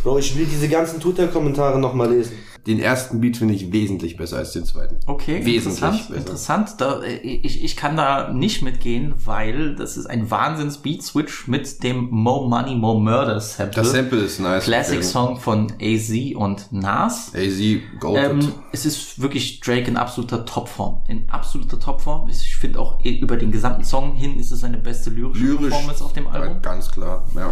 [0.03, 2.33] Bro, ich will diese ganzen Twitter-Kommentare nochmal lesen.
[2.65, 4.97] Den ersten Beat finde ich wesentlich besser als den zweiten.
[5.05, 6.07] Okay, Wesentlich interessant.
[6.09, 6.15] besser.
[6.19, 6.69] Interessant.
[6.79, 11.47] Da, äh, ich, ich kann da nicht mitgehen, weil das ist ein Wahnsinns Beat Switch
[11.47, 13.81] mit dem Mo Money Mo Murder Sample.
[13.83, 14.65] Das Sample ist nice.
[14.65, 17.31] Classic Song von AZ und Nas.
[17.33, 17.61] AZ
[18.01, 18.31] Goated.
[18.31, 21.03] Ähm, es ist wirklich Drake in absoluter Topform.
[21.07, 22.27] In absoluter Topform.
[22.29, 25.69] Ich finde auch eh über den gesamten Song hin ist es seine beste lyrische Lyrisch.
[25.69, 26.61] Performance auf dem Ja, Album.
[26.61, 27.49] ganz klar, ja.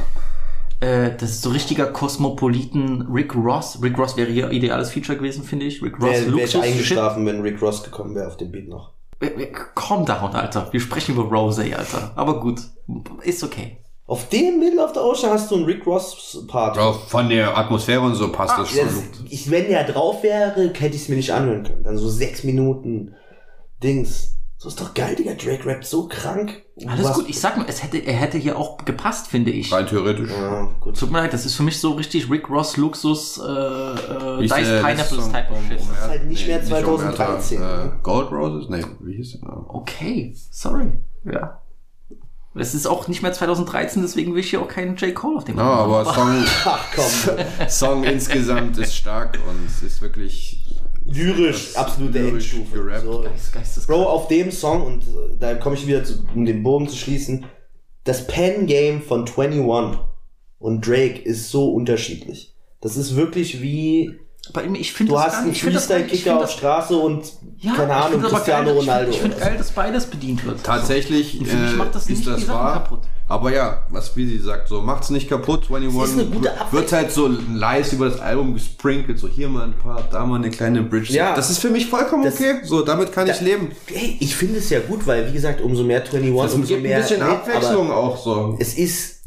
[0.85, 3.79] Äh, das ist so richtiger Kosmopoliten Rick Ross.
[3.81, 5.81] Rick Ross wäre hier ideales Feature gewesen, finde ich.
[5.81, 8.93] Rick Ross, Wäre wär ich eingeschlafen, wenn Rick Ross gekommen wäre auf dem Beat noch.
[9.73, 10.67] Calm down, Alter.
[10.71, 12.11] Wir sprechen über Rose, Alter.
[12.15, 12.61] Aber gut,
[13.23, 13.77] ist okay.
[14.07, 16.75] Auf dem Middle of the Ocean hast du einen Rick Ross-Part.
[16.75, 18.85] Bro, von der Atmosphäre und so passt das schon.
[18.85, 21.83] Das, ich, wenn der drauf wäre, hätte ich es mir nicht anhören können.
[21.83, 23.15] Dann so sechs Minuten
[23.81, 24.34] Dings.
[24.65, 25.35] So ist doch geil, Digga.
[25.35, 26.63] Drake rappt so krank.
[26.87, 29.71] Alles gut, ich sag nur, es hätte, er hätte hier auch gepasst, finde ich.
[29.71, 30.31] Rein theoretisch.
[30.31, 30.97] Ja, gut.
[30.97, 34.55] Tut mir leid, das ist für mich so richtig Rick Ross Luxus, äh, äh, ist
[34.55, 35.81] der Pineapples Type of Shit.
[35.81, 36.07] Omerta?
[36.07, 37.91] halt nicht mehr Nee, 2013, Omerta, ne?
[37.91, 38.69] Äh, Gold Roses?
[38.69, 39.69] Nee, wie hieß der?
[39.69, 40.93] Okay, sorry.
[41.31, 41.61] Ja.
[42.55, 45.13] Es ist auch nicht mehr 2013, deswegen will ich hier auch keinen J.
[45.13, 46.11] Cole auf dem Ja, Album aber.
[46.11, 47.69] Song, Ach komm.
[47.69, 50.74] Song insgesamt ist stark und es ist wirklich
[51.05, 52.83] Lyrisch, absolute lyrisch Endstufe.
[52.83, 53.03] gerappt.
[53.03, 53.25] So.
[53.53, 53.87] Geist-.
[53.87, 56.97] Bro, auf dem Song, und äh, da komme ich wieder zu, um den Bogen zu
[56.97, 57.45] schließen,
[58.03, 59.99] das Pen-Game von 21
[60.59, 62.55] und Drake ist so unterschiedlich.
[62.81, 64.19] Das ist wirklich wie,
[64.75, 67.23] ich finde du das hast gar einen ich ich Freestyle-Kicker auf das- Straße und,
[67.59, 69.11] Ja, keine ich Ahnung, Cristiano geil, Ronaldo.
[69.11, 70.63] Ich finde find geil, dass beides bedient wird.
[70.63, 72.73] Tatsächlich mich äh, macht das ist nicht das wahr.
[72.73, 72.99] kaputt.
[73.27, 75.63] Aber ja, was wie sie sagt, so macht's nicht kaputt.
[75.71, 76.81] 21 Es ist eine gute wird- Abwechslung.
[76.81, 80.35] wird halt so leise über das Album gesprinkelt, so hier mal ein Part, da mal
[80.35, 81.11] eine kleine Bridge.
[81.13, 81.33] Ja.
[81.35, 82.59] das ist für mich vollkommen Das- okay.
[82.63, 83.71] So, damit kann ich Da- leben.
[83.87, 86.83] Hey, ich finde es ja gut, weil, wie gesagt, umso mehr 21, Das umso gibt
[86.83, 86.97] mehr...
[86.97, 88.57] ein bisschen Abwechslung auch so.
[88.59, 89.23] Es ist,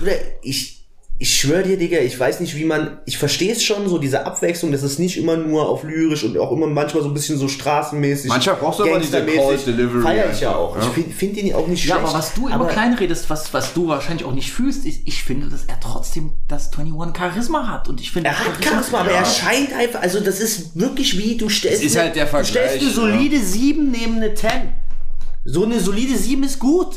[0.00, 0.81] oder ich,
[1.22, 4.26] ich schwöre dir, Digga, ich weiß nicht, wie man, ich verstehe es schon, so diese
[4.26, 7.38] Abwechslung, das ist nicht immer nur auf lyrisch und auch immer manchmal so ein bisschen
[7.38, 8.28] so straßenmäßig.
[8.28, 9.64] Manchmal brauchst du aber diese gangstermäßig.
[9.64, 10.74] Call Delivery Feier ich ja auch.
[10.76, 10.82] ja.
[10.82, 12.08] Ich finde find den auch nicht Ja, schlecht.
[12.08, 15.22] aber was du immer klein redest, was, was du wahrscheinlich auch nicht fühlst, ist, ich
[15.22, 17.88] finde, dass er trotzdem das 21 Charisma hat.
[17.88, 21.36] Und ich finde, Er hat Charisma, aber er scheint einfach, also das ist wirklich wie,
[21.36, 24.50] du stellst, ist eine- halt der du stellst eine Vergleich, solide 7 neben eine 10.
[25.44, 26.96] So eine solide 7 ist gut.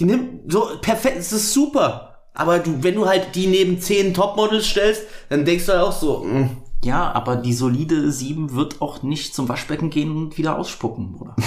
[0.00, 2.10] Die nimmt, so, perfekt, es ist super.
[2.34, 5.92] Aber du, wenn du halt die neben 10 Topmodels stellst, dann denkst du halt auch
[5.98, 6.50] so, mh.
[6.84, 11.34] Ja, aber die solide 7 wird auch nicht zum Waschbecken gehen und wieder ausspucken, oder?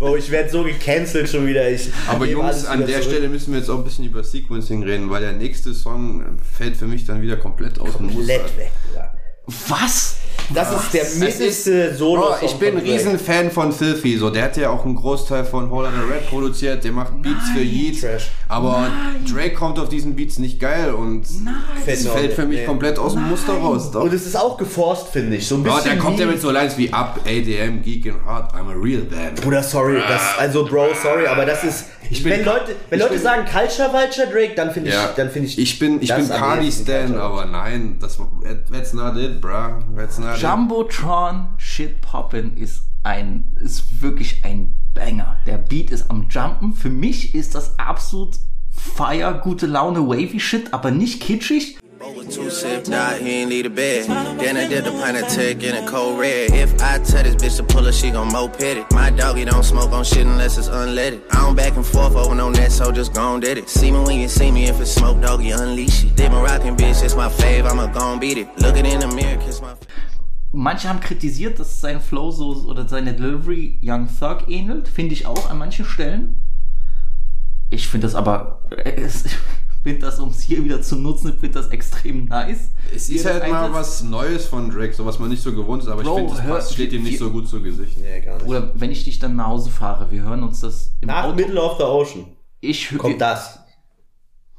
[0.00, 1.70] Oh, ich werde so gecancelt schon wieder.
[1.70, 3.04] Ich Aber Jungs, an der zurück.
[3.04, 6.22] Stelle müssen wir jetzt auch ein bisschen über Sequencing reden, weil der nächste Song
[6.56, 8.38] fällt für mich dann wieder komplett aus dem Muster.
[8.38, 8.72] komplett weg.
[8.94, 9.12] Ja.
[9.68, 10.16] Was?
[10.52, 12.22] Das ist der Es mittelste ist- Solo.
[12.22, 15.70] Bro, ich bin ein Riesenfan von Filthy, so der hat ja auch einen Großteil von
[15.70, 18.30] Whole Lotta Red produziert, der macht Beats für Yeet, Trash.
[18.48, 18.88] aber
[19.32, 21.24] Drake kommt auf diesen Beats nicht geil und
[21.86, 23.90] es fällt für mich komplett aus dem Muster raus.
[23.90, 24.02] Doch.
[24.02, 25.46] Und es ist auch geforst, finde ich.
[25.48, 25.90] So ein Bro, bisschen.
[25.92, 29.02] der kommt ja mit so Lines wie Up, ADM, Geek and Hard, I'm a real
[29.02, 29.40] band.
[29.40, 31.84] Bruder, sorry, das, also Bro, sorry, aber das ist.
[32.22, 35.30] bin- wenn Leute, wenn Leute bin- sagen Culture Vulture Drake, dann finde ich, Ja, dann
[35.30, 35.58] finde ich.
[35.58, 38.18] ich bin, ich bin Cardi Stan, aber nein, das,
[38.70, 40.42] that's not it, bruh, that's not it.
[40.42, 45.36] Jumbotron Shit Poppin' ist ein, ist wirklich ein Banger.
[45.46, 46.74] Der Beat ist am Jumpen.
[46.74, 48.36] Für mich ist das absolut
[48.70, 51.78] fire, gute Laune, wavy Shit, aber nicht kitschig.
[52.30, 54.06] Two sip, die, he ain't leave the bed.
[54.38, 56.50] Then I did the pint of tech in a cold red.
[56.52, 58.84] If I tell this bitch to pull her, she gon' moped it.
[58.92, 61.22] My doggy don't smoke on shit unless it's unleaded.
[61.32, 63.70] I don't back and forth over no net, so just gon' did it.
[63.70, 66.14] See me when you see me, if it's smoke, doggy, unleash it.
[66.14, 68.48] Did my rockin' bitch, it's my fave, I'ma gon' beat it.
[68.58, 69.74] Looking in the mirror, kiss my
[70.54, 74.88] Manche haben kritisiert, dass sein Flow so oder seine Delivery Young Thug ähnelt.
[74.88, 76.40] Finde ich auch an manchen Stellen.
[77.70, 79.32] Ich finde das aber, äh, es- ich
[79.82, 82.70] finde das, um es hier wieder zu nutzen, ich finde das extrem nice.
[82.94, 85.88] Es ist halt mal was Neues von Drake, so was man nicht so gewohnt ist,
[85.90, 87.98] aber Bro, ich finde, das hör- passt, steht ihm nicht so gut zu Gesicht.
[88.00, 88.46] Nee, gar nicht.
[88.46, 91.34] Oder wenn ich dich dann nach Hause fahre, wir hören uns das im Nach Auto.
[91.36, 92.24] Middle of the Ocean
[92.62, 93.58] Ich kommt das.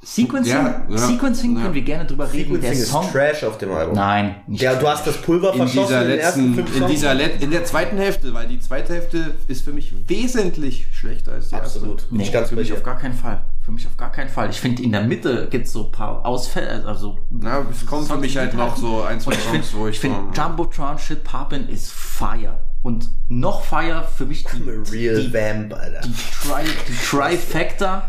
[0.07, 1.61] Sequencing, Ja, ja, Sequencing ja.
[1.64, 2.53] können wir gerne drüber reden.
[2.56, 3.11] Sequencing Der ist Song.
[3.11, 3.95] Trash auf dem Album.
[3.95, 6.69] Nein, nicht Ja, du hast das Pulver In verschossen dieser in den ersten letzten, fünf
[6.73, 6.91] in Songs.
[6.91, 11.32] dieser Let in der zweiten Hälfte, weil die zweite Hälfte ist für mich wesentlich schlechter
[11.34, 12.02] als die Absolut.
[12.02, 12.15] erste.
[12.15, 12.76] Ich Nee, für mich dir.
[12.76, 13.41] auf gar keinen Fall.
[13.64, 14.49] Für mich auf gar keinen Fall.
[14.52, 18.06] Ich finde, in der Mitte gibt es so ein paar Ausfälle, also Na, es kommen
[18.06, 21.23] für mich halt noch so ein, zwei Songs, wo ich ich finde so- Jumbotron Shit
[21.23, 22.60] Poppin ist fire.
[22.84, 26.02] Und noch fire für mich die, I'm a real die, vamp, Alter.
[26.02, 28.07] die, Tri, die Trifecta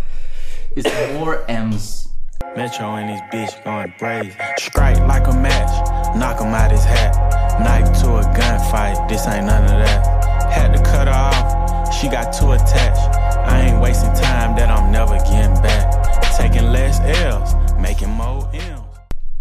[0.77, 2.09] ist More M's.
[2.55, 4.33] Metro and his bitch going brazen.
[4.59, 7.15] Strike like a match, knock him out his hat.
[7.61, 10.53] Knife to a gunfight, this ain't none of that.
[10.53, 13.17] Had to cut her off, she got too attached.
[13.47, 16.37] I ain't wasting time that I'm never getting back.
[16.37, 18.76] Taking less L's, making more M's.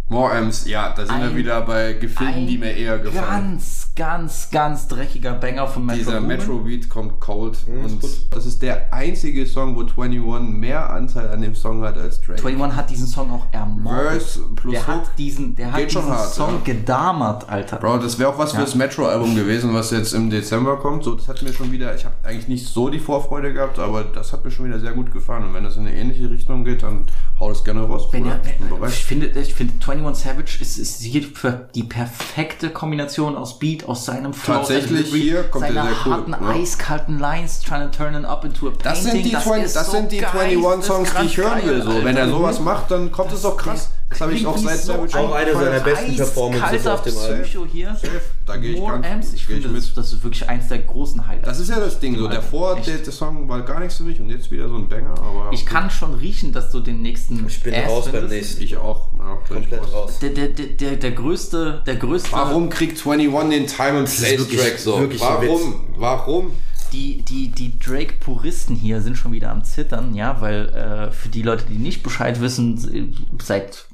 [0.08, 3.26] More M's, ja, da sind wir Ein- wieder bei Gefilden, die mir eher gefallen.
[3.58, 6.28] Ganz, ganz, ganz dreckiger Banger von Metro Dieser Boomin.
[6.38, 8.12] Metro Beat kommt cold ist und gut.
[8.30, 10.22] das ist der einzige Song, wo 21
[10.60, 12.40] mehr Anteil an dem Song hat als Drake.
[12.46, 14.22] 21 hat diesen Song auch ermordet.
[14.22, 16.74] Verse plus der Hook hat diesen, der hat diesen hart, Song ja.
[16.74, 17.78] gedamert, Alter.
[17.78, 18.60] Bro, das wäre auch was Ja.
[18.60, 21.04] fürs Metro-Album gewesen, was jetzt im Dezember kommt.
[21.04, 24.04] So, das hat mir schon wieder, ich habe eigentlich nicht so die Vorfreude gehabt, aber
[24.04, 25.46] das hat mir schon wieder sehr gut gefallen.
[25.46, 27.08] Und wenn das in eine ähnliche Richtung geht, dann
[27.40, 28.42] hau das gerne raus, Wenn bereit.
[28.90, 33.88] ich finde, ich finde 21 Savage ist, ist hier für die perfekte Kombination aus Beat,
[33.88, 36.50] aus seinem Flow, Tatsächlich seiner hier kommt er seiner sehr cool, harten, ja.
[36.50, 38.84] eiskalten Lines, trying to turn it up into a painting.
[38.84, 41.66] Das sind die, 20, ist das so sind die geil, 21 Songs, die ich hören
[41.66, 41.82] will.
[41.82, 42.04] So.
[42.04, 43.90] Wenn er sowas macht, dann kommt es doch krass.
[44.10, 47.18] Das habe ich auch seit wie so Savage Auch eine seiner besten Performances auf dem
[47.18, 47.42] Album.
[47.42, 47.98] Psycho hier.
[48.46, 51.28] Da gehe ich More ganz- Amps, ich finde, das, das ist wirklich eins der großen
[51.28, 51.48] Highlights.
[51.48, 52.16] Das ist ja das Ding.
[52.18, 54.88] So, davor, der, der Song war gar nichts für mich und jetzt wieder so ein
[54.88, 55.16] Banger.
[55.18, 58.32] Aber Ich kann schon riechen, dass du den nächsten Ich bin Ass raus beim findest.
[58.34, 58.64] nächsten.
[58.64, 59.08] Ich auch.
[59.18, 60.20] Ja, Komplett raus.
[60.22, 62.32] Der, der, der, der, der größte, der größte.
[62.32, 65.00] Warum kriegt 21 den Time and Place wirklich- Track so?
[65.00, 65.50] wirklich ein Witz.
[65.50, 65.84] Warum?
[65.98, 66.52] Warum?
[66.94, 71.42] Die, die, die Drake-Puristen hier sind schon wieder am Zittern, ja, weil äh, für die
[71.42, 73.86] Leute, die nicht Bescheid wissen, seit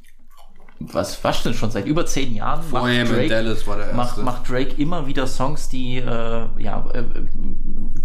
[0.91, 3.94] was, was denn schon seit über zehn Jahren macht Vorher mit Drake, Dallas war der
[3.94, 4.22] macht, erste.
[4.24, 7.03] macht Drake immer wieder Songs, die äh, ja äh,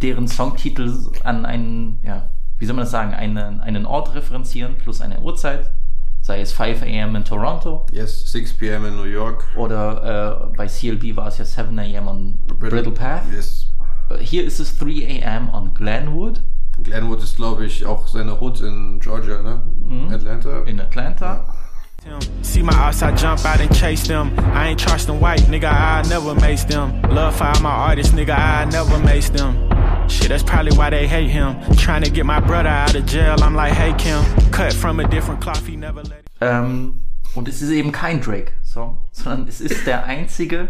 [0.03, 0.93] deren Songtitel
[1.25, 5.71] an einen, ja, wie soll man das sagen, einen, einen Ort referenzieren plus eine Uhrzeit,
[6.23, 7.17] sei es 5 a.m.
[7.17, 8.85] in Toronto Yes, 6 p.m.
[8.87, 9.45] in New York.
[9.57, 12.09] oder äh, bei CLB war es ja 7 a.m.
[12.09, 13.23] on Brittle Path.
[13.33, 13.73] Yes.
[14.11, 15.51] Äh, Hier ist es 3 a.m.
[15.53, 16.43] on Glenwood
[16.83, 19.63] Glenwood ist, glaube ich, auch seine Hood in Georgia, ne?
[20.13, 20.63] Atlanta.
[20.65, 21.37] in Atlanta.
[21.37, 21.55] them.
[22.43, 24.33] See my I jump out and chase them.
[24.39, 27.03] I ain't trust them white, nigga, I never mace them.
[27.03, 29.69] Love for my artists, nigga, I never mace them.
[30.09, 31.57] Shit, that's probably why they hate him.
[31.77, 34.23] Trying to get my brother out of jail, I'm like, hey Kim,
[34.53, 36.31] cut from a different cloth, he never let it.
[36.41, 37.03] Ähm,
[37.35, 40.69] und es ist eben kein Drake-Song, sondern es ist der einzige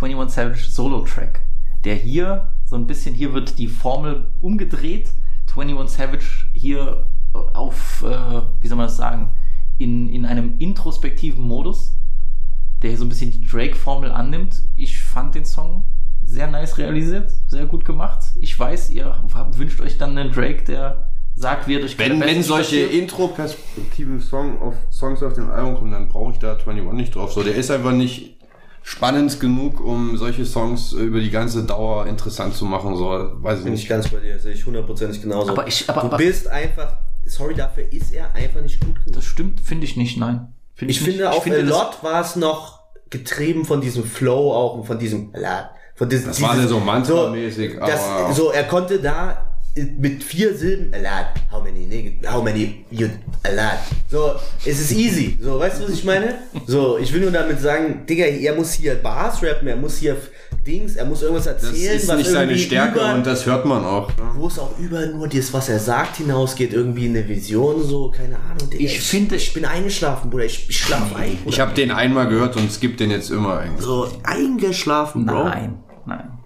[0.00, 1.42] 21 Savage Solo-Track,
[1.84, 5.10] der hier so ein bisschen, hier wird die Formel umgedreht.
[5.56, 9.30] 21 Savage hier auf, äh, wie soll man das sagen,
[9.78, 11.94] in, in einem introspektiven Modus,
[12.82, 14.62] der so ein bisschen die Drake-Formel annimmt.
[14.76, 15.84] Ich fand den Song
[16.24, 18.22] sehr nice realisiert, sehr gut gemacht.
[18.40, 19.14] Ich weiß, ihr
[19.52, 24.60] wünscht euch dann einen Drake, der sagt, wie er durch Wenn, wenn solche Intro-Perspektiven Song
[24.60, 27.32] auf, Songs auf dem Album kommen, dann brauche ich da 21 nicht drauf.
[27.32, 28.36] So, der ist einfach nicht
[28.82, 32.96] spannend genug, um solche Songs über die ganze Dauer interessant zu machen.
[32.96, 33.88] So, weiß ich Bin ich nicht.
[33.88, 35.52] ganz bei dir, sehe ich hundertprozentig genauso.
[35.52, 36.96] Aber ich- aber- du aber- bist einfach,
[37.28, 39.14] sorry, dafür ist er einfach nicht gut genug.
[39.14, 40.52] Das stimmt, finde ich nicht, nein.
[40.74, 41.10] Find Ich nicht.
[41.10, 42.80] finde, auf finde Lot war es noch
[43.10, 45.32] getrieben von diesem Flow auch und von diesem
[45.94, 49.44] von diesem, Das war dann so mantramäßig, so, das, aber- so, er konnte da
[49.98, 53.08] mit vier Silben, a lot, how many how many you,
[53.44, 53.78] a lot.
[54.10, 54.32] So,
[54.64, 55.38] es ist easy.
[55.40, 56.36] So, weißt du, was ich meine?
[56.66, 60.16] So, ich will nur damit sagen, Digga, er muss hier Bars rappen, er muss hier
[60.68, 63.64] Dings, er muss irgendwas Das erzählen, ist was nicht seine Stärke über, und das hört
[63.64, 64.08] man auch.
[64.08, 64.14] Ne?
[64.36, 68.36] wo es auch über nur das, was er sagt, hinausgeht, irgendwie eine Vision, so, keine
[68.36, 68.68] Ahnung.
[68.70, 71.36] Digga, Ich finde- ich bin eingeschlafen, Bruder, ich, ich schlaf ein.
[71.38, 71.48] Bruder.
[71.48, 73.84] Ich habe den einmal gehört und skipp den jetzt immer eigentlich.
[73.84, 75.44] so eingeschlafen, Bro.
[75.44, 76.37] Nein, nein.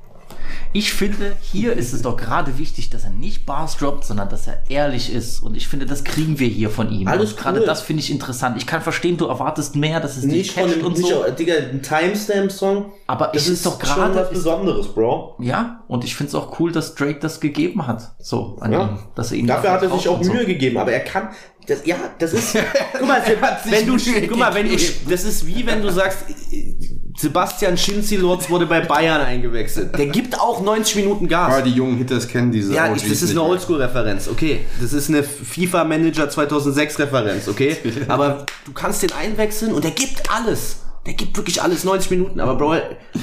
[0.73, 4.47] Ich finde, hier ist es doch gerade wichtig, dass er nicht Bars droppt, sondern dass
[4.47, 5.41] er ehrlich ist.
[5.43, 7.09] Und ich finde, das kriegen wir hier von ihm.
[7.09, 7.67] Alles Und gerade cool.
[7.67, 8.57] das finde ich interessant.
[8.57, 11.25] Ich kann verstehen, du erwartest mehr, dass es Nicht von dem, und nicht, so.
[11.39, 12.93] Digga, ein Timestamp-Song.
[13.07, 15.37] Aber das es ist doch gerade- was Besonderes, Bro.
[15.41, 18.13] Ja, und ich finde es auch cool, dass Drake das gegeben hat.
[18.19, 18.83] So, an Ja.
[18.89, 18.99] ihn.
[19.15, 20.33] Dass er ihn Dafür hat er sich auch und so.
[20.33, 21.29] Mühe gegeben, aber er kann,
[21.67, 22.57] das, ja, das ist,
[22.99, 23.23] guck mal,
[23.67, 23.97] wenn du,
[24.29, 24.77] guck mal, wenn du,
[25.09, 26.21] das ist wie wenn du sagst,
[27.17, 29.97] Sebastian Schinzi-Lotz wurde bei Bayern eingewechselt.
[29.99, 31.53] Der gibt auch 90 Minuten Gas.
[31.53, 33.43] Aber die jungen Hitters kennen diese Ja, OGs das ist eine.
[33.43, 34.61] Oldschool-Referenz, okay.
[34.81, 37.77] Das ist eine FIFA Manager 2006-Referenz, okay.
[38.09, 40.77] Aber du kannst den einwechseln und der gibt alles.
[41.05, 42.39] Der gibt wirklich alles, 90 Minuten.
[42.41, 42.77] Aber Bro,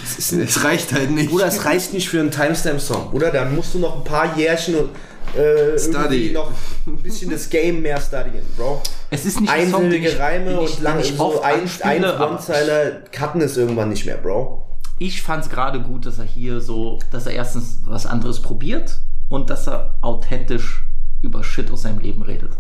[0.04, 1.30] es ist Es reicht halt nicht.
[1.30, 3.12] Bruder, es reicht nicht für einen Timestamp-Song.
[3.14, 4.90] Oder dann musst du noch ein paar Jährchen und
[5.38, 5.98] äh, Study.
[5.98, 6.52] irgendwie noch
[6.88, 8.82] ein bisschen das Game mehr studien, Bro.
[9.10, 11.16] Es ist nicht ein Song, den Einsilbige ich- Reime den ich- und lang, den ich
[11.18, 14.66] so oft ein, anspiele, ein aber- One-Zeiler cutten es irgendwann nicht mehr, Bro.
[15.00, 19.00] ich fand es gerade gut, dass er hier so, dass er erstens was anderes probiert
[19.30, 20.84] und dass er authentisch
[21.22, 22.52] über Shit aus seinem Leben redet.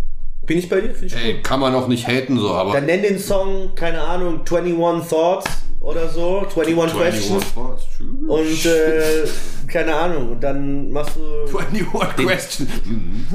[0.46, 0.94] Bin ich bei dir?
[1.04, 1.44] Ich Ey, gut.
[1.44, 2.74] kann man auch nicht haten so, aber.
[2.74, 5.46] Dann nenn den Song, keine Ahnung, 21 Thoughts
[5.82, 7.46] oder so, 21 Questions.
[8.28, 9.28] Und äh,
[9.68, 11.58] keine Ahnung, und dann machst du.
[11.58, 12.68] 21 Question.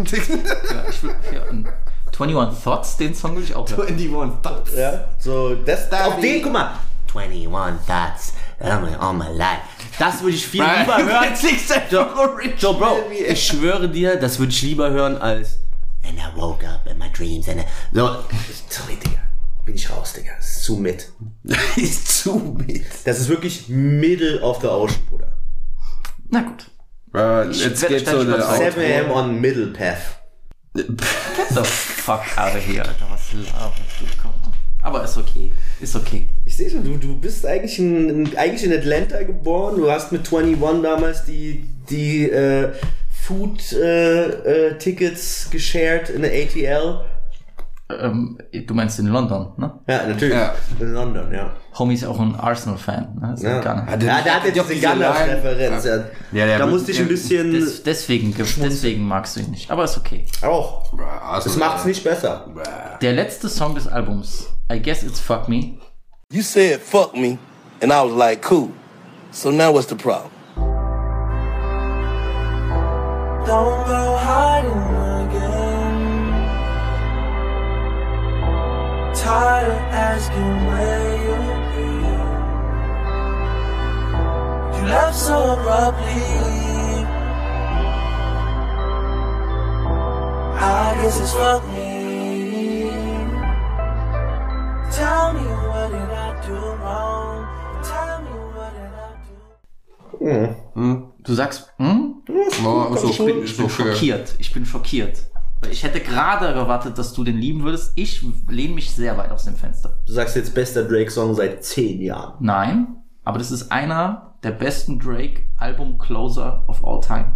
[0.05, 1.69] Ja, ich will, ja, und
[2.21, 3.89] 21 Thoughts, den Song will ich auch hören.
[3.89, 4.71] 21 Thoughts.
[4.77, 6.79] Ja, so, das, auf den, guck mal.
[7.15, 9.63] 21 thoughts all my life.
[9.99, 11.35] Das würde ich viel lieber hören.
[11.91, 15.59] So, original so, Bro, ich schwöre dir, das würde ich lieber hören als.
[16.07, 18.25] And I woke up in my dreams and I, So,
[18.69, 19.19] sorry, Digga.
[19.65, 20.33] Bin ich raus, Digga.
[20.37, 21.11] Das ist zu mit.
[21.77, 22.85] ist zu mit.
[23.05, 25.33] Das ist wirklich Middle of the Ocean, Bruder.
[26.31, 26.71] Na gut.
[27.15, 28.75] Äh, jetzt werd geht so überzeugt.
[28.75, 30.21] 7 am on Middle Path.
[30.75, 30.87] Get
[31.51, 33.07] the fuck out of here, Alter.
[33.11, 34.07] Was laberst du?
[34.21, 34.33] Komm.
[34.83, 35.51] Aber ist okay.
[35.81, 36.29] Ist okay.
[36.45, 39.77] Ich sehe schon, du, du bist eigentlich in, eigentlich in Atlanta geboren.
[39.77, 42.71] Du hast mit 21 damals die, die äh,
[43.23, 47.01] Food-Tickets geshared in der ATL.
[47.91, 49.79] Ähm, du meinst in London, ne?
[49.87, 50.35] Ja, natürlich.
[50.35, 50.55] Ja.
[50.81, 51.53] In London, ja.
[51.79, 53.19] Homie ist auch ein Arsenal-Fan.
[53.21, 53.35] Ne?
[53.41, 54.09] Ja, gar Hat nicht.
[54.09, 55.85] er- ja der hat jetzt Line- Gunners-Referenz.
[55.85, 55.97] Ja.
[56.33, 59.71] Ja, der da musste ich ein der- bisschen Des, deswegen, deswegen magst du ihn nicht.
[59.71, 60.25] Aber ist okay.
[60.43, 60.93] auch.
[61.29, 62.47] Also, Das macht's nicht besser.
[63.03, 65.75] Der letzte Song des Albums, I Guess It's Fuck Me,
[66.33, 67.37] You said fuck me,
[67.83, 68.71] and I was like, cool.
[69.31, 70.31] So now what's the problem?
[73.47, 75.04] Don't go hiding
[79.17, 82.05] Tired of asking where you've been.
[84.75, 86.23] You left so abruptly.
[90.57, 92.91] I guess it's fuck me.
[94.93, 97.47] Tell me what did I do wrong?
[97.83, 101.15] Tell me what did I do?
[101.23, 102.23] Du sagst, hm?
[102.65, 104.35] Oh, so, Ich bin, ich bin schockiert.
[104.39, 105.19] Ich bin schockiert.
[105.65, 107.93] Weil Ich hätte gerade erwartet, dass du den lieben würdest.
[107.97, 109.99] Ich lehne mich sehr weit aus dem Fenster.
[110.07, 112.35] Du sagst jetzt bester Drake-Song seit 10 Jahren.
[112.41, 117.35] Nein, aber das ist einer der besten Drake-Album-Closer of all time.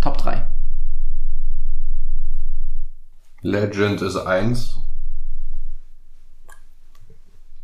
[0.00, 0.46] Top 3.
[3.42, 4.78] Legend ist eins.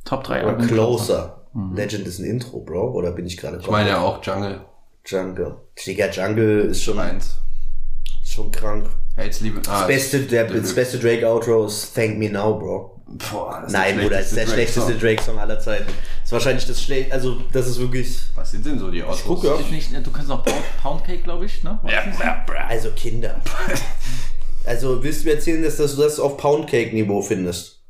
[0.05, 1.47] Top 3 Oder Album Closer.
[1.73, 2.93] Legend ist ein Intro, Bro.
[2.93, 4.60] Oder bin ich gerade Ich meine ja auch Jungle.
[5.06, 5.56] Jungle.
[5.86, 7.39] Digga, Jungle ist schon, Eins.
[8.23, 8.89] schon krank.
[9.16, 9.60] Hates Liebe.
[9.66, 12.93] Ah, Das beste, der, der- das beste Drake-Outro ist Thank Me Now, Bro.
[13.30, 15.86] Boah, das ist Nein, der Bruder, das ist der schlechteste schlechteste Drake-Song aller Zeiten.
[15.86, 19.22] Das ist wahrscheinlich das schlecht, also das ist wirklich, Was sind denn so die Autos?
[19.24, 19.55] guck, ja.
[19.55, 21.78] Ist nicht, du kannst noch Pound, Pound Cake, glaube ich, ne?
[22.68, 23.40] also Kinder.
[24.64, 27.84] Also willst du mir erzählen, dass du das auf Poundcake-Niveau findest?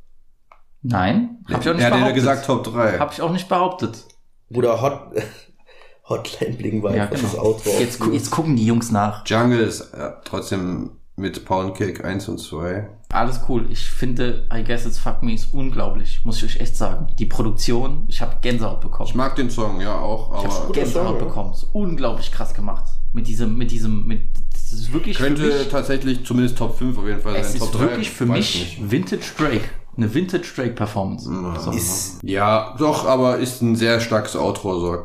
[0.83, 2.15] Nein, hab ich auch nicht Er hat ja behauptet.
[2.15, 2.99] gesagt Top 3.
[2.99, 4.05] Hab ich auch nicht behauptet.
[4.51, 5.09] Bruder, Hot,
[6.07, 7.43] Hotline Bling war Ja, einfach das genau.
[7.45, 7.71] Outro.
[7.79, 9.25] Jetzt, jetzt gucken die Jungs nach.
[9.25, 12.87] Jungle ist äh, trotzdem mit Poundcake 1 und 2.
[13.09, 13.65] Alles cool.
[13.69, 17.07] Ich finde, I Guess It's Fuck Me ist unglaublich, muss ich euch echt sagen.
[17.17, 19.09] Die Produktion, ich habe Gänsehaut bekommen.
[19.09, 21.25] Ich mag den Song, ja auch, aber Gänsehaut Song, ja.
[21.25, 21.53] bekommen.
[21.53, 22.83] Ist unglaublich krass gemacht.
[23.13, 24.21] Mit diesem, mit diesem, mit,
[24.51, 27.59] das ist wirklich für könnte mich, tatsächlich zumindest Top 5 auf jeden Fall es sein.
[27.59, 27.79] Top ist 3.
[27.81, 28.91] wirklich für weiß mich nicht.
[28.91, 29.69] Vintage Drake.
[29.95, 31.27] Eine Vintage Drake Performance.
[31.63, 31.71] So.
[31.71, 34.79] Ist, Ja, doch, aber ist ein sehr starkes Outro.
[34.79, 34.97] So.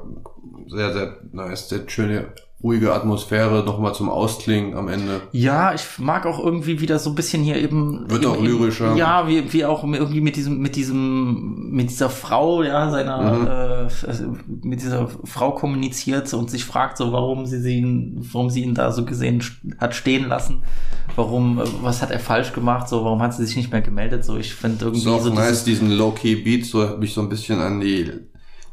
[0.66, 1.70] Sehr, sehr nice.
[1.70, 3.64] Sehr schöne, ruhige Atmosphäre.
[3.64, 5.20] Nochmal zum Ausklingen am Ende.
[5.32, 8.09] Ja, ich mag auch irgendwie wieder so ein bisschen hier eben.
[8.10, 8.97] Wird im- auch lyrischer.
[8.97, 14.06] Ja, wie, wie auch irgendwie mit diesem, mit diesem, mit dieser Frau, ja, seiner, äh,
[14.06, 18.74] also mit dieser Frau kommuniziert und sich fragt so, warum sie sie, warum sie ihn
[18.74, 19.43] da so gesehen
[19.78, 20.62] hat stehen lassen.
[21.16, 22.89] Warum, äh, was hat er falsch gemacht?
[22.89, 24.24] So, warum hat sie sich nicht mehr gemeldet?
[24.24, 26.64] So, ich finde irgendwie auch so nice, diesen Low-Key-Beat.
[26.66, 28.10] So hat mich so ein bisschen an die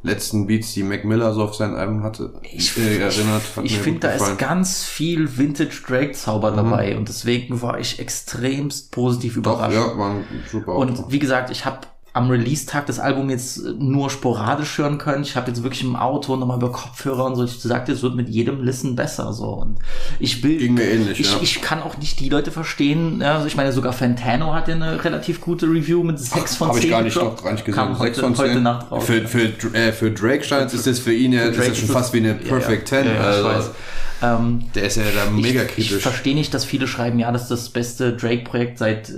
[0.02, 3.42] letzten Beats, die Mac Miller so auf sein Album hatte, Ich, äh, erinnert.
[3.56, 4.32] Hat ich finde, da gefallen.
[4.34, 9.76] ist ganz viel Vintage Drake Zauber dabei und deswegen war ich extremst positiv Doch, überrascht.
[9.76, 11.12] ja, war ein super Und Outro.
[11.12, 11.80] wie gesagt, ich habe
[12.20, 15.24] am Release-Tag das Album jetzt nur sporadisch hören können.
[15.24, 17.46] Ich habe jetzt wirklich im Auto nochmal über Kopfhörer und so.
[17.46, 19.32] Ich sagte, es wird mit jedem Listen besser.
[19.32, 19.78] So und
[20.20, 21.40] ich will, Ging mir ähnlich, ich, ja.
[21.42, 23.22] ich kann auch nicht die Leute verstehen.
[23.22, 26.68] Ja, also ich meine, sogar Fantano hat ja eine relativ gute Review mit 6 von
[26.68, 26.76] 10.
[26.76, 27.80] Habe ich gar nicht, noch gar nicht gesehen.
[27.80, 28.46] Kam Sechs heute, von zehn.
[28.46, 29.06] heute Nacht raus.
[29.06, 31.90] Für, für, äh, für Drake Steins ist das für ihn ja, das Drake ist schon
[31.90, 32.98] fast wie eine Ja, Perfect ja.
[32.98, 33.08] Ten.
[33.08, 33.70] Ja, ja, ich also.
[34.22, 36.04] Ähm, der ist ja da mega ich, Ich kritisch.
[36.04, 39.14] verstehe nicht, dass viele schreiben, ja, das ist das beste Drake-Projekt seit äh,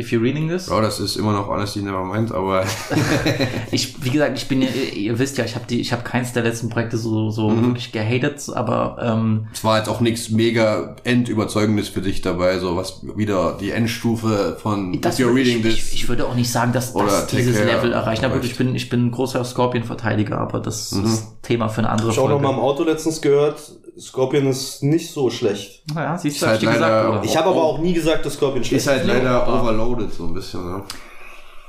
[0.00, 0.68] If You're Reading This.
[0.68, 2.64] Ja, das ist immer noch Honesty Nevermind, aber
[3.70, 6.32] Ich, wie gesagt, ich bin ja, ihr wisst ja, ich habe die, ich habe keins
[6.32, 7.66] der letzten Projekte so, so Mhm.
[7.66, 12.76] wirklich gehatet, aber ähm, es war jetzt auch nichts mega endüberzeugendes für dich dabei, so
[12.76, 15.74] was wieder die Endstufe von das If You're Reading ich, This.
[15.88, 18.24] ich, ich würde auch nicht sagen, dass Oder das dieses Care Level erreicht.
[18.24, 21.04] Aber ich bin, ich bin ein großer Scorpion-Verteidiger, aber das Mhm.
[21.04, 22.52] ist Thema für eine andere Ich habe auch noch Folge.
[22.52, 23.56] mal im Auto letztens gehört,
[23.98, 25.82] Scorpion ist nicht so schlecht.
[25.94, 27.24] Naja, siehst Ist du, halt ich gesagt?
[27.24, 29.08] Ich habe aber auch nie gesagt, dass Scorpion schlecht ist halt ist.
[29.08, 30.64] leider aber- overloaded so ein bisschen.
[30.64, 30.82] Ne?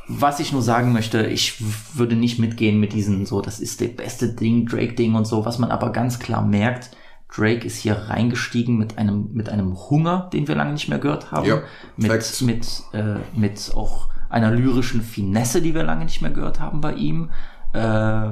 [0.07, 1.55] Was ich nur sagen möchte, ich
[1.95, 5.59] würde nicht mitgehen mit diesen so, das ist der beste Ding, Drake-Ding und so, was
[5.59, 6.91] man aber ganz klar merkt,
[7.31, 11.31] Drake ist hier reingestiegen mit einem, mit einem Hunger, den wir lange nicht mehr gehört
[11.31, 11.47] haben.
[11.47, 11.61] Ja,
[11.95, 12.41] mit, Facts.
[12.41, 16.93] mit, äh, mit auch einer lyrischen Finesse, die wir lange nicht mehr gehört haben bei
[16.93, 17.29] ihm.
[17.73, 18.31] Äh,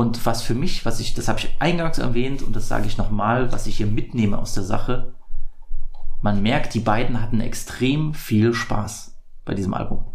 [0.00, 2.96] und was für mich, was ich, das habe ich eingangs erwähnt und das sage ich
[2.96, 5.12] nochmal, was ich hier mitnehme aus der Sache,
[6.22, 9.14] man merkt, die beiden hatten extrem viel Spaß
[9.44, 10.06] bei diesem Album.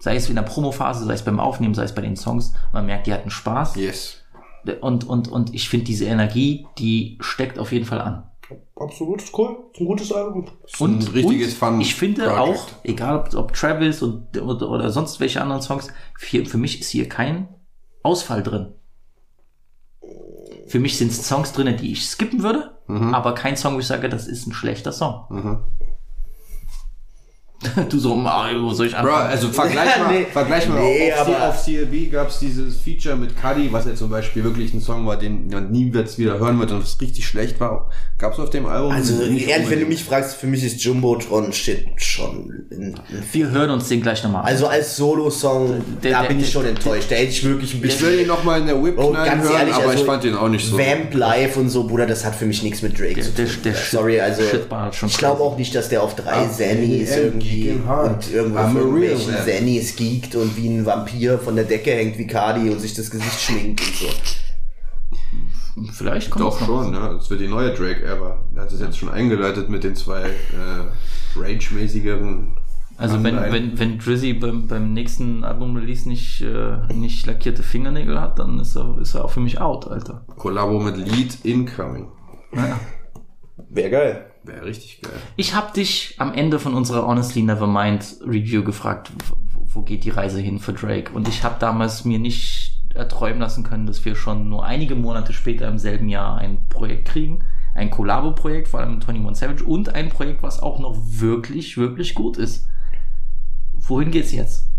[0.00, 2.52] Sei es in der Promophase, sei es beim Aufnehmen, sei es bei den Songs.
[2.72, 3.76] Man merkt, die hatten Spaß.
[3.76, 4.24] Yes.
[4.80, 8.28] Und, und, und ich finde diese Energie, die steckt auf jeden Fall an.
[8.74, 9.56] Absolut, ist cool.
[9.72, 10.50] Ist ein gutes Album.
[10.80, 12.40] Und, ein richtiges und Fun ich finde Project.
[12.40, 15.86] auch, egal ob, ob Travis und, oder, oder sonst welche anderen Songs,
[16.18, 17.46] für, für mich ist hier kein
[18.02, 18.74] Ausfall drin.
[20.68, 23.12] Für mich sind Songs drin, die ich skippen würde, Mhm.
[23.14, 25.64] aber kein Song, wo ich sage, das ist ein schlechter Song.
[27.88, 29.30] du so, Mario, wo soll ich Bro, anfangen?
[29.30, 30.26] also vergleich mal, Nee.
[30.32, 33.96] vergleich mal Nee, auf, aber- auf CLB gab es dieses Feature mit Cuddy, was ja
[33.96, 37.00] zum Beispiel wirklich ein Song war, den man nie jetzt wieder hören wird und was
[37.00, 37.90] richtig schlecht war.
[38.16, 38.92] Gab es auf dem Album?
[38.92, 39.88] Also ehrlich, wenn du unbedingt.
[39.88, 42.66] mich fragst, für mich ist Jumbotron Shit schon.
[43.32, 44.46] Wir hören uns den gleich nochmal an.
[44.48, 47.10] Also als Solo-Song, Der- da der- bin ich der- schon enttäuscht.
[47.10, 48.06] Da hätte ich wirklich ein Ich bisschen.
[48.08, 50.34] will ihn noch mal in der Whip Oh, hören, ehrlich, aber also ich fand ihn
[50.34, 50.78] auch nicht so.
[50.78, 53.46] Vamp Live und so, Bruder, das hat für mich nichts mit Drake Der- zu der-
[53.46, 53.54] tun.
[53.64, 54.42] der Sorry, also
[54.92, 57.47] schon ich glaube auch nicht, dass der auf drei Ah, Zennies yeah, irgendwie
[57.86, 58.26] hard.
[58.26, 59.44] und irgendwo I'm real irgendwelchen man.
[59.44, 63.10] Zennies geekt und wie ein Vampir von der Decke hängt wie Cardi und sich das
[63.10, 64.06] Gesicht schminkt und so.
[65.92, 67.14] Vielleicht kommt Doch schon, ne?
[67.16, 68.38] Das wird die neue Drake-Ära.
[68.54, 72.56] Er hat es jetzt schon eingeleitet mit den zwei äh, Rage-mäßigeren.
[72.96, 78.40] Also wenn, wenn, wenn Drizzy beim, beim nächsten Album-Release nicht, äh, nicht lackierte Fingernägel hat,
[78.40, 80.24] dann ist er, ist er auch für mich out, Alter.
[80.36, 82.08] Kollabo mit Lead Incoming.
[82.50, 82.80] Naja.
[83.68, 84.27] Wäre geil.
[84.48, 85.12] Wäre richtig geil.
[85.36, 89.12] Ich habe dich am Ende von unserer Honestly Nevermind Review gefragt,
[89.52, 91.12] wo, geht die Reise hin für Drake?
[91.12, 95.34] Und ich habe damals mir nicht erträumen lassen können, dass wir schon nur einige Monate
[95.34, 97.44] später im selben Jahr ein Projekt kriegen.
[97.74, 102.14] Ein Collabo-Projekt, vor allem mit 21 Savage und ein Projekt, was auch noch wirklich, wirklich
[102.14, 102.66] gut ist.
[103.74, 104.70] Wohin geht's jetzt?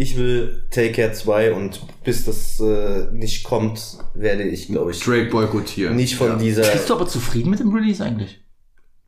[0.00, 5.00] Ich will Take Care 2 und bis das äh, nicht kommt, werde ich, glaube ich,
[5.00, 5.96] Drake boykottieren.
[5.96, 6.36] nicht von Ja.
[6.36, 6.62] dieser.
[6.70, 8.40] Bist du aber zufrieden mit dem Release eigentlich?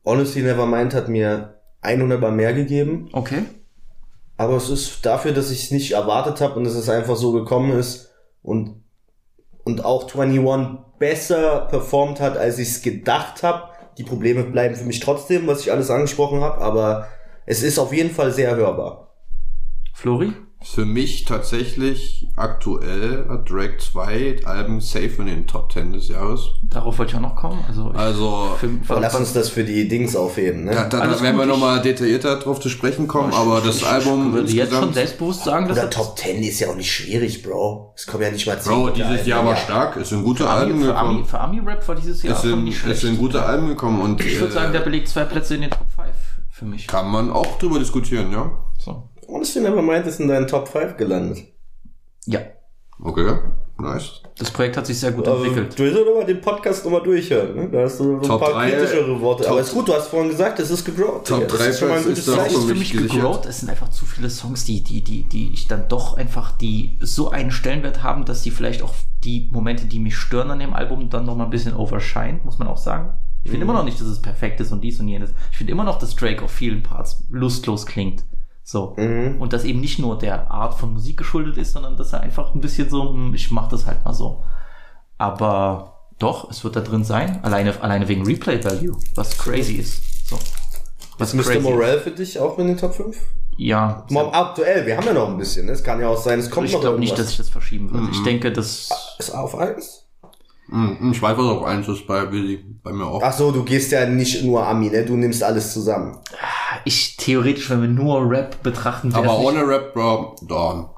[0.05, 3.09] Honestly Nevermind hat mir 100 Mal mehr gegeben.
[3.13, 3.43] Okay.
[4.37, 7.31] Aber es ist dafür, dass ich es nicht erwartet habe und dass es einfach so
[7.31, 8.11] gekommen ist
[8.43, 8.83] und,
[9.63, 13.69] und auch 21 besser performt hat, als ich es gedacht habe.
[13.97, 17.07] Die Probleme bleiben für mich trotzdem, was ich alles angesprochen habe, aber
[17.47, 19.15] es ist auf jeden Fall sehr hörbar.
[19.95, 20.33] Flori?
[20.63, 26.51] Für mich tatsächlich aktuell hat Drake zwei Alben safe in den Top 10 des Jahres.
[26.63, 27.65] Darauf wollte ich auch noch kommen.
[27.67, 30.73] Also, ich, Also, für, lass uns das für die Dings aufheben, ne?
[30.73, 34.33] da, da, da werden wir nochmal detaillierter drauf zu sprechen kommen, aber das Album ich
[34.35, 36.93] würde jetzt schon insgesamt- selbstbewusst sagen, dass Oder er- Top 10 ist ja auch nicht
[36.93, 37.95] schwierig, Bro.
[37.97, 38.71] Es kommen ja nicht mal 10.
[38.73, 41.25] Bro, dieses Jahr war stark, es sind gute Alben Ami, für, Ami, gekommen.
[41.27, 43.01] für Ami-Rap war dieses Jahr Es sind, nicht es schlecht.
[43.01, 45.71] sind gute Alben gekommen und Ich würde äh, sagen, der belegt zwei Plätze in den
[45.71, 46.09] Top 5
[46.51, 46.87] für mich.
[46.87, 48.51] kann man auch drüber diskutieren, ja.
[48.79, 49.10] So.
[49.31, 51.45] Honestly Nevermind ist in deinen Top 5 gelandet.
[52.27, 52.41] Ja,
[53.03, 53.33] Okay,
[53.79, 54.21] nice.
[54.39, 55.79] das Projekt hat sich sehr gut Also, entwickelt.
[55.79, 57.69] du solltest aber den Podcast nochmal durchhören, ne?
[57.71, 59.45] Da hast du so ein Top paar drei, kritischere Worte.
[59.45, 61.27] Top- aber ist gut, du hast vorhin gesagt, es ist gegrowt.
[61.27, 61.49] Top Digga.
[61.49, 63.47] Das drei ist schon mal ein gutes ist doch Das ist für mich gegrowt.
[63.47, 66.99] Es sind einfach zu viele Songs, die, die, die, die ich dann doch einfach, die
[67.01, 68.93] so einen Stellenwert haben, dass die vielleicht auch
[69.25, 72.59] die Momente, die mich stören an dem Album, dann noch mal ein bisschen overshine, muss
[72.59, 73.15] man auch sagen.
[73.45, 75.31] Ich finde immer noch nicht, dass es perfekt ist und dies und jenes.
[75.51, 78.25] Ich finde immer noch, dass Drake auf vielen Parts lustlos klingt.
[78.63, 78.95] So.
[78.97, 79.41] Mhm.
[79.41, 82.55] Und das eben nicht nur der Art von Musik geschuldet ist, sondern dass er einfach
[82.55, 84.45] ein bisschen so, hm, ich mach das halt mal so.
[85.19, 90.29] Aber doch, es wird da drin sein, alleine, alleine wegen Replay Value, was crazy ist.
[90.29, 90.39] So.
[91.19, 91.43] Was Ist Mr.
[91.53, 93.17] crazy Morell für dich auch in den Top 5?
[93.57, 94.07] Ja.
[94.11, 95.67] Mal aktuell, wir haben ja noch ein bisschen.
[95.67, 95.73] ne?
[95.73, 97.91] Es kann ja auch sein, es kommt Ich noch glaube nicht, dass ich das verschieben
[97.93, 98.09] würde.
[98.13, 98.89] Ich denke, das.
[99.19, 100.07] Ist auf 1?
[100.71, 103.21] Hm, Ich weiß, was auf eins ist bei Willi, bei mir auch.
[103.23, 105.05] Ach so, du gehst ja nicht nur Ami, ne?
[105.05, 106.17] Du nimmst alles zusammen.
[106.85, 110.89] Ich theoretisch, wenn wir nur Rap betrachten, Aber nicht- ohne Rap, Bro, Dawn.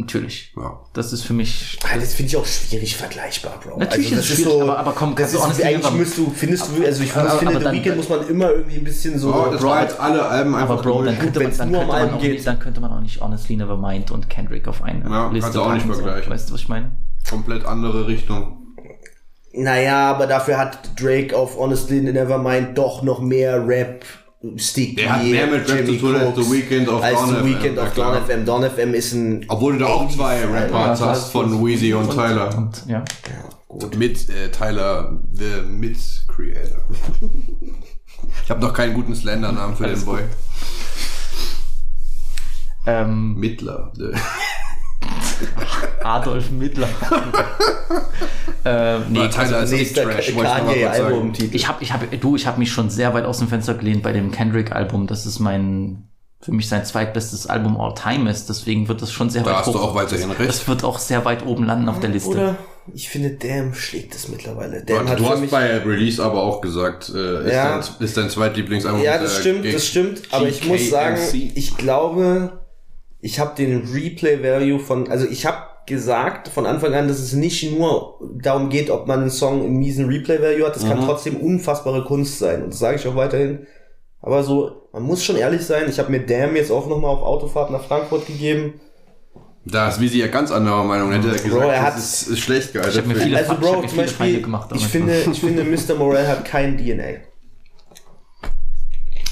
[0.00, 0.52] Natürlich.
[0.56, 0.78] Ja.
[0.92, 1.76] Das ist für mich.
[1.82, 3.78] Ah, Das finde ich auch schwierig vergleichbar, Bro.
[3.80, 6.18] Natürlich also, das ist es schwierig, aber- aber komm, das du ist, honestly eigentlich müsst
[6.18, 8.84] du, findest du, also ich Aber- finde, aber The Weeknd muss man immer irgendwie ein
[8.84, 11.70] bisschen so, Oh, das war jetzt alle Alben einfach Aber Bro, dann könnte, man, dann,
[11.72, 12.32] nur könnte um man Alben auch geht.
[12.34, 15.56] nicht, dann könnte man auch nicht Honestly Nevermind und Kendrick auf eine Ja, Liste kannst
[15.56, 16.02] du auch nicht packen, so.
[16.04, 16.32] vergleichen.
[16.32, 16.92] Weißt du, was ich meine?
[17.28, 18.54] komplett andere Richtung.
[19.52, 24.04] naja, aber dafür hat Drake auf Honestly Nevermind doch noch mehr Rap
[24.56, 27.54] Stick Der hat mehr mit Rap zu tun als The Weeknd auf als Dawn The
[27.54, 28.14] FM, ja auf klar.
[28.14, 28.44] Dawn FM.
[28.44, 32.10] Dawn FM ist ein Obwohl du da auch zwei Rap-Parts Ja, hast von Weezy und
[32.10, 32.56] Tyler.
[32.56, 33.04] Und ja.
[33.96, 36.82] Mit äh, Tyler, the Mid-Creator.
[38.44, 40.22] ich habe noch keinen guten Slender-Namen für den Boy.
[42.86, 43.92] Ähm, Mittler.
[46.02, 46.88] Adolf Mittler.
[48.64, 52.72] äh, nee, Nee, nächster Dick Trash, wollte ich habe ich hab, du, ich habe mich
[52.72, 55.06] schon sehr weit aus dem Fenster gelehnt bei dem Kendrick-Album.
[55.06, 56.08] Das ist mein,
[56.40, 58.48] für mich sein zweitbestes Album all time ist.
[58.48, 60.48] Deswegen wird das schon sehr Da weit hast du auch weiterhin recht.
[60.48, 62.30] Das wird auch sehr weit oben landen auf der Liste.
[62.30, 62.56] Oder
[62.94, 64.82] ich finde, Damn schlägt es mittlerweile.
[64.82, 67.78] Damn Warte, hat du hast bei Release aber auch gesagt, äh, ist, Ja.
[67.78, 69.02] dein, ist dein zweitlieblingsalbum.
[69.02, 70.22] Ja, das äh, stimmt, das stimmt.
[70.30, 72.60] Aber ich muss sagen, ich glaube,
[73.20, 77.72] ich habe den Replay-Value von, also ich habe gesagt von Anfang an, dass es nicht
[77.72, 80.76] nur darum geht, ob man einen Song einen miesen Replay-Value hat.
[80.76, 80.88] Das Mhm.
[80.90, 82.62] kann trotzdem unfassbare Kunst sein.
[82.64, 83.66] Und das sage ich auch weiterhin.
[84.20, 85.84] Aber so, man muss schon ehrlich sein.
[85.88, 88.80] Ich habe mir Damn jetzt auch nochmal auf Autofahrt nach Frankfurt gegeben.
[89.64, 91.12] Da ist Visi ja ganz anderer Meinung.
[91.12, 92.94] Hätte er gesagt, Bro, er das hat- ist, ist schlecht gealtert.
[92.94, 95.12] Ich hab mir viele- Also ich hab Bro, mir zum viele Beispiel, gemacht ich finde,
[95.30, 95.94] ich finde, Mr.
[95.96, 97.20] Morell hat kein DNA.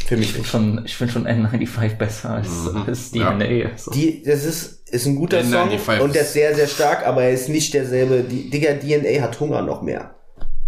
[0.07, 0.47] Für mich Ich nicht.
[0.47, 2.49] finde schon, ich find schon N95 besser als,
[2.87, 3.33] als Ja.
[3.33, 3.77] DNA.
[3.77, 3.91] So.
[3.91, 7.25] Die, das ist, ist ein guter N95 Song und der ist sehr, sehr stark, aber
[7.25, 8.23] er ist nicht derselbe.
[8.23, 10.13] Die, Digga, DNA hat Hunger noch mehr.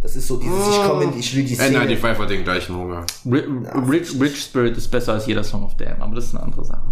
[0.01, 1.79] Das ist so dieses, ich komme, in- ich will die Szene.
[1.81, 3.05] N95 hat den gleichen Hunger.
[3.27, 6.45] Ri- Rich, Rich Spirit ist besser als jeder Song auf Damn, aber das ist eine
[6.45, 6.83] andere Sache.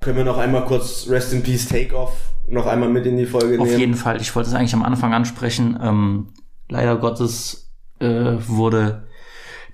[0.00, 2.12] Können wir noch einmal kurz Rest in Peace Takeoff
[2.48, 3.78] noch einmal mit in die Folge Auf nehmen?
[3.80, 4.20] jeden Fall.
[4.20, 5.78] Ich wollte es eigentlich am Anfang ansprechen.
[5.82, 6.28] Ähm,
[6.68, 7.70] leider Gottes
[8.00, 9.06] äh, wurde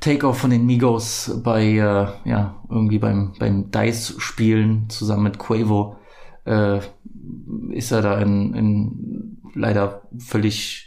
[0.01, 5.97] Takeoff von den Migos bei, äh, ja, irgendwie beim, beim Dice-Spielen zusammen mit Quavo,
[6.45, 6.81] äh,
[7.71, 10.87] ist er da in, in leider völlig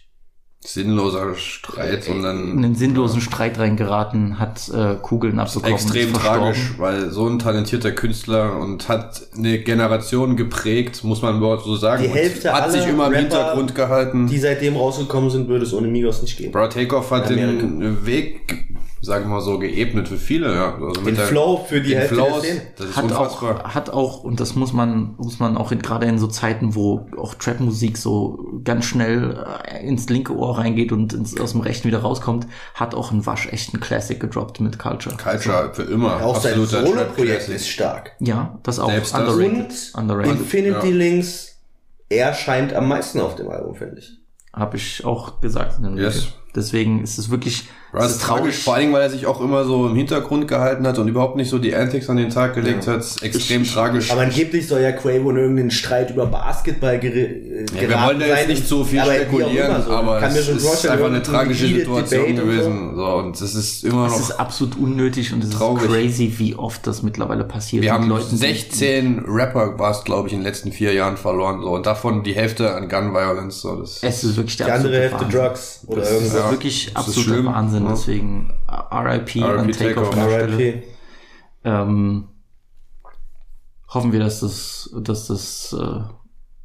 [0.62, 5.74] Sinnloser Streit und in dann einen sinnlosen Streit reingeraten, hat äh, Kugeln abbekommen.
[5.74, 11.64] extrem tragisch, weil so ein talentierter Künstler und hat eine Generation geprägt, muss man überhaupt
[11.64, 12.04] so sagen.
[12.04, 14.28] Die Und Hälfte hat sich immer im Rapper, Hintergrund gehalten.
[14.28, 16.52] Die seitdem rausgekommen sind, würde es ohne Migos nicht geben.
[16.52, 18.66] Bro, Takeoff hat den Weg,
[19.02, 20.54] sagen wir mal so, geebnet für viele.
[20.54, 20.74] Ja.
[20.76, 22.62] Also Den mit der- Flow für die Hälfte Flows, der Szene.
[22.78, 23.66] Das ist hat unfassbar.
[23.66, 26.76] auch, hat auch, und das muss man, muss man auch in, gerade in so Zeiten,
[26.76, 31.62] wo auch Trap-Musik so ganz schnell äh, ins linke Ohr reingeht und ins, aus dem
[31.62, 35.16] rechten wieder rauskommt, hat auch einen waschechten Classic gedroppt mit Culture.
[35.18, 36.24] Culture für immer.
[36.24, 38.12] Auch sein Solo-Projekt ist stark.
[38.20, 39.22] Ja, das auch Selbst das.
[39.22, 39.92] underrated.
[39.94, 40.32] Und underrated.
[40.40, 40.96] Infinity Ja.
[40.96, 41.56] Links,
[42.10, 44.12] er scheint am meisten auf dem Album, finde ich.
[44.52, 46.30] Habe ich auch gesagt in dem Yes.
[46.56, 49.64] Deswegen ist es wirklich Das ist tragisch, vor allen Dingen, weil er sich auch immer
[49.66, 52.86] so im Hintergrund gehalten hat und überhaupt nicht so die Antics an den Tag gelegt
[52.88, 53.04] hat.
[53.22, 54.12] Extrem tragisch.
[54.12, 58.20] Aber angeblich soll ja Quavo in irgendeinen Streit über Basketball gere äh, Ja, wir wollen
[58.20, 58.48] da jetzt sein.
[58.50, 59.92] nicht so viel Aber spekulieren, so.
[59.92, 62.44] aber Kann schon ist vorstellen, einfach eine tragische Situation Debate und so.
[62.46, 62.96] gewesen.
[62.96, 64.20] So, und es ist immer es noch.
[64.20, 65.84] ist absolut unnötig und es Traurig.
[65.86, 67.82] ist crazy, wie oft das mittlerweile passiert.
[67.84, 71.18] Wir haben Leuten, die- 16 Rapper, war es glaube ich, in den letzten vier Jahren
[71.18, 71.62] verloren.
[71.62, 73.62] So, und davon die Hälfte an Gun Violence.
[73.62, 75.40] So, das Es ist wirklich der Die andere Hälfte Wahnsinn.
[75.40, 76.34] Drugs oder Das irgendwas.
[76.36, 77.48] ist Ja, wirklich das ist absoluter schlimm.
[77.86, 78.52] Wahnsinn.
[78.68, 79.12] Ja.
[79.12, 80.58] Deswegen RIP, RIP an Takeoff an der Stelle.
[80.58, 80.84] RIP.
[81.64, 82.28] Ähm,
[83.90, 86.02] hoffen wir, dass das, dass das äh,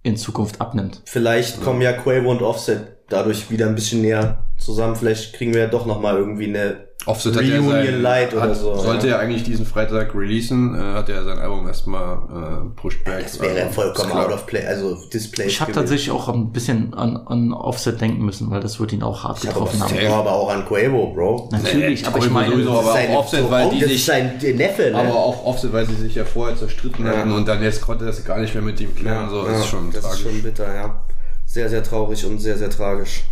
[0.03, 1.03] in Zukunft abnimmt.
[1.07, 4.97] Vielleicht kommen ja Quavo und Offset dadurch wieder ein bisschen näher zusammen.
[4.97, 8.33] Vielleicht kriegen wir ja doch noch mal irgendwie eine Offset hat ja Reunion sein, Light
[8.33, 8.75] oder hat, so.
[8.77, 9.17] Sollte ja.
[9.17, 13.23] er eigentlich diesen Freitag releasen, äh, hat er sein Album erstmal äh, pushed back.
[13.25, 15.47] Das wäre Also, vollkommen out of play, also Display.
[15.47, 19.03] Ich habe tatsächlich auch ein bisschen an, an Offset denken müssen, weil das wird ihn
[19.03, 19.95] auch hart ich getroffen haben.
[19.95, 21.49] ja, aber auch an Quavo, Bro.
[21.53, 24.39] Natürlich, Nee, aber ich meine, sowieso, aber Sein- auch Offset, weil die das sich sein
[24.55, 24.97] Neffe, ne?
[24.97, 27.19] Aber auch Offset, weil sie sich ja vorher zerstritten Ja.
[27.19, 29.29] hatten und dann jetzt konnte er das gar nicht mehr mit ihm klären.
[29.29, 30.21] so, Ja, ist schon das tragisch.
[30.21, 31.01] ist schon bitter, ja.
[31.45, 33.25] Sehr, sehr traurig und sehr, sehr tragisch.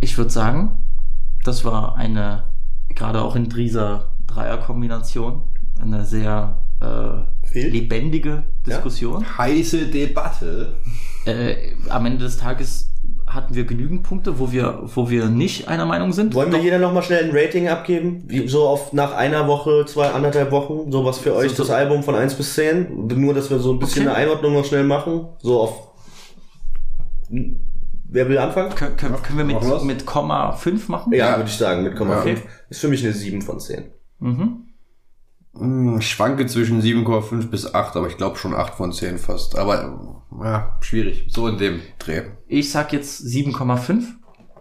[0.00, 0.78] ich würde sagen,
[1.44, 2.44] das war eine,
[2.88, 5.42] gerade auch in dieser Dreierkombination.
[5.80, 9.24] Eine sehr äh, lebendige Diskussion.
[9.38, 10.76] Heiße Debatte.
[11.26, 12.90] Äh, am Ende des Tages
[13.26, 16.34] hatten wir genügend Punkte, wo wir, wo wir nicht einer Meinung sind.
[16.34, 18.22] Wollen wir Doch, jeder nochmal schnell ein Rating abgeben?
[18.26, 21.70] Wie, so auf nach einer Woche, zwei, anderthalb Wochen, so was für euch so- das
[21.70, 23.06] Album von 1 bis 10?
[23.08, 24.14] Nur, dass wir so ein bisschen Okay.
[24.14, 25.26] eine Einordnung noch schnell machen.
[25.40, 25.88] So auf.
[28.06, 28.74] Wer will anfangen?
[28.74, 31.12] können, können, können wir mit, mit Komma 5 machen?
[31.12, 31.36] Ja, Ja.
[31.38, 32.36] würde ich sagen, mit Komma Okay.
[32.36, 32.46] 5.
[32.70, 33.84] Ist für mich eine 7 von 10.
[34.20, 34.68] Mhm.
[35.56, 39.56] Hm, Ich schwanke zwischen 7,5 bis 8, aber ich glaube schon 8 von 10 fast.
[39.56, 41.26] Aber ja, schwierig.
[41.28, 42.22] So in dem Dreh.
[42.48, 44.04] Ich sag jetzt 7,5,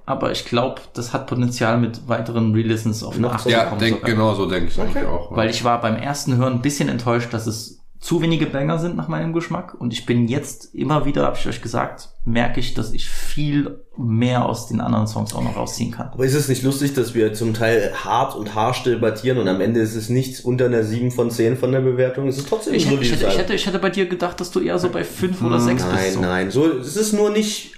[0.06, 3.56] aber ich glaube, das hat Potenzial mit weiteren Re-Listens auf eine Noch 8 so- zu
[3.56, 4.10] Ja, kommen denk, sogar.
[4.10, 5.36] genau so denke ich eigentlich auch.
[5.36, 8.98] Weil ich war beim ersten Hören ein bisschen enttäuscht, dass es zu wenige Banger sind
[8.98, 9.76] nach meinem Geschmack.
[9.80, 13.80] Und ich bin jetzt immer wieder, habe ich euch gesagt, merke ich, dass ich viel
[13.96, 16.10] mehr aus den anderen Songs auch noch rausziehen kann.
[16.10, 19.62] Aber ist es nicht lustig, dass wir zum Teil hart und harsch debattieren und am
[19.62, 22.28] Ende ist es nichts unter einer 7 von 10 von der Bewertung?
[22.28, 23.40] Es ist trotzdem Ich ein hätte, ich, hätte, ich, Album.
[23.40, 25.96] hätte, ich hätte bei dir gedacht, dass du eher so bei 5 oder 6 bist.
[25.96, 26.20] Nein, So.
[26.22, 26.52] nein.
[26.52, 27.72] So, es ist nur nicht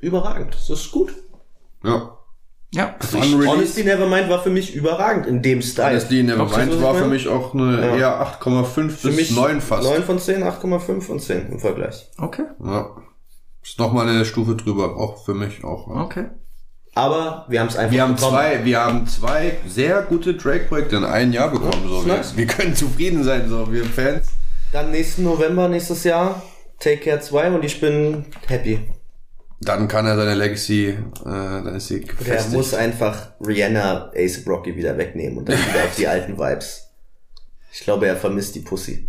[0.00, 0.54] überragend.
[0.54, 1.14] Es ist gut.
[1.82, 2.15] Ja.
[2.76, 3.48] Ja, also ich.
[3.48, 5.88] Honesty Nevermind war für mich überragend in dem Style.
[5.88, 7.96] Honesty Nevermind du, war für mich auch eine Ja.
[7.96, 9.82] eher 8,5 für bis mich 9 fast.
[9.84, 12.08] 9 von 10, 8,5 von 10 im Vergleich.
[12.18, 12.90] okay, Ja.
[13.62, 15.88] Ist nochmal eine Stufe drüber, auch für mich auch.
[15.88, 16.02] Ja.
[16.02, 16.24] okay.
[16.94, 18.32] Aber wir haben es einfach Wir haben bekommen.
[18.32, 21.86] zwei, wir haben zwei sehr gute Drake-Projekte in einem Jahr bekommen.
[21.88, 22.06] So.
[22.06, 22.36] Wir, nice.
[22.36, 24.28] wir können zufrieden sein, so wir Fans.
[24.72, 26.42] Dann nächsten November, nächstes Jahr,
[26.80, 28.80] Take Care 2 und ich bin happy.
[29.60, 32.52] Dann kann er seine Legacy, äh, dann ist sie gefestigt.
[32.52, 36.90] muss einfach Rihanna Ace Rocky wieder wegnehmen und dann wieder auf die alten Vibes.
[37.72, 39.08] Ich glaube, er vermisst die Pussy.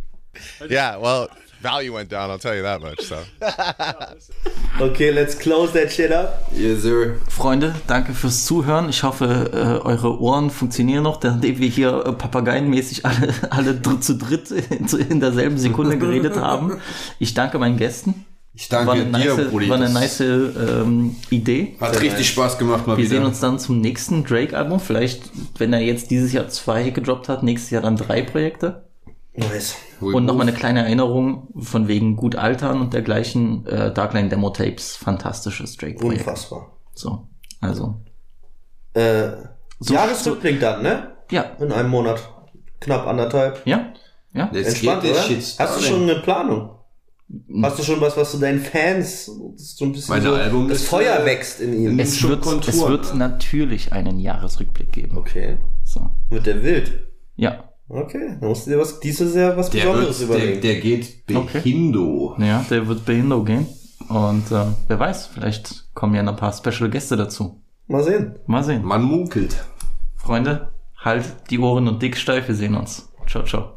[0.69, 1.27] Yeah, well,
[1.61, 3.15] value went down, I'll tell you that much, so.
[4.79, 6.47] Okay, let's close that shit up.
[6.55, 7.15] Yes, sir.
[7.27, 8.89] Freunde, danke fürs Zuhören.
[8.89, 14.01] Ich hoffe, äh, eure Ohren funktionieren noch, nachdem wir hier äh, papageienmäßig alle, alle dr
[14.01, 16.79] zu dritt in, in derselben Sekunde geredet haben.
[17.17, 18.25] Ich danke meinen Gästen.
[18.59, 19.69] Ich danke War eine dir, nice, Brudi.
[19.69, 21.75] war eine nice ähm, Idee.
[21.79, 23.17] Hat richtig Spaß gemacht mal Wir wieder.
[23.17, 24.79] sehen uns dann zum nächsten Drake-Album.
[24.79, 25.29] Vielleicht,
[25.59, 28.87] wenn er jetzt dieses Jahr zwei gedroppt hat, nächstes Jahr dann drei Projekte.
[29.35, 29.75] Nice.
[30.01, 33.67] Und nochmal eine kleine Erinnerung von wegen gut altern und dergleichen.
[33.67, 36.21] Äh, Darkline Demo Tapes, fantastisches Drake-Projekt.
[36.25, 36.71] Unfassbar.
[36.95, 37.27] So,
[37.61, 38.01] also.
[38.95, 39.27] Äh,
[39.79, 41.11] So- Jahresrückblick dann, ne?
[41.29, 42.27] Ja, In einem Monat.
[42.79, 43.61] Knapp anderthalb.
[43.67, 43.93] ja,
[44.33, 44.49] ja.
[44.51, 45.19] Let's Entspannt, oder?
[45.21, 46.71] Hast du schon eine Planung?
[47.61, 50.83] Hast du schon was, was du deinen Fans so ein bisschen Meine so, Album das
[50.83, 51.99] Feuer äh, wächst in ihnen?
[51.99, 53.19] Es wird, es wird ne?
[53.19, 55.17] natürlich einen Jahresrückblick geben.
[55.17, 55.57] Okay.
[55.83, 56.09] So.
[56.29, 57.07] Wird der wild?
[57.35, 57.65] Ja.
[57.89, 60.61] Okay, dann musst du dir was, dieses Jahr was Der, Besonderes wird, der, überlegen.
[60.61, 61.49] der geht Okay.
[61.53, 62.35] behindo.
[62.39, 63.65] Ja, der wird Behindo gehen.
[64.09, 67.61] Und äh, wer weiß, vielleicht kommen ja noch ein paar Special Gäste dazu.
[67.87, 68.35] Mal sehen.
[68.45, 68.83] Mal sehen.
[68.83, 69.65] Man munkelt.
[70.15, 73.09] Freunde, halt die Ohren und dick steif, wir sehen uns.
[73.27, 73.73] Ciao, ciao.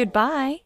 [0.00, 0.62] Goodbye.